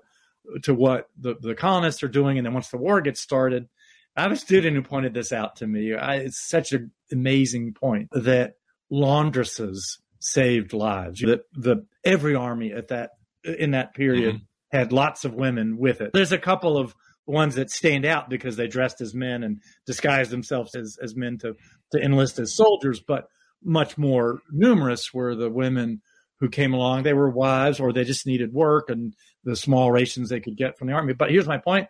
to 0.63 0.73
what 0.73 1.09
the, 1.17 1.35
the 1.41 1.55
colonists 1.55 2.03
are 2.03 2.07
doing. 2.07 2.37
And 2.37 2.45
then 2.45 2.53
once 2.53 2.69
the 2.69 2.77
war 2.77 3.01
gets 3.01 3.19
started, 3.19 3.67
I 4.15 4.21
have 4.21 4.31
a 4.31 4.37
student 4.37 4.75
who 4.75 4.83
pointed 4.83 5.13
this 5.13 5.31
out 5.31 5.57
to 5.57 5.67
me. 5.67 5.93
I, 5.93 6.15
it's 6.17 6.47
such 6.47 6.71
an 6.71 6.91
amazing 7.11 7.73
point 7.73 8.09
that 8.11 8.53
laundresses 8.91 9.79
saved 10.19 10.73
lives. 10.73 11.21
That 11.21 11.41
the 11.53 11.85
every 12.03 12.35
army 12.35 12.71
at 12.71 12.89
that 12.89 13.11
in 13.45 13.71
that 13.71 13.93
period 13.93 14.35
mm-hmm 14.35 14.43
had 14.75 14.91
lots 14.91 15.25
of 15.25 15.33
women 15.33 15.77
with 15.77 16.01
it. 16.01 16.11
There's 16.13 16.31
a 16.31 16.37
couple 16.37 16.77
of 16.77 16.95
ones 17.25 17.55
that 17.55 17.71
stand 17.71 18.05
out 18.05 18.29
because 18.29 18.55
they 18.55 18.67
dressed 18.67 19.01
as 19.01 19.13
men 19.13 19.43
and 19.43 19.61
disguised 19.85 20.31
themselves 20.31 20.75
as, 20.75 20.97
as 21.01 21.15
men 21.15 21.37
to, 21.39 21.55
to 21.91 21.99
enlist 21.99 22.37
as 22.39 22.55
soldiers, 22.55 22.99
but 22.99 23.27
much 23.63 23.97
more 23.97 24.41
numerous 24.51 25.13
were 25.13 25.35
the 25.35 25.49
women 25.49 26.01
who 26.39 26.49
came 26.49 26.73
along. 26.73 27.03
They 27.03 27.13
were 27.13 27.29
wives 27.29 27.79
or 27.79 27.93
they 27.93 28.03
just 28.03 28.27
needed 28.27 28.53
work 28.53 28.89
and 28.89 29.15
the 29.43 29.55
small 29.55 29.91
rations 29.91 30.29
they 30.29 30.39
could 30.39 30.57
get 30.57 30.77
from 30.77 30.87
the 30.87 30.93
army. 30.93 31.13
But 31.13 31.31
here's 31.31 31.47
my 31.47 31.57
point. 31.57 31.87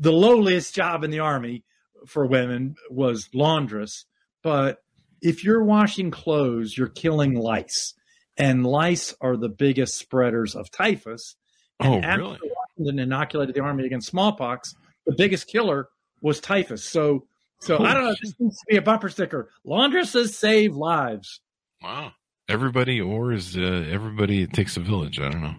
The 0.00 0.12
lowliest 0.12 0.74
job 0.74 1.04
in 1.04 1.10
the 1.10 1.20
army 1.20 1.64
for 2.06 2.26
women 2.26 2.74
was 2.90 3.28
laundress. 3.32 4.06
But 4.42 4.78
if 5.20 5.44
you're 5.44 5.62
washing 5.62 6.10
clothes, 6.10 6.76
you're 6.76 6.88
killing 6.88 7.34
lice. 7.34 7.94
And 8.36 8.66
lice 8.66 9.14
are 9.20 9.36
the 9.36 9.48
biggest 9.48 9.94
spreaders 9.94 10.54
of 10.56 10.70
typhus. 10.70 11.36
And 11.80 12.04
oh, 12.04 12.16
really? 12.16 12.38
Washington 12.76 12.98
inoculated 12.98 13.54
the 13.54 13.60
army 13.60 13.86
against 13.86 14.08
smallpox. 14.08 14.74
The 15.06 15.14
biggest 15.16 15.46
killer 15.46 15.88
was 16.20 16.40
typhus. 16.40 16.84
So, 16.84 17.26
so 17.60 17.82
I 17.84 17.94
don't 17.94 18.04
know. 18.04 18.14
This 18.22 18.34
needs 18.38 18.58
to 18.58 18.64
be 18.68 18.76
a 18.76 18.82
bumper 18.82 19.08
sticker. 19.08 19.50
Laundresses 19.66 20.30
save 20.30 20.74
lives. 20.74 21.40
Wow. 21.82 22.12
Everybody, 22.48 23.00
or 23.00 23.32
is 23.32 23.56
uh, 23.56 23.86
everybody? 23.90 24.42
It 24.42 24.52
takes 24.52 24.76
a 24.76 24.80
village. 24.80 25.18
I 25.18 25.30
don't 25.30 25.42
know. 25.42 25.54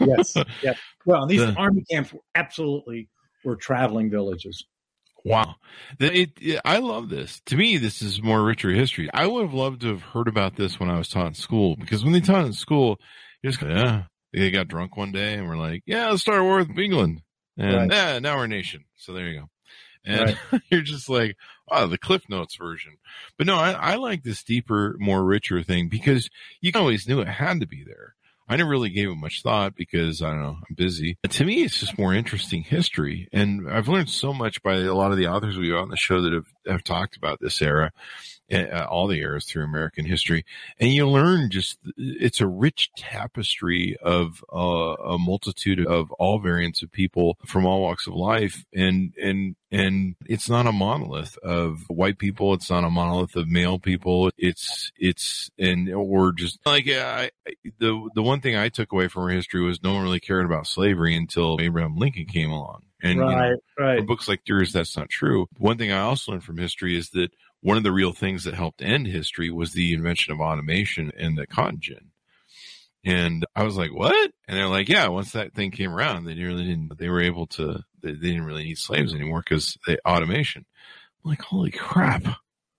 yes. 0.00 0.36
Yes. 0.62 0.78
Well, 1.04 1.26
these 1.26 1.40
the, 1.40 1.52
army 1.54 1.84
camps 1.90 2.12
were 2.12 2.20
absolutely 2.34 3.08
were 3.44 3.56
traveling 3.56 4.10
villages. 4.10 4.64
Wow. 5.24 5.56
It, 5.98 6.32
it, 6.40 6.60
I 6.64 6.78
love 6.78 7.08
this. 7.08 7.40
To 7.46 7.56
me, 7.56 7.76
this 7.76 8.02
is 8.02 8.22
more 8.22 8.42
richer 8.42 8.70
history. 8.70 9.10
I 9.12 9.26
would 9.26 9.42
have 9.42 9.54
loved 9.54 9.82
to 9.82 9.88
have 9.88 10.02
heard 10.02 10.28
about 10.28 10.56
this 10.56 10.78
when 10.78 10.90
I 10.90 10.98
was 10.98 11.08
taught 11.08 11.26
in 11.26 11.34
school 11.34 11.76
because 11.76 12.04
when 12.04 12.12
they 12.12 12.20
taught 12.20 12.46
in 12.46 12.52
school, 12.52 13.00
you 13.42 13.50
just 13.50 13.60
go, 13.60 13.68
yeah, 13.68 14.04
they 14.32 14.50
got 14.50 14.68
drunk 14.68 14.96
one 14.96 15.12
day 15.12 15.34
and 15.34 15.48
we're 15.48 15.56
like, 15.56 15.82
yeah, 15.86 16.08
let's 16.08 16.22
start 16.22 16.40
a 16.40 16.44
war 16.44 16.58
with 16.58 16.78
England. 16.78 17.22
And 17.56 17.90
right. 17.90 17.90
yeah, 17.90 18.18
now 18.20 18.36
we're 18.36 18.44
a 18.44 18.48
nation. 18.48 18.84
So 18.96 19.12
there 19.12 19.28
you 19.28 19.40
go. 19.40 19.48
And 20.04 20.38
right. 20.52 20.62
you're 20.70 20.82
just 20.82 21.08
like, 21.08 21.36
oh, 21.68 21.86
the 21.86 21.98
Cliff 21.98 22.22
Notes 22.28 22.56
version. 22.56 22.96
But 23.36 23.46
no, 23.46 23.56
I, 23.56 23.72
I 23.72 23.94
like 23.96 24.22
this 24.22 24.44
deeper, 24.44 24.96
more 24.98 25.24
richer 25.24 25.62
thing 25.62 25.88
because 25.88 26.30
you 26.60 26.72
always 26.74 27.08
knew 27.08 27.20
it 27.20 27.28
had 27.28 27.60
to 27.60 27.66
be 27.66 27.84
there. 27.84 28.14
I 28.48 28.56
never 28.56 28.70
really 28.70 28.90
gave 28.90 29.08
it 29.08 29.16
much 29.16 29.42
thought 29.42 29.76
because 29.76 30.22
I 30.22 30.30
don't 30.30 30.42
know, 30.42 30.58
I'm 30.68 30.74
busy. 30.74 31.18
But 31.22 31.32
to 31.32 31.44
me, 31.44 31.62
it's 31.64 31.80
just 31.80 31.98
more 31.98 32.14
interesting 32.14 32.62
history. 32.62 33.28
And 33.32 33.70
I've 33.70 33.88
learned 33.88 34.08
so 34.08 34.32
much 34.32 34.62
by 34.62 34.76
a 34.76 34.94
lot 34.94 35.12
of 35.12 35.18
the 35.18 35.26
authors 35.26 35.58
we 35.58 35.68
have 35.68 35.78
on 35.80 35.88
the 35.90 35.96
show 35.96 36.22
that 36.22 36.32
have, 36.32 36.46
have 36.66 36.84
talked 36.84 37.16
about 37.16 37.40
this 37.40 37.60
era 37.60 37.92
uh, 38.52 38.86
all 38.88 39.06
the 39.06 39.20
eras 39.20 39.44
through 39.44 39.64
American 39.64 40.04
history, 40.04 40.44
and 40.78 40.92
you 40.92 41.08
learn 41.08 41.50
just 41.50 41.78
it's 41.96 42.40
a 42.40 42.46
rich 42.46 42.90
tapestry 42.96 43.96
of 44.02 44.44
uh, 44.52 44.56
a 44.58 45.18
multitude 45.18 45.84
of 45.86 46.10
all 46.12 46.38
variants 46.38 46.82
of 46.82 46.90
people 46.90 47.38
from 47.46 47.66
all 47.66 47.82
walks 47.82 48.06
of 48.06 48.14
life, 48.14 48.64
and 48.74 49.14
and 49.20 49.56
and 49.70 50.16
it's 50.26 50.48
not 50.48 50.66
a 50.66 50.72
monolith 50.72 51.36
of 51.38 51.80
white 51.88 52.18
people. 52.18 52.54
It's 52.54 52.70
not 52.70 52.84
a 52.84 52.90
monolith 52.90 53.36
of 53.36 53.48
male 53.48 53.78
people. 53.78 54.30
It's 54.38 54.90
it's 54.96 55.50
and 55.58 55.92
or 55.92 56.32
just 56.32 56.58
like 56.64 56.88
I, 56.88 57.30
the 57.78 58.08
the 58.14 58.22
one 58.22 58.40
thing 58.40 58.56
I 58.56 58.68
took 58.68 58.92
away 58.92 59.08
from 59.08 59.24
our 59.24 59.28
history 59.30 59.62
was 59.62 59.82
no 59.82 59.94
one 59.94 60.04
really 60.04 60.20
cared 60.20 60.46
about 60.46 60.66
slavery 60.66 61.16
until 61.16 61.58
Abraham 61.60 61.96
Lincoln 61.96 62.26
came 62.26 62.50
along. 62.50 62.82
And 63.00 63.20
right, 63.20 63.50
you 63.50 63.56
know, 63.78 63.84
right. 63.86 64.06
books 64.06 64.26
like 64.26 64.40
yours, 64.46 64.72
that's 64.72 64.96
not 64.96 65.08
true. 65.08 65.46
One 65.58 65.78
thing 65.78 65.92
I 65.92 66.00
also 66.00 66.32
learned 66.32 66.42
from 66.42 66.58
history 66.58 66.96
is 66.96 67.10
that 67.10 67.30
one 67.60 67.76
of 67.76 67.82
the 67.82 67.92
real 67.92 68.12
things 68.12 68.44
that 68.44 68.54
helped 68.54 68.82
end 68.82 69.06
history 69.06 69.50
was 69.50 69.72
the 69.72 69.92
invention 69.92 70.32
of 70.32 70.40
automation 70.40 71.12
and 71.18 71.36
the 71.36 71.46
cotton 71.46 71.78
gin. 71.80 72.10
And 73.04 73.46
I 73.54 73.62
was 73.62 73.76
like, 73.76 73.92
what? 73.94 74.30
And 74.46 74.56
they're 74.56 74.68
like, 74.68 74.88
yeah, 74.88 75.08
once 75.08 75.32
that 75.32 75.54
thing 75.54 75.70
came 75.70 75.92
around, 75.92 76.24
they 76.24 76.34
really 76.34 76.64
didn't, 76.64 76.98
they 76.98 77.08
were 77.08 77.22
able 77.22 77.46
to, 77.48 77.84
they, 78.02 78.12
they 78.12 78.28
didn't 78.28 78.44
really 78.44 78.64
need 78.64 78.78
slaves 78.78 79.14
anymore 79.14 79.42
because 79.42 79.78
the 79.86 79.98
automation. 80.06 80.64
I'm 81.24 81.30
like, 81.30 81.42
holy 81.42 81.70
crap. 81.70 82.24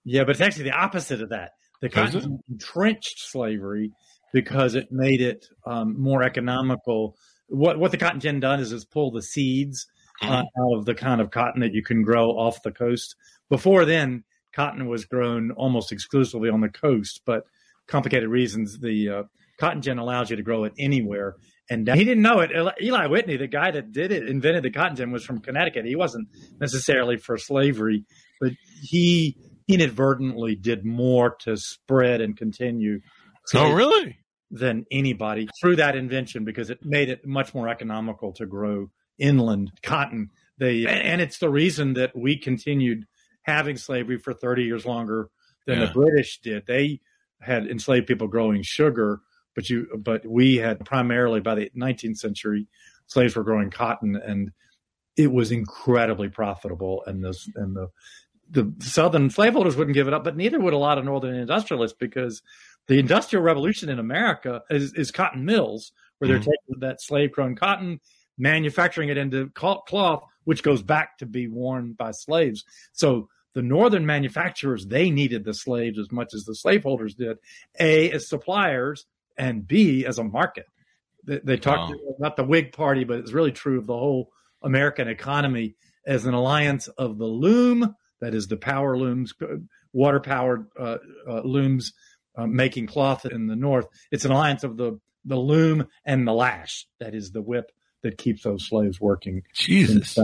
Yeah, 0.04 0.24
but 0.24 0.32
it's 0.32 0.42
actually 0.42 0.66
the 0.66 0.78
opposite 0.78 1.22
of 1.22 1.30
that. 1.30 1.52
The 1.82 1.90
cotton 1.90 2.40
entrenched 2.50 3.30
slavery 3.30 3.92
because 4.34 4.76
it 4.76 4.92
made 4.92 5.22
it 5.22 5.48
um, 5.66 6.00
more 6.00 6.24
economical. 6.24 7.16
What 7.48 7.80
what 7.80 7.92
the 7.92 7.98
cotton 7.98 8.20
gin 8.20 8.40
done 8.40 8.60
is 8.60 8.72
is 8.72 8.86
pull 8.86 9.12
the 9.12 9.22
seeds 9.22 9.88
uh, 10.22 10.26
mm-hmm. 10.26 10.62
out 10.62 10.78
of 10.78 10.86
the 10.86 10.96
kind 10.96 11.22
of 11.22 11.32
cotton 11.32 11.62
that 11.62 11.74
you 11.74 11.84
can 11.84 12.04
grow 12.04 12.32
off 12.32 12.64
the 12.64 12.72
coast. 12.72 13.16
Before 13.50 13.86
then, 13.86 14.24
cotton 14.54 14.88
was 14.88 15.06
grown 15.06 15.52
almost 15.52 15.92
exclusively 15.92 16.50
on 16.50 16.62
the 16.62 16.70
coast, 16.70 17.22
but 17.26 17.44
complicated 17.88 18.30
reasons, 18.30 18.80
the 18.80 19.10
uh, 19.10 19.24
cotton 19.60 19.82
gin 19.82 19.98
allows 19.98 20.30
you 20.30 20.36
to 20.36 20.44
grow 20.44 20.64
it 20.64 20.74
anywhere. 20.78 21.36
And 21.70 21.88
uh, 21.88 21.96
he 21.96 22.04
didn't 22.04 22.24
know 22.24 22.40
it. 22.40 22.52
Eli 22.82 23.08
Whitney, 23.08 23.38
the 23.38 23.48
guy 23.48 23.72
that 23.72 23.92
did 23.92 24.12
it, 24.12 24.28
invented 24.28 24.64
the 24.64 24.72
cotton 24.72 24.96
gin, 24.96 25.12
was 25.12 25.24
from 25.24 25.40
Connecticut. 25.40 25.86
He 25.86 25.96
wasn't 25.96 26.30
necessarily 26.60 27.18
for 27.18 27.38
slavery, 27.38 28.06
but 28.42 28.54
he 28.82 29.38
inadvertently 29.68 30.56
did 30.56 30.84
more 30.84 31.36
to 31.42 31.56
spread 31.58 32.22
and 32.22 32.36
continue. 32.36 33.02
Oh, 33.54 33.72
really? 33.72 34.18
Than 34.52 34.86
anybody 34.92 35.48
through 35.62 35.76
that 35.76 35.96
invention 35.96 36.44
because 36.44 36.72
it 36.72 36.84
made 36.84 37.10
it 37.10 37.26
much 37.26 37.54
more 37.54 37.70
economical 37.70 38.34
to 38.34 38.48
grow 38.48 38.90
inland 39.20 39.72
cotton. 39.84 40.32
They, 40.58 40.88
and 40.88 41.22
it's 41.22 41.38
the 41.38 41.50
reason 41.50 41.94
that 41.94 42.16
we 42.16 42.38
continued 42.38 43.06
having 43.44 43.78
slavery 43.78 44.18
for 44.18 44.34
30 44.34 44.64
years 44.64 44.86
longer 44.86 45.30
than 45.66 45.80
yeah. 45.80 45.86
the 45.86 45.92
British 45.92 46.40
did. 46.42 46.66
They 46.66 47.02
had 47.42 47.68
enslaved 47.68 48.08
people 48.08 48.28
growing 48.28 48.62
sugar, 48.64 49.22
but 49.56 49.70
you 49.70 49.88
but 49.98 50.26
we 50.26 50.58
had 50.58 50.86
primarily 50.86 51.40
by 51.40 51.56
the 51.56 51.72
19th 51.76 52.18
century 52.18 52.68
slaves 53.08 53.36
were 53.36 53.44
growing 53.44 53.72
cotton 53.72 54.16
and 54.16 54.52
it 55.18 55.32
was 55.32 55.52
incredibly 55.52 56.30
profitable 56.30 57.04
and 57.08 57.24
this 57.24 57.50
and 57.56 57.76
the 57.76 57.90
the 58.52 58.74
southern 58.80 59.30
slaveholders 59.30 59.76
wouldn't 59.76 59.94
give 59.94 60.08
it 60.08 60.14
up, 60.14 60.24
but 60.24 60.36
neither 60.36 60.60
would 60.60 60.74
a 60.74 60.78
lot 60.78 60.98
of 60.98 61.06
northern 61.06 61.36
industrialists 61.36 61.96
because 62.00 62.42
the 62.88 62.98
industrial 62.98 63.44
revolution 63.44 63.90
in 63.90 64.00
America 64.00 64.64
is, 64.70 64.94
is 64.94 65.12
cotton 65.12 65.46
mills 65.46 65.92
where 66.18 66.28
they're 66.28 66.40
mm-hmm. 66.40 66.50
taking 66.50 66.80
that 66.80 67.02
slave 67.02 67.32
grown 67.32 67.56
cotton, 67.56 68.00
manufacturing 68.40 69.10
it 69.10 69.18
into 69.18 69.50
cloth, 69.50 70.24
which 70.46 70.64
goes 70.64 70.82
back 70.82 71.18
to 71.20 71.26
be 71.26 71.48
worn 71.48 71.94
by 71.94 72.12
slaves. 72.12 72.64
So 72.94 73.30
the 73.54 73.62
northern 73.62 74.06
manufacturers 74.06 74.86
they 74.86 75.10
needed 75.10 75.44
the 75.44 75.54
slaves 75.54 76.00
as 76.00 76.12
much 76.12 76.34
as 76.34 76.44
the 76.46 76.56
slaveholders 76.56 77.16
did 77.16 77.38
a 77.80 78.12
as 78.12 78.30
suppliers 78.30 79.06
and 79.38 79.68
b 79.68 80.06
as 80.06 80.18
a 80.18 80.24
market 80.24 80.66
they, 81.26 81.40
they 81.44 81.58
talked 81.58 81.92
wow. 81.92 82.16
about 82.18 82.36
the 82.38 82.44
whig 82.44 82.72
party 82.72 83.04
but 83.04 83.20
it's 83.20 83.34
really 83.34 83.52
true 83.52 83.78
of 83.78 83.88
the 83.88 83.98
whole 83.98 84.32
american 84.64 85.08
economy 85.08 85.76
as 86.06 86.26
an 86.26 86.34
alliance 86.34 86.88
of 86.90 87.18
the 87.18 87.26
loom 87.26 87.96
that 88.22 88.34
is 88.34 88.48
the 88.48 88.58
power 88.58 88.98
looms 88.98 89.34
water 89.94 90.20
powered 90.20 90.68
uh, 90.80 90.98
uh, 91.28 91.42
looms 91.42 91.94
uh, 92.38 92.48
making 92.48 92.88
cloth 92.88 93.26
in 93.26 93.48
the 93.48 93.56
north 93.56 93.88
it's 94.12 94.26
an 94.26 94.32
alliance 94.32 94.64
of 94.64 94.78
the 94.78 95.00
the 95.26 95.38
loom 95.38 95.86
and 96.06 96.28
the 96.28 96.34
lash 96.34 96.88
that 97.00 97.14
is 97.14 97.32
the 97.32 97.42
whip 97.42 97.72
that 98.04 98.18
keeps 98.18 98.44
those 98.44 98.68
slaves 98.68 99.00
working 99.00 99.44
jesus 99.54 100.18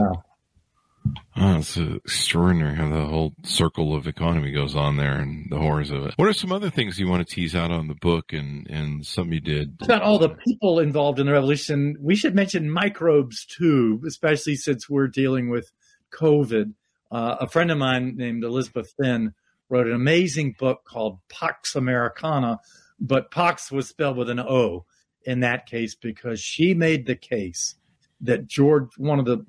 Oh, 1.36 1.58
it's 1.58 1.76
extraordinary 1.76 2.74
how 2.74 2.88
the 2.88 3.04
whole 3.04 3.32
circle 3.44 3.94
of 3.94 4.06
economy 4.06 4.52
goes 4.52 4.74
on 4.74 4.96
there 4.96 5.18
and 5.18 5.46
the 5.50 5.58
horrors 5.58 5.90
of 5.90 6.06
it. 6.06 6.14
What 6.16 6.28
are 6.28 6.32
some 6.32 6.52
other 6.52 6.70
things 6.70 6.98
you 6.98 7.08
want 7.08 7.26
to 7.26 7.34
tease 7.34 7.54
out 7.54 7.70
on 7.70 7.88
the 7.88 7.94
book 7.94 8.32
and, 8.32 8.66
and 8.68 9.04
something 9.04 9.34
you 9.34 9.40
did? 9.40 9.76
About 9.82 10.02
all 10.02 10.18
the 10.18 10.30
people 10.30 10.80
involved 10.80 11.18
in 11.18 11.26
the 11.26 11.32
revolution, 11.32 11.96
we 12.00 12.16
should 12.16 12.34
mention 12.34 12.70
microbes 12.70 13.44
too, 13.44 14.02
especially 14.06 14.56
since 14.56 14.88
we're 14.88 15.08
dealing 15.08 15.50
with 15.50 15.70
COVID. 16.12 16.72
Uh, 17.10 17.36
a 17.40 17.48
friend 17.48 17.70
of 17.70 17.78
mine 17.78 18.16
named 18.16 18.42
Elizabeth 18.42 18.92
Fenn 19.00 19.34
wrote 19.68 19.86
an 19.86 19.94
amazing 19.94 20.54
book 20.58 20.84
called 20.84 21.18
Pax 21.28 21.76
Americana, 21.76 22.60
but 22.98 23.30
Pax 23.30 23.70
was 23.70 23.88
spelled 23.88 24.16
with 24.16 24.30
an 24.30 24.40
O 24.40 24.86
in 25.26 25.40
that 25.40 25.66
case 25.66 25.94
because 25.94 26.40
she 26.40 26.72
made 26.72 27.06
the 27.06 27.16
case 27.16 27.74
that 28.20 28.46
George, 28.46 28.88
one 28.96 29.18
of 29.18 29.26
the 29.26 29.44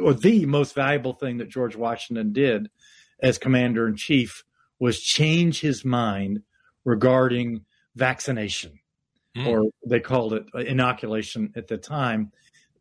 or 0.00 0.12
the 0.12 0.44
most 0.46 0.74
valuable 0.74 1.12
thing 1.12 1.38
that 1.38 1.48
George 1.48 1.76
Washington 1.76 2.32
did 2.32 2.68
as 3.20 3.38
commander 3.38 3.86
in 3.86 3.96
chief 3.96 4.44
was 4.78 5.00
change 5.00 5.60
his 5.60 5.84
mind 5.84 6.42
regarding 6.84 7.64
vaccination, 7.94 8.78
mm. 9.36 9.46
or 9.46 9.70
they 9.86 10.00
called 10.00 10.32
it 10.34 10.46
inoculation 10.66 11.52
at 11.54 11.68
the 11.68 11.78
time. 11.78 12.32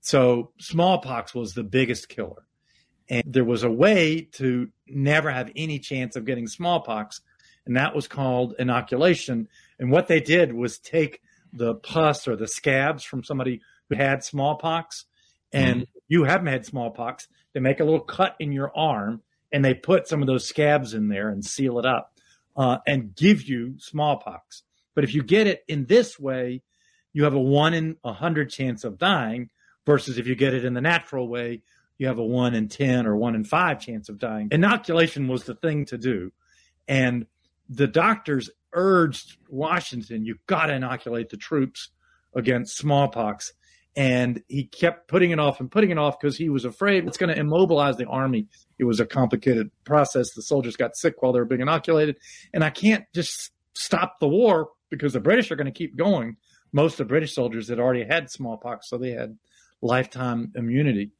So 0.01 0.51
smallpox 0.59 1.33
was 1.33 1.53
the 1.53 1.63
biggest 1.63 2.09
killer. 2.09 2.45
And 3.09 3.23
there 3.25 3.45
was 3.45 3.63
a 3.63 3.71
way 3.71 4.21
to 4.33 4.69
never 4.87 5.29
have 5.29 5.51
any 5.55 5.77
chance 5.77 6.15
of 6.15 6.25
getting 6.25 6.47
smallpox, 6.47 7.21
and 7.65 7.77
that 7.77 7.95
was 7.95 8.07
called 8.07 8.55
inoculation. 8.57 9.47
And 9.77 9.91
what 9.91 10.07
they 10.07 10.19
did 10.19 10.53
was 10.53 10.79
take 10.79 11.21
the 11.53 11.75
pus 11.75 12.27
or 12.27 12.35
the 12.35 12.47
scabs 12.47 13.03
from 13.03 13.23
somebody 13.23 13.61
who 13.89 13.95
had 13.95 14.23
smallpox 14.23 15.05
and 15.51 15.81
mm 15.81 15.87
you 16.09 16.25
haven't 16.25 16.47
had 16.47 16.63
smallpox, 16.65 17.27
they 17.53 17.59
make 17.59 17.79
a 17.79 17.83
little 17.83 17.99
cut 17.99 18.35
in 18.39 18.51
your 18.51 18.71
arm 18.77 19.21
and 19.51 19.63
they 19.65 19.73
put 19.73 20.07
some 20.07 20.21
of 20.21 20.27
those 20.27 20.47
scabs 20.47 20.93
in 20.93 21.07
there 21.07 21.29
and 21.29 21.43
seal 21.43 21.79
it 21.79 21.85
up 21.85 22.13
uh, 22.55 22.77
and 22.85 23.15
give 23.15 23.41
you 23.43 23.75
smallpox. 23.79 24.61
But 24.93 25.05
if 25.05 25.15
you 25.15 25.23
get 25.23 25.47
it 25.47 25.63
in 25.67 25.85
this 25.85 26.19
way, 26.19 26.61
you 27.13 27.23
have 27.23 27.33
a 27.33 27.39
one 27.39 27.73
in 27.73 27.97
a 28.03 28.13
hundred 28.13 28.49
chance 28.49 28.83
of 28.83 28.99
dying 28.99 29.49
versus 29.85 30.17
if 30.17 30.27
you 30.27 30.35
get 30.35 30.53
it 30.53 30.65
in 30.65 30.73
the 30.73 30.81
natural 30.81 31.27
way, 31.27 31.61
you 31.97 32.07
have 32.07 32.19
a 32.19 32.23
one 32.23 32.53
in 32.53 32.67
10 32.67 33.07
or 33.07 33.15
one 33.15 33.33
in 33.33 33.43
five 33.43 33.79
chance 33.79 34.09
of 34.09 34.19
dying. 34.19 34.49
Inoculation 34.51 35.27
was 35.27 35.45
the 35.45 35.55
thing 35.55 35.85
to 35.85 35.97
do. 35.97 36.31
And 36.87 37.27
the 37.69 37.87
doctors 37.87 38.49
urged 38.73 39.37
Washington, 39.49 40.25
you've 40.25 40.45
got 40.47 40.67
to 40.67 40.73
inoculate 40.73 41.29
the 41.29 41.37
troops 41.37 41.89
against 42.35 42.77
smallpox 42.77 43.53
and 43.95 44.41
he 44.47 44.65
kept 44.65 45.07
putting 45.07 45.31
it 45.31 45.39
off 45.39 45.59
and 45.59 45.71
putting 45.71 45.91
it 45.91 45.97
off 45.97 46.19
because 46.19 46.35
he 46.35 46.49
was 46.49 46.65
afraid 46.65 47.05
it's 47.05 47.17
going 47.17 47.33
to 47.33 47.39
immobilize 47.39 47.97
the 47.97 48.07
army. 48.07 48.47
It 48.79 48.85
was 48.85 48.99
a 48.99 49.05
complicated 49.05 49.69
process. 49.83 50.33
The 50.33 50.41
soldiers 50.41 50.75
got 50.75 50.95
sick 50.95 51.21
while 51.21 51.31
they 51.31 51.39
were 51.39 51.45
being 51.45 51.61
inoculated, 51.61 52.17
and 52.53 52.63
I 52.63 52.71
can't 52.71 53.05
just 53.13 53.51
stop 53.73 54.19
the 54.19 54.27
war 54.27 54.69
because 54.89 55.13
the 55.13 55.19
British 55.19 55.51
are 55.51 55.55
going 55.55 55.71
to 55.71 55.71
keep 55.71 55.95
going. 55.95 56.37
Most 56.71 56.93
of 56.93 56.97
the 56.99 57.05
British 57.05 57.35
soldiers 57.35 57.69
had 57.69 57.79
already 57.79 58.03
had 58.03 58.31
smallpox, 58.31 58.89
so 58.89 58.97
they 58.97 59.11
had 59.11 59.37
lifetime 59.81 60.51
immunity. 60.55 61.11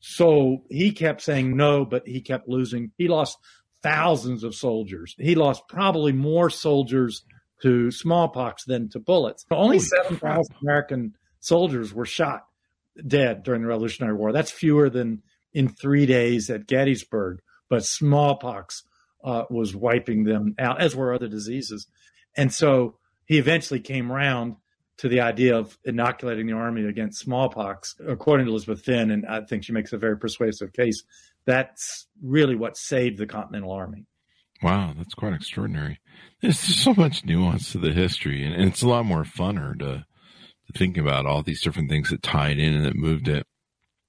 So 0.00 0.64
he 0.68 0.92
kept 0.92 1.22
saying 1.22 1.56
no, 1.56 1.84
but 1.86 2.06
he 2.06 2.20
kept 2.20 2.48
losing. 2.48 2.92
He 2.98 3.08
lost 3.08 3.38
thousands 3.82 4.44
of 4.44 4.54
soldiers. 4.54 5.14
He 5.18 5.34
lost 5.34 5.62
probably 5.68 6.12
more 6.12 6.50
soldiers 6.50 7.22
to 7.62 7.90
smallpox 7.90 8.64
than 8.64 8.88
to 8.90 9.00
bullets. 9.00 9.44
Only 9.50 9.78
7,000 9.78 10.54
American 10.62 11.14
soldiers 11.40 11.92
were 11.92 12.06
shot 12.06 12.44
dead 13.06 13.42
during 13.42 13.62
the 13.62 13.68
Revolutionary 13.68 14.14
War. 14.14 14.32
That's 14.32 14.50
fewer 14.50 14.90
than 14.90 15.22
in 15.52 15.68
three 15.68 16.06
days 16.06 16.50
at 16.50 16.66
Gettysburg, 16.66 17.40
but 17.68 17.84
smallpox 17.84 18.84
uh, 19.24 19.44
was 19.50 19.74
wiping 19.74 20.24
them 20.24 20.54
out, 20.58 20.80
as 20.80 20.94
were 20.94 21.12
other 21.12 21.28
diseases. 21.28 21.86
And 22.36 22.52
so 22.52 22.98
he 23.26 23.38
eventually 23.38 23.80
came 23.80 24.12
around 24.12 24.56
to 24.98 25.08
the 25.08 25.20
idea 25.20 25.56
of 25.56 25.78
inoculating 25.84 26.46
the 26.46 26.52
army 26.52 26.84
against 26.84 27.20
smallpox. 27.20 27.94
According 28.06 28.46
to 28.46 28.52
Elizabeth 28.52 28.84
Fenn, 28.84 29.10
and 29.10 29.26
I 29.26 29.42
think 29.42 29.64
she 29.64 29.72
makes 29.72 29.92
a 29.92 29.98
very 29.98 30.18
persuasive 30.18 30.72
case, 30.72 31.02
that's 31.48 32.06
really 32.22 32.54
what 32.54 32.76
saved 32.76 33.16
the 33.18 33.26
Continental 33.26 33.72
Army. 33.72 34.04
Wow, 34.62 34.92
that's 34.96 35.14
quite 35.14 35.32
extraordinary. 35.32 35.98
There's 36.42 36.58
so 36.58 36.92
much 36.92 37.24
nuance 37.24 37.72
to 37.72 37.78
the 37.78 37.92
history, 37.92 38.44
and 38.44 38.68
it's 38.68 38.82
a 38.82 38.88
lot 38.88 39.06
more 39.06 39.24
funner 39.24 39.76
to 39.78 40.04
to 40.66 40.78
think 40.78 40.98
about 40.98 41.24
all 41.24 41.42
these 41.42 41.62
different 41.62 41.88
things 41.88 42.10
that 42.10 42.22
tied 42.22 42.58
in 42.58 42.74
and 42.74 42.84
that 42.84 42.94
moved 42.94 43.28
it. 43.28 43.46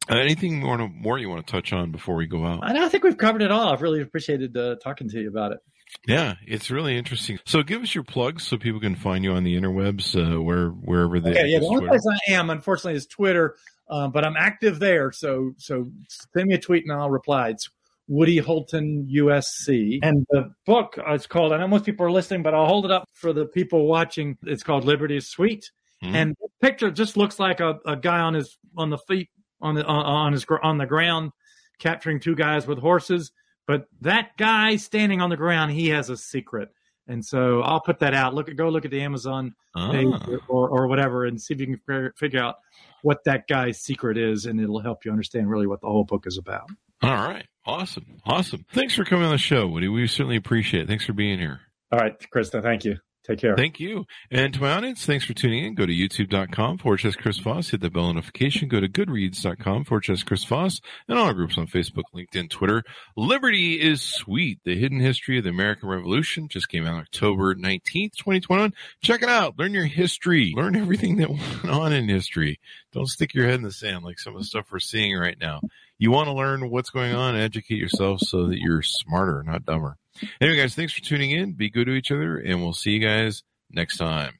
Uh, 0.10 0.18
anything 0.18 0.60
more, 0.60 0.90
more 0.90 1.18
you 1.18 1.30
want 1.30 1.46
to 1.46 1.50
touch 1.50 1.72
on 1.72 1.92
before 1.92 2.16
we 2.16 2.28
go 2.28 2.46
out? 2.46 2.60
I 2.62 2.90
think 2.90 3.06
we've 3.06 3.18
covered 3.18 3.42
it 3.42 3.52
all. 3.52 3.72
I've 3.72 3.82
really 3.82 4.02
appreciated 4.02 4.58
uh, 4.58 4.76
talking 4.84 5.08
to 5.08 5.22
you 5.22 5.30
about 5.30 5.54
it. 5.54 5.60
Yeah, 6.06 6.34
it's 6.46 6.70
really 6.70 6.98
interesting. 6.98 7.40
So, 7.46 7.64
give 7.64 7.82
us 7.82 7.96
your 7.96 8.04
plugs 8.04 8.46
so 8.46 8.58
people 8.58 8.82
can 8.82 8.96
find 8.96 9.24
you 9.24 9.32
on 9.32 9.46
the 9.46 9.56
interwebs, 9.56 10.16
uh, 10.16 10.42
where 10.42 10.70
wherever 10.70 11.22
they. 11.22 11.32
Okay, 11.32 11.48
yeah, 11.48 11.60
the 11.60 11.68
only 11.68 11.88
place 11.88 12.06
I 12.06 12.34
am, 12.34 12.50
unfortunately, 12.50 12.96
is 12.96 13.08
Twitter, 13.08 13.56
uh, 13.90 14.08
but 14.08 14.26
I'm 14.26 14.36
active 14.38 14.80
there. 14.80 15.12
So, 15.12 15.54
so 15.58 15.86
send 16.34 16.48
me 16.48 16.56
a 16.56 16.60
tweet 16.60 16.84
and 16.84 16.92
I'll 16.92 17.10
reply. 17.10 17.50
It's 17.50 17.70
Woody 18.08 18.38
Holton 18.38 19.08
USC, 19.12 20.00
and 20.02 20.26
the 20.32 20.52
book 20.66 20.98
it's 20.98 21.28
called. 21.28 21.54
I 21.54 21.58
know 21.58 21.68
most 21.68 21.86
people 21.86 22.06
are 22.06 22.12
listening, 22.12 22.42
but 22.42 22.54
I'll 22.54 22.68
hold 22.68 22.86
it 22.86 22.92
up 22.92 23.08
for 23.14 23.34
the 23.34 23.46
people 23.46 23.86
watching. 23.86 24.38
It's 24.44 24.64
called 24.64 24.84
Liberty 24.84 25.18
is 25.18 25.30
Sweet, 25.30 25.70
mm-hmm. 26.04 26.16
and 26.16 26.36
the 26.42 26.48
picture 26.60 26.90
just 26.90 27.18
looks 27.18 27.40
like 27.40 27.60
a, 27.60 27.80
a 27.86 27.96
guy 27.96 28.20
on 28.20 28.34
his 28.34 28.58
on 28.76 28.90
the 28.90 28.98
feet 28.98 29.30
on 29.62 29.76
the 29.76 29.86
on 29.86 30.34
his 30.34 30.46
on 30.64 30.78
the 30.78 30.88
ground 30.88 31.32
capturing 31.78 32.20
two 32.20 32.36
guys 32.36 32.66
with 32.68 32.80
horses 32.80 33.32
but 33.70 33.86
that 34.02 34.36
guy 34.36 34.78
standing 34.78 35.22
on 35.22 35.30
the 35.30 35.38
ground, 35.38 35.74
he 35.74 35.90
has 35.90 36.10
a 36.10 36.18
secret. 36.18 36.70
And 37.10 37.26
so 37.26 37.62
I'll 37.62 37.82
put 37.82 37.99
that 37.99 38.14
out. 38.14 38.36
Look 38.36 38.49
at 38.49 38.55
go 38.55 38.70
look 38.70 38.86
at 38.86 38.91
the 38.91 39.01
Amazon 39.01 39.55
ah. 39.76 39.91
page 39.91 40.39
or, 40.47 40.70
or 40.70 40.88
whatever 40.88 41.26
and 41.26 41.41
see 41.41 41.55
if 41.55 41.60
you 41.60 41.78
can 41.78 42.12
figure 42.16 42.39
out 42.39 42.57
what 43.01 43.24
that 43.26 43.47
guy's 43.47 43.82
secret 43.82 44.18
is, 44.18 44.45
and 44.45 44.62
it'll 44.62 44.80
help 44.80 45.03
you 45.03 45.12
understand 45.12 45.49
really 45.49 45.68
what 45.68 45.82
the 45.82 45.88
whole 45.88 46.03
book 46.03 46.28
is 46.28 46.38
about. 46.38 46.70
All 47.01 47.10
right. 47.10 47.45
Awesome. 47.66 48.22
Awesome. 48.26 48.66
Thanks 48.74 48.95
for 48.95 49.05
coming 49.05 49.26
on 49.26 49.32
the 49.32 49.38
show, 49.38 49.68
Woody. 49.68 49.88
We 49.88 50.07
certainly 50.07 50.38
appreciate 50.38 50.84
it. 50.84 50.88
Thanks 50.88 51.05
for 51.05 51.14
being 51.14 51.39
here. 51.39 51.62
All 51.91 51.99
right, 51.99 52.14
Krista. 52.34 52.62
Thank 52.62 52.86
you. 52.86 52.97
Take 53.30 53.42
care. 53.42 53.56
Thank 53.56 53.80
you. 53.80 54.08
And 54.32 54.52
to 54.56 54.62
my 54.62 54.72
audience, 54.72 55.06
thanks 55.06 55.24
for 55.24 55.36
tuning 55.36 55.64
in. 55.64 55.76
Go 55.76 55.86
to 55.86 55.94
youtube.com 55.94 56.80
forward 56.80 57.02
slash 57.02 57.16
Chris 57.16 57.38
Voss. 57.38 57.70
Hit 57.70 57.82
the 57.82 57.92
bell 57.92 58.12
notification. 58.12 58.68
Go 58.68 58.80
to 58.80 58.90
goodreads.com 58.90 59.86
forward 59.86 60.06
slash 60.06 60.24
Chris 60.24 60.44
Voss 60.46 60.82
and 61.08 61.20
all 61.20 61.28
our 61.28 61.34
groups 61.36 61.56
on 61.56 61.68
Facebook, 61.68 62.06
LinkedIn, 62.16 62.50
Twitter. 62.50 62.84
Liberty 63.16 63.80
is 63.80 64.02
Sweet. 64.02 64.62
The 64.64 64.76
Hidden 64.76 65.00
History 65.00 65.38
of 65.38 65.44
the 65.44 65.52
American 65.52 65.90
Revolution 65.90 66.48
just 66.48 66.70
came 66.70 66.88
out 66.88 67.02
October 67.02 67.54
19th, 67.54 68.16
2021. 68.18 68.74
Check 69.04 69.22
it 69.22 69.30
out. 69.30 69.60
Learn 69.60 69.76
your 69.76 69.86
history. 69.86 70.52
Learn 70.56 70.76
everything 70.76 71.18
that 71.18 71.30
went 71.30 71.70
on 71.70 71.94
in 71.94 72.10
history. 72.10 72.60
Don't 72.94 73.06
stick 73.06 73.36
your 73.36 73.46
head 73.46 73.56
in 73.56 73.62
the 73.62 73.72
sand 73.72 74.04
like 74.04 74.18
some 74.18 74.34
of 74.34 74.42
the 74.42 74.46
stuff 74.48 74.72
we're 74.72 74.80
seeing 74.80 75.16
right 75.16 75.38
now. 75.40 75.62
You 76.00 76.10
want 76.10 76.30
to 76.30 76.34
learn 76.34 76.72
what's 76.72 76.90
going 76.90 77.14
on, 77.14 77.36
educate 77.36 77.78
yourself 77.78 78.22
so 78.22 78.48
that 78.48 78.58
you're 78.58 78.82
smarter, 78.82 79.44
not 79.44 79.66
dumber. 79.66 79.98
Anyway, 80.42 80.58
guys, 80.58 80.76
thanks 80.76 80.94
for 80.94 81.02
tuning 81.02 81.32
in. 81.32 81.54
Be 81.54 81.70
good 81.70 81.86
to 81.86 81.94
each 81.94 82.12
other, 82.12 82.38
and 82.38 82.62
we'll 82.62 82.74
see 82.74 82.92
you 82.92 83.00
guys 83.00 83.44
next 83.72 83.98
time. 83.98 84.40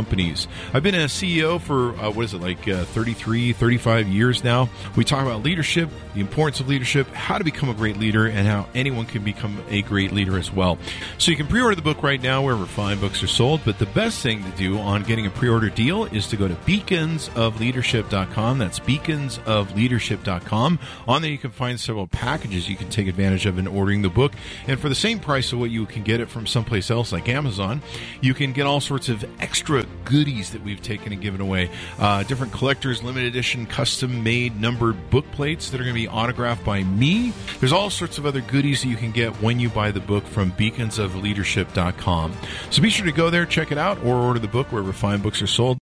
companies. 0.01 0.47
I've 0.73 0.81
been 0.81 0.95
a 0.95 1.05
CEO 1.05 1.61
for, 1.61 1.91
uh, 1.99 2.09
what 2.09 2.25
is 2.25 2.33
it, 2.33 2.41
like 2.41 2.67
uh, 2.67 2.85
33, 2.85 3.53
35 3.53 4.07
years 4.07 4.43
now. 4.43 4.67
We 4.95 5.03
talk 5.03 5.23
about 5.23 5.43
leadership, 5.43 5.91
the 6.15 6.21
importance 6.21 6.59
of 6.59 6.67
leadership, 6.67 7.07
how 7.13 7.37
to 7.37 7.43
become 7.43 7.69
a 7.69 7.75
great 7.75 7.97
leader, 7.97 8.25
and 8.25 8.47
how 8.47 8.67
anyone 8.73 9.05
can 9.05 9.23
become 9.23 9.63
a 9.69 9.83
great 9.83 10.11
leader 10.11 10.39
as 10.39 10.51
well. 10.51 10.79
So 11.19 11.29
you 11.29 11.37
can 11.37 11.45
pre 11.45 11.61
order 11.61 11.75
the 11.75 11.83
book 11.83 12.01
right 12.01 12.19
now 12.19 12.43
wherever 12.43 12.65
fine 12.65 12.99
books 12.99 13.21
are 13.21 13.27
sold. 13.27 13.61
But 13.63 13.77
the 13.77 13.85
best 13.85 14.23
thing 14.23 14.43
to 14.43 14.49
do 14.57 14.79
on 14.79 15.03
getting 15.03 15.27
a 15.27 15.29
pre 15.29 15.49
order 15.49 15.69
deal 15.69 16.05
is 16.05 16.25
to 16.29 16.35
go 16.35 16.47
to 16.47 16.55
beaconsofleadership.com. 16.55 18.57
That's 18.57 18.79
beaconsofleadership.com. 18.79 20.79
On 21.07 21.21
there, 21.21 21.31
you 21.31 21.37
can 21.37 21.51
find 21.51 21.79
several 21.79 22.07
packages 22.07 22.67
you 22.67 22.75
can 22.75 22.89
take 22.89 23.07
advantage 23.07 23.45
of 23.45 23.59
in 23.59 23.67
ordering 23.67 24.01
the 24.01 24.09
book. 24.09 24.33
And 24.67 24.79
for 24.79 24.89
the 24.89 24.95
same 24.95 25.19
price 25.19 25.53
of 25.53 25.59
what 25.59 25.69
you 25.69 25.85
can 25.85 26.01
get 26.01 26.19
it 26.19 26.27
from 26.27 26.47
someplace 26.47 26.89
else 26.89 27.11
like 27.11 27.29
Amazon, 27.29 27.83
you 28.19 28.33
can 28.33 28.51
get 28.51 28.65
all 28.65 28.81
sorts 28.81 29.07
of 29.07 29.23
extra 29.39 29.85
goodies 30.05 30.51
that 30.51 30.63
we've 30.63 30.81
taken 30.81 31.13
and 31.13 31.21
given 31.21 31.41
away. 31.41 31.69
Uh, 31.99 32.23
different 32.23 32.53
collectors, 32.53 33.03
limited 33.03 33.27
edition, 33.27 33.65
custom 33.65 34.23
made 34.23 34.59
numbered 34.59 35.09
book 35.09 35.25
plates 35.31 35.69
that 35.69 35.79
are 35.79 35.83
going 35.83 35.95
to 35.95 36.01
be 36.01 36.07
autographed 36.07 36.63
by 36.63 36.83
me. 36.83 37.33
There's 37.59 37.73
all 37.73 37.89
sorts 37.89 38.17
of 38.17 38.25
other 38.25 38.41
goodies 38.41 38.81
that 38.81 38.89
you 38.89 38.97
can 38.97 39.11
get 39.11 39.33
when 39.41 39.59
you 39.59 39.69
buy 39.69 39.91
the 39.91 39.99
book 39.99 40.25
from 40.25 40.51
beaconsofleadership.com. 40.53 42.33
So 42.69 42.81
be 42.81 42.89
sure 42.89 43.05
to 43.05 43.11
go 43.11 43.29
there, 43.29 43.45
check 43.45 43.71
it 43.71 43.77
out, 43.77 44.03
or 44.03 44.15
order 44.15 44.39
the 44.39 44.47
book 44.47 44.71
wherever 44.71 44.93
fine 44.93 45.21
books 45.21 45.41
are 45.41 45.47
sold. 45.47 45.79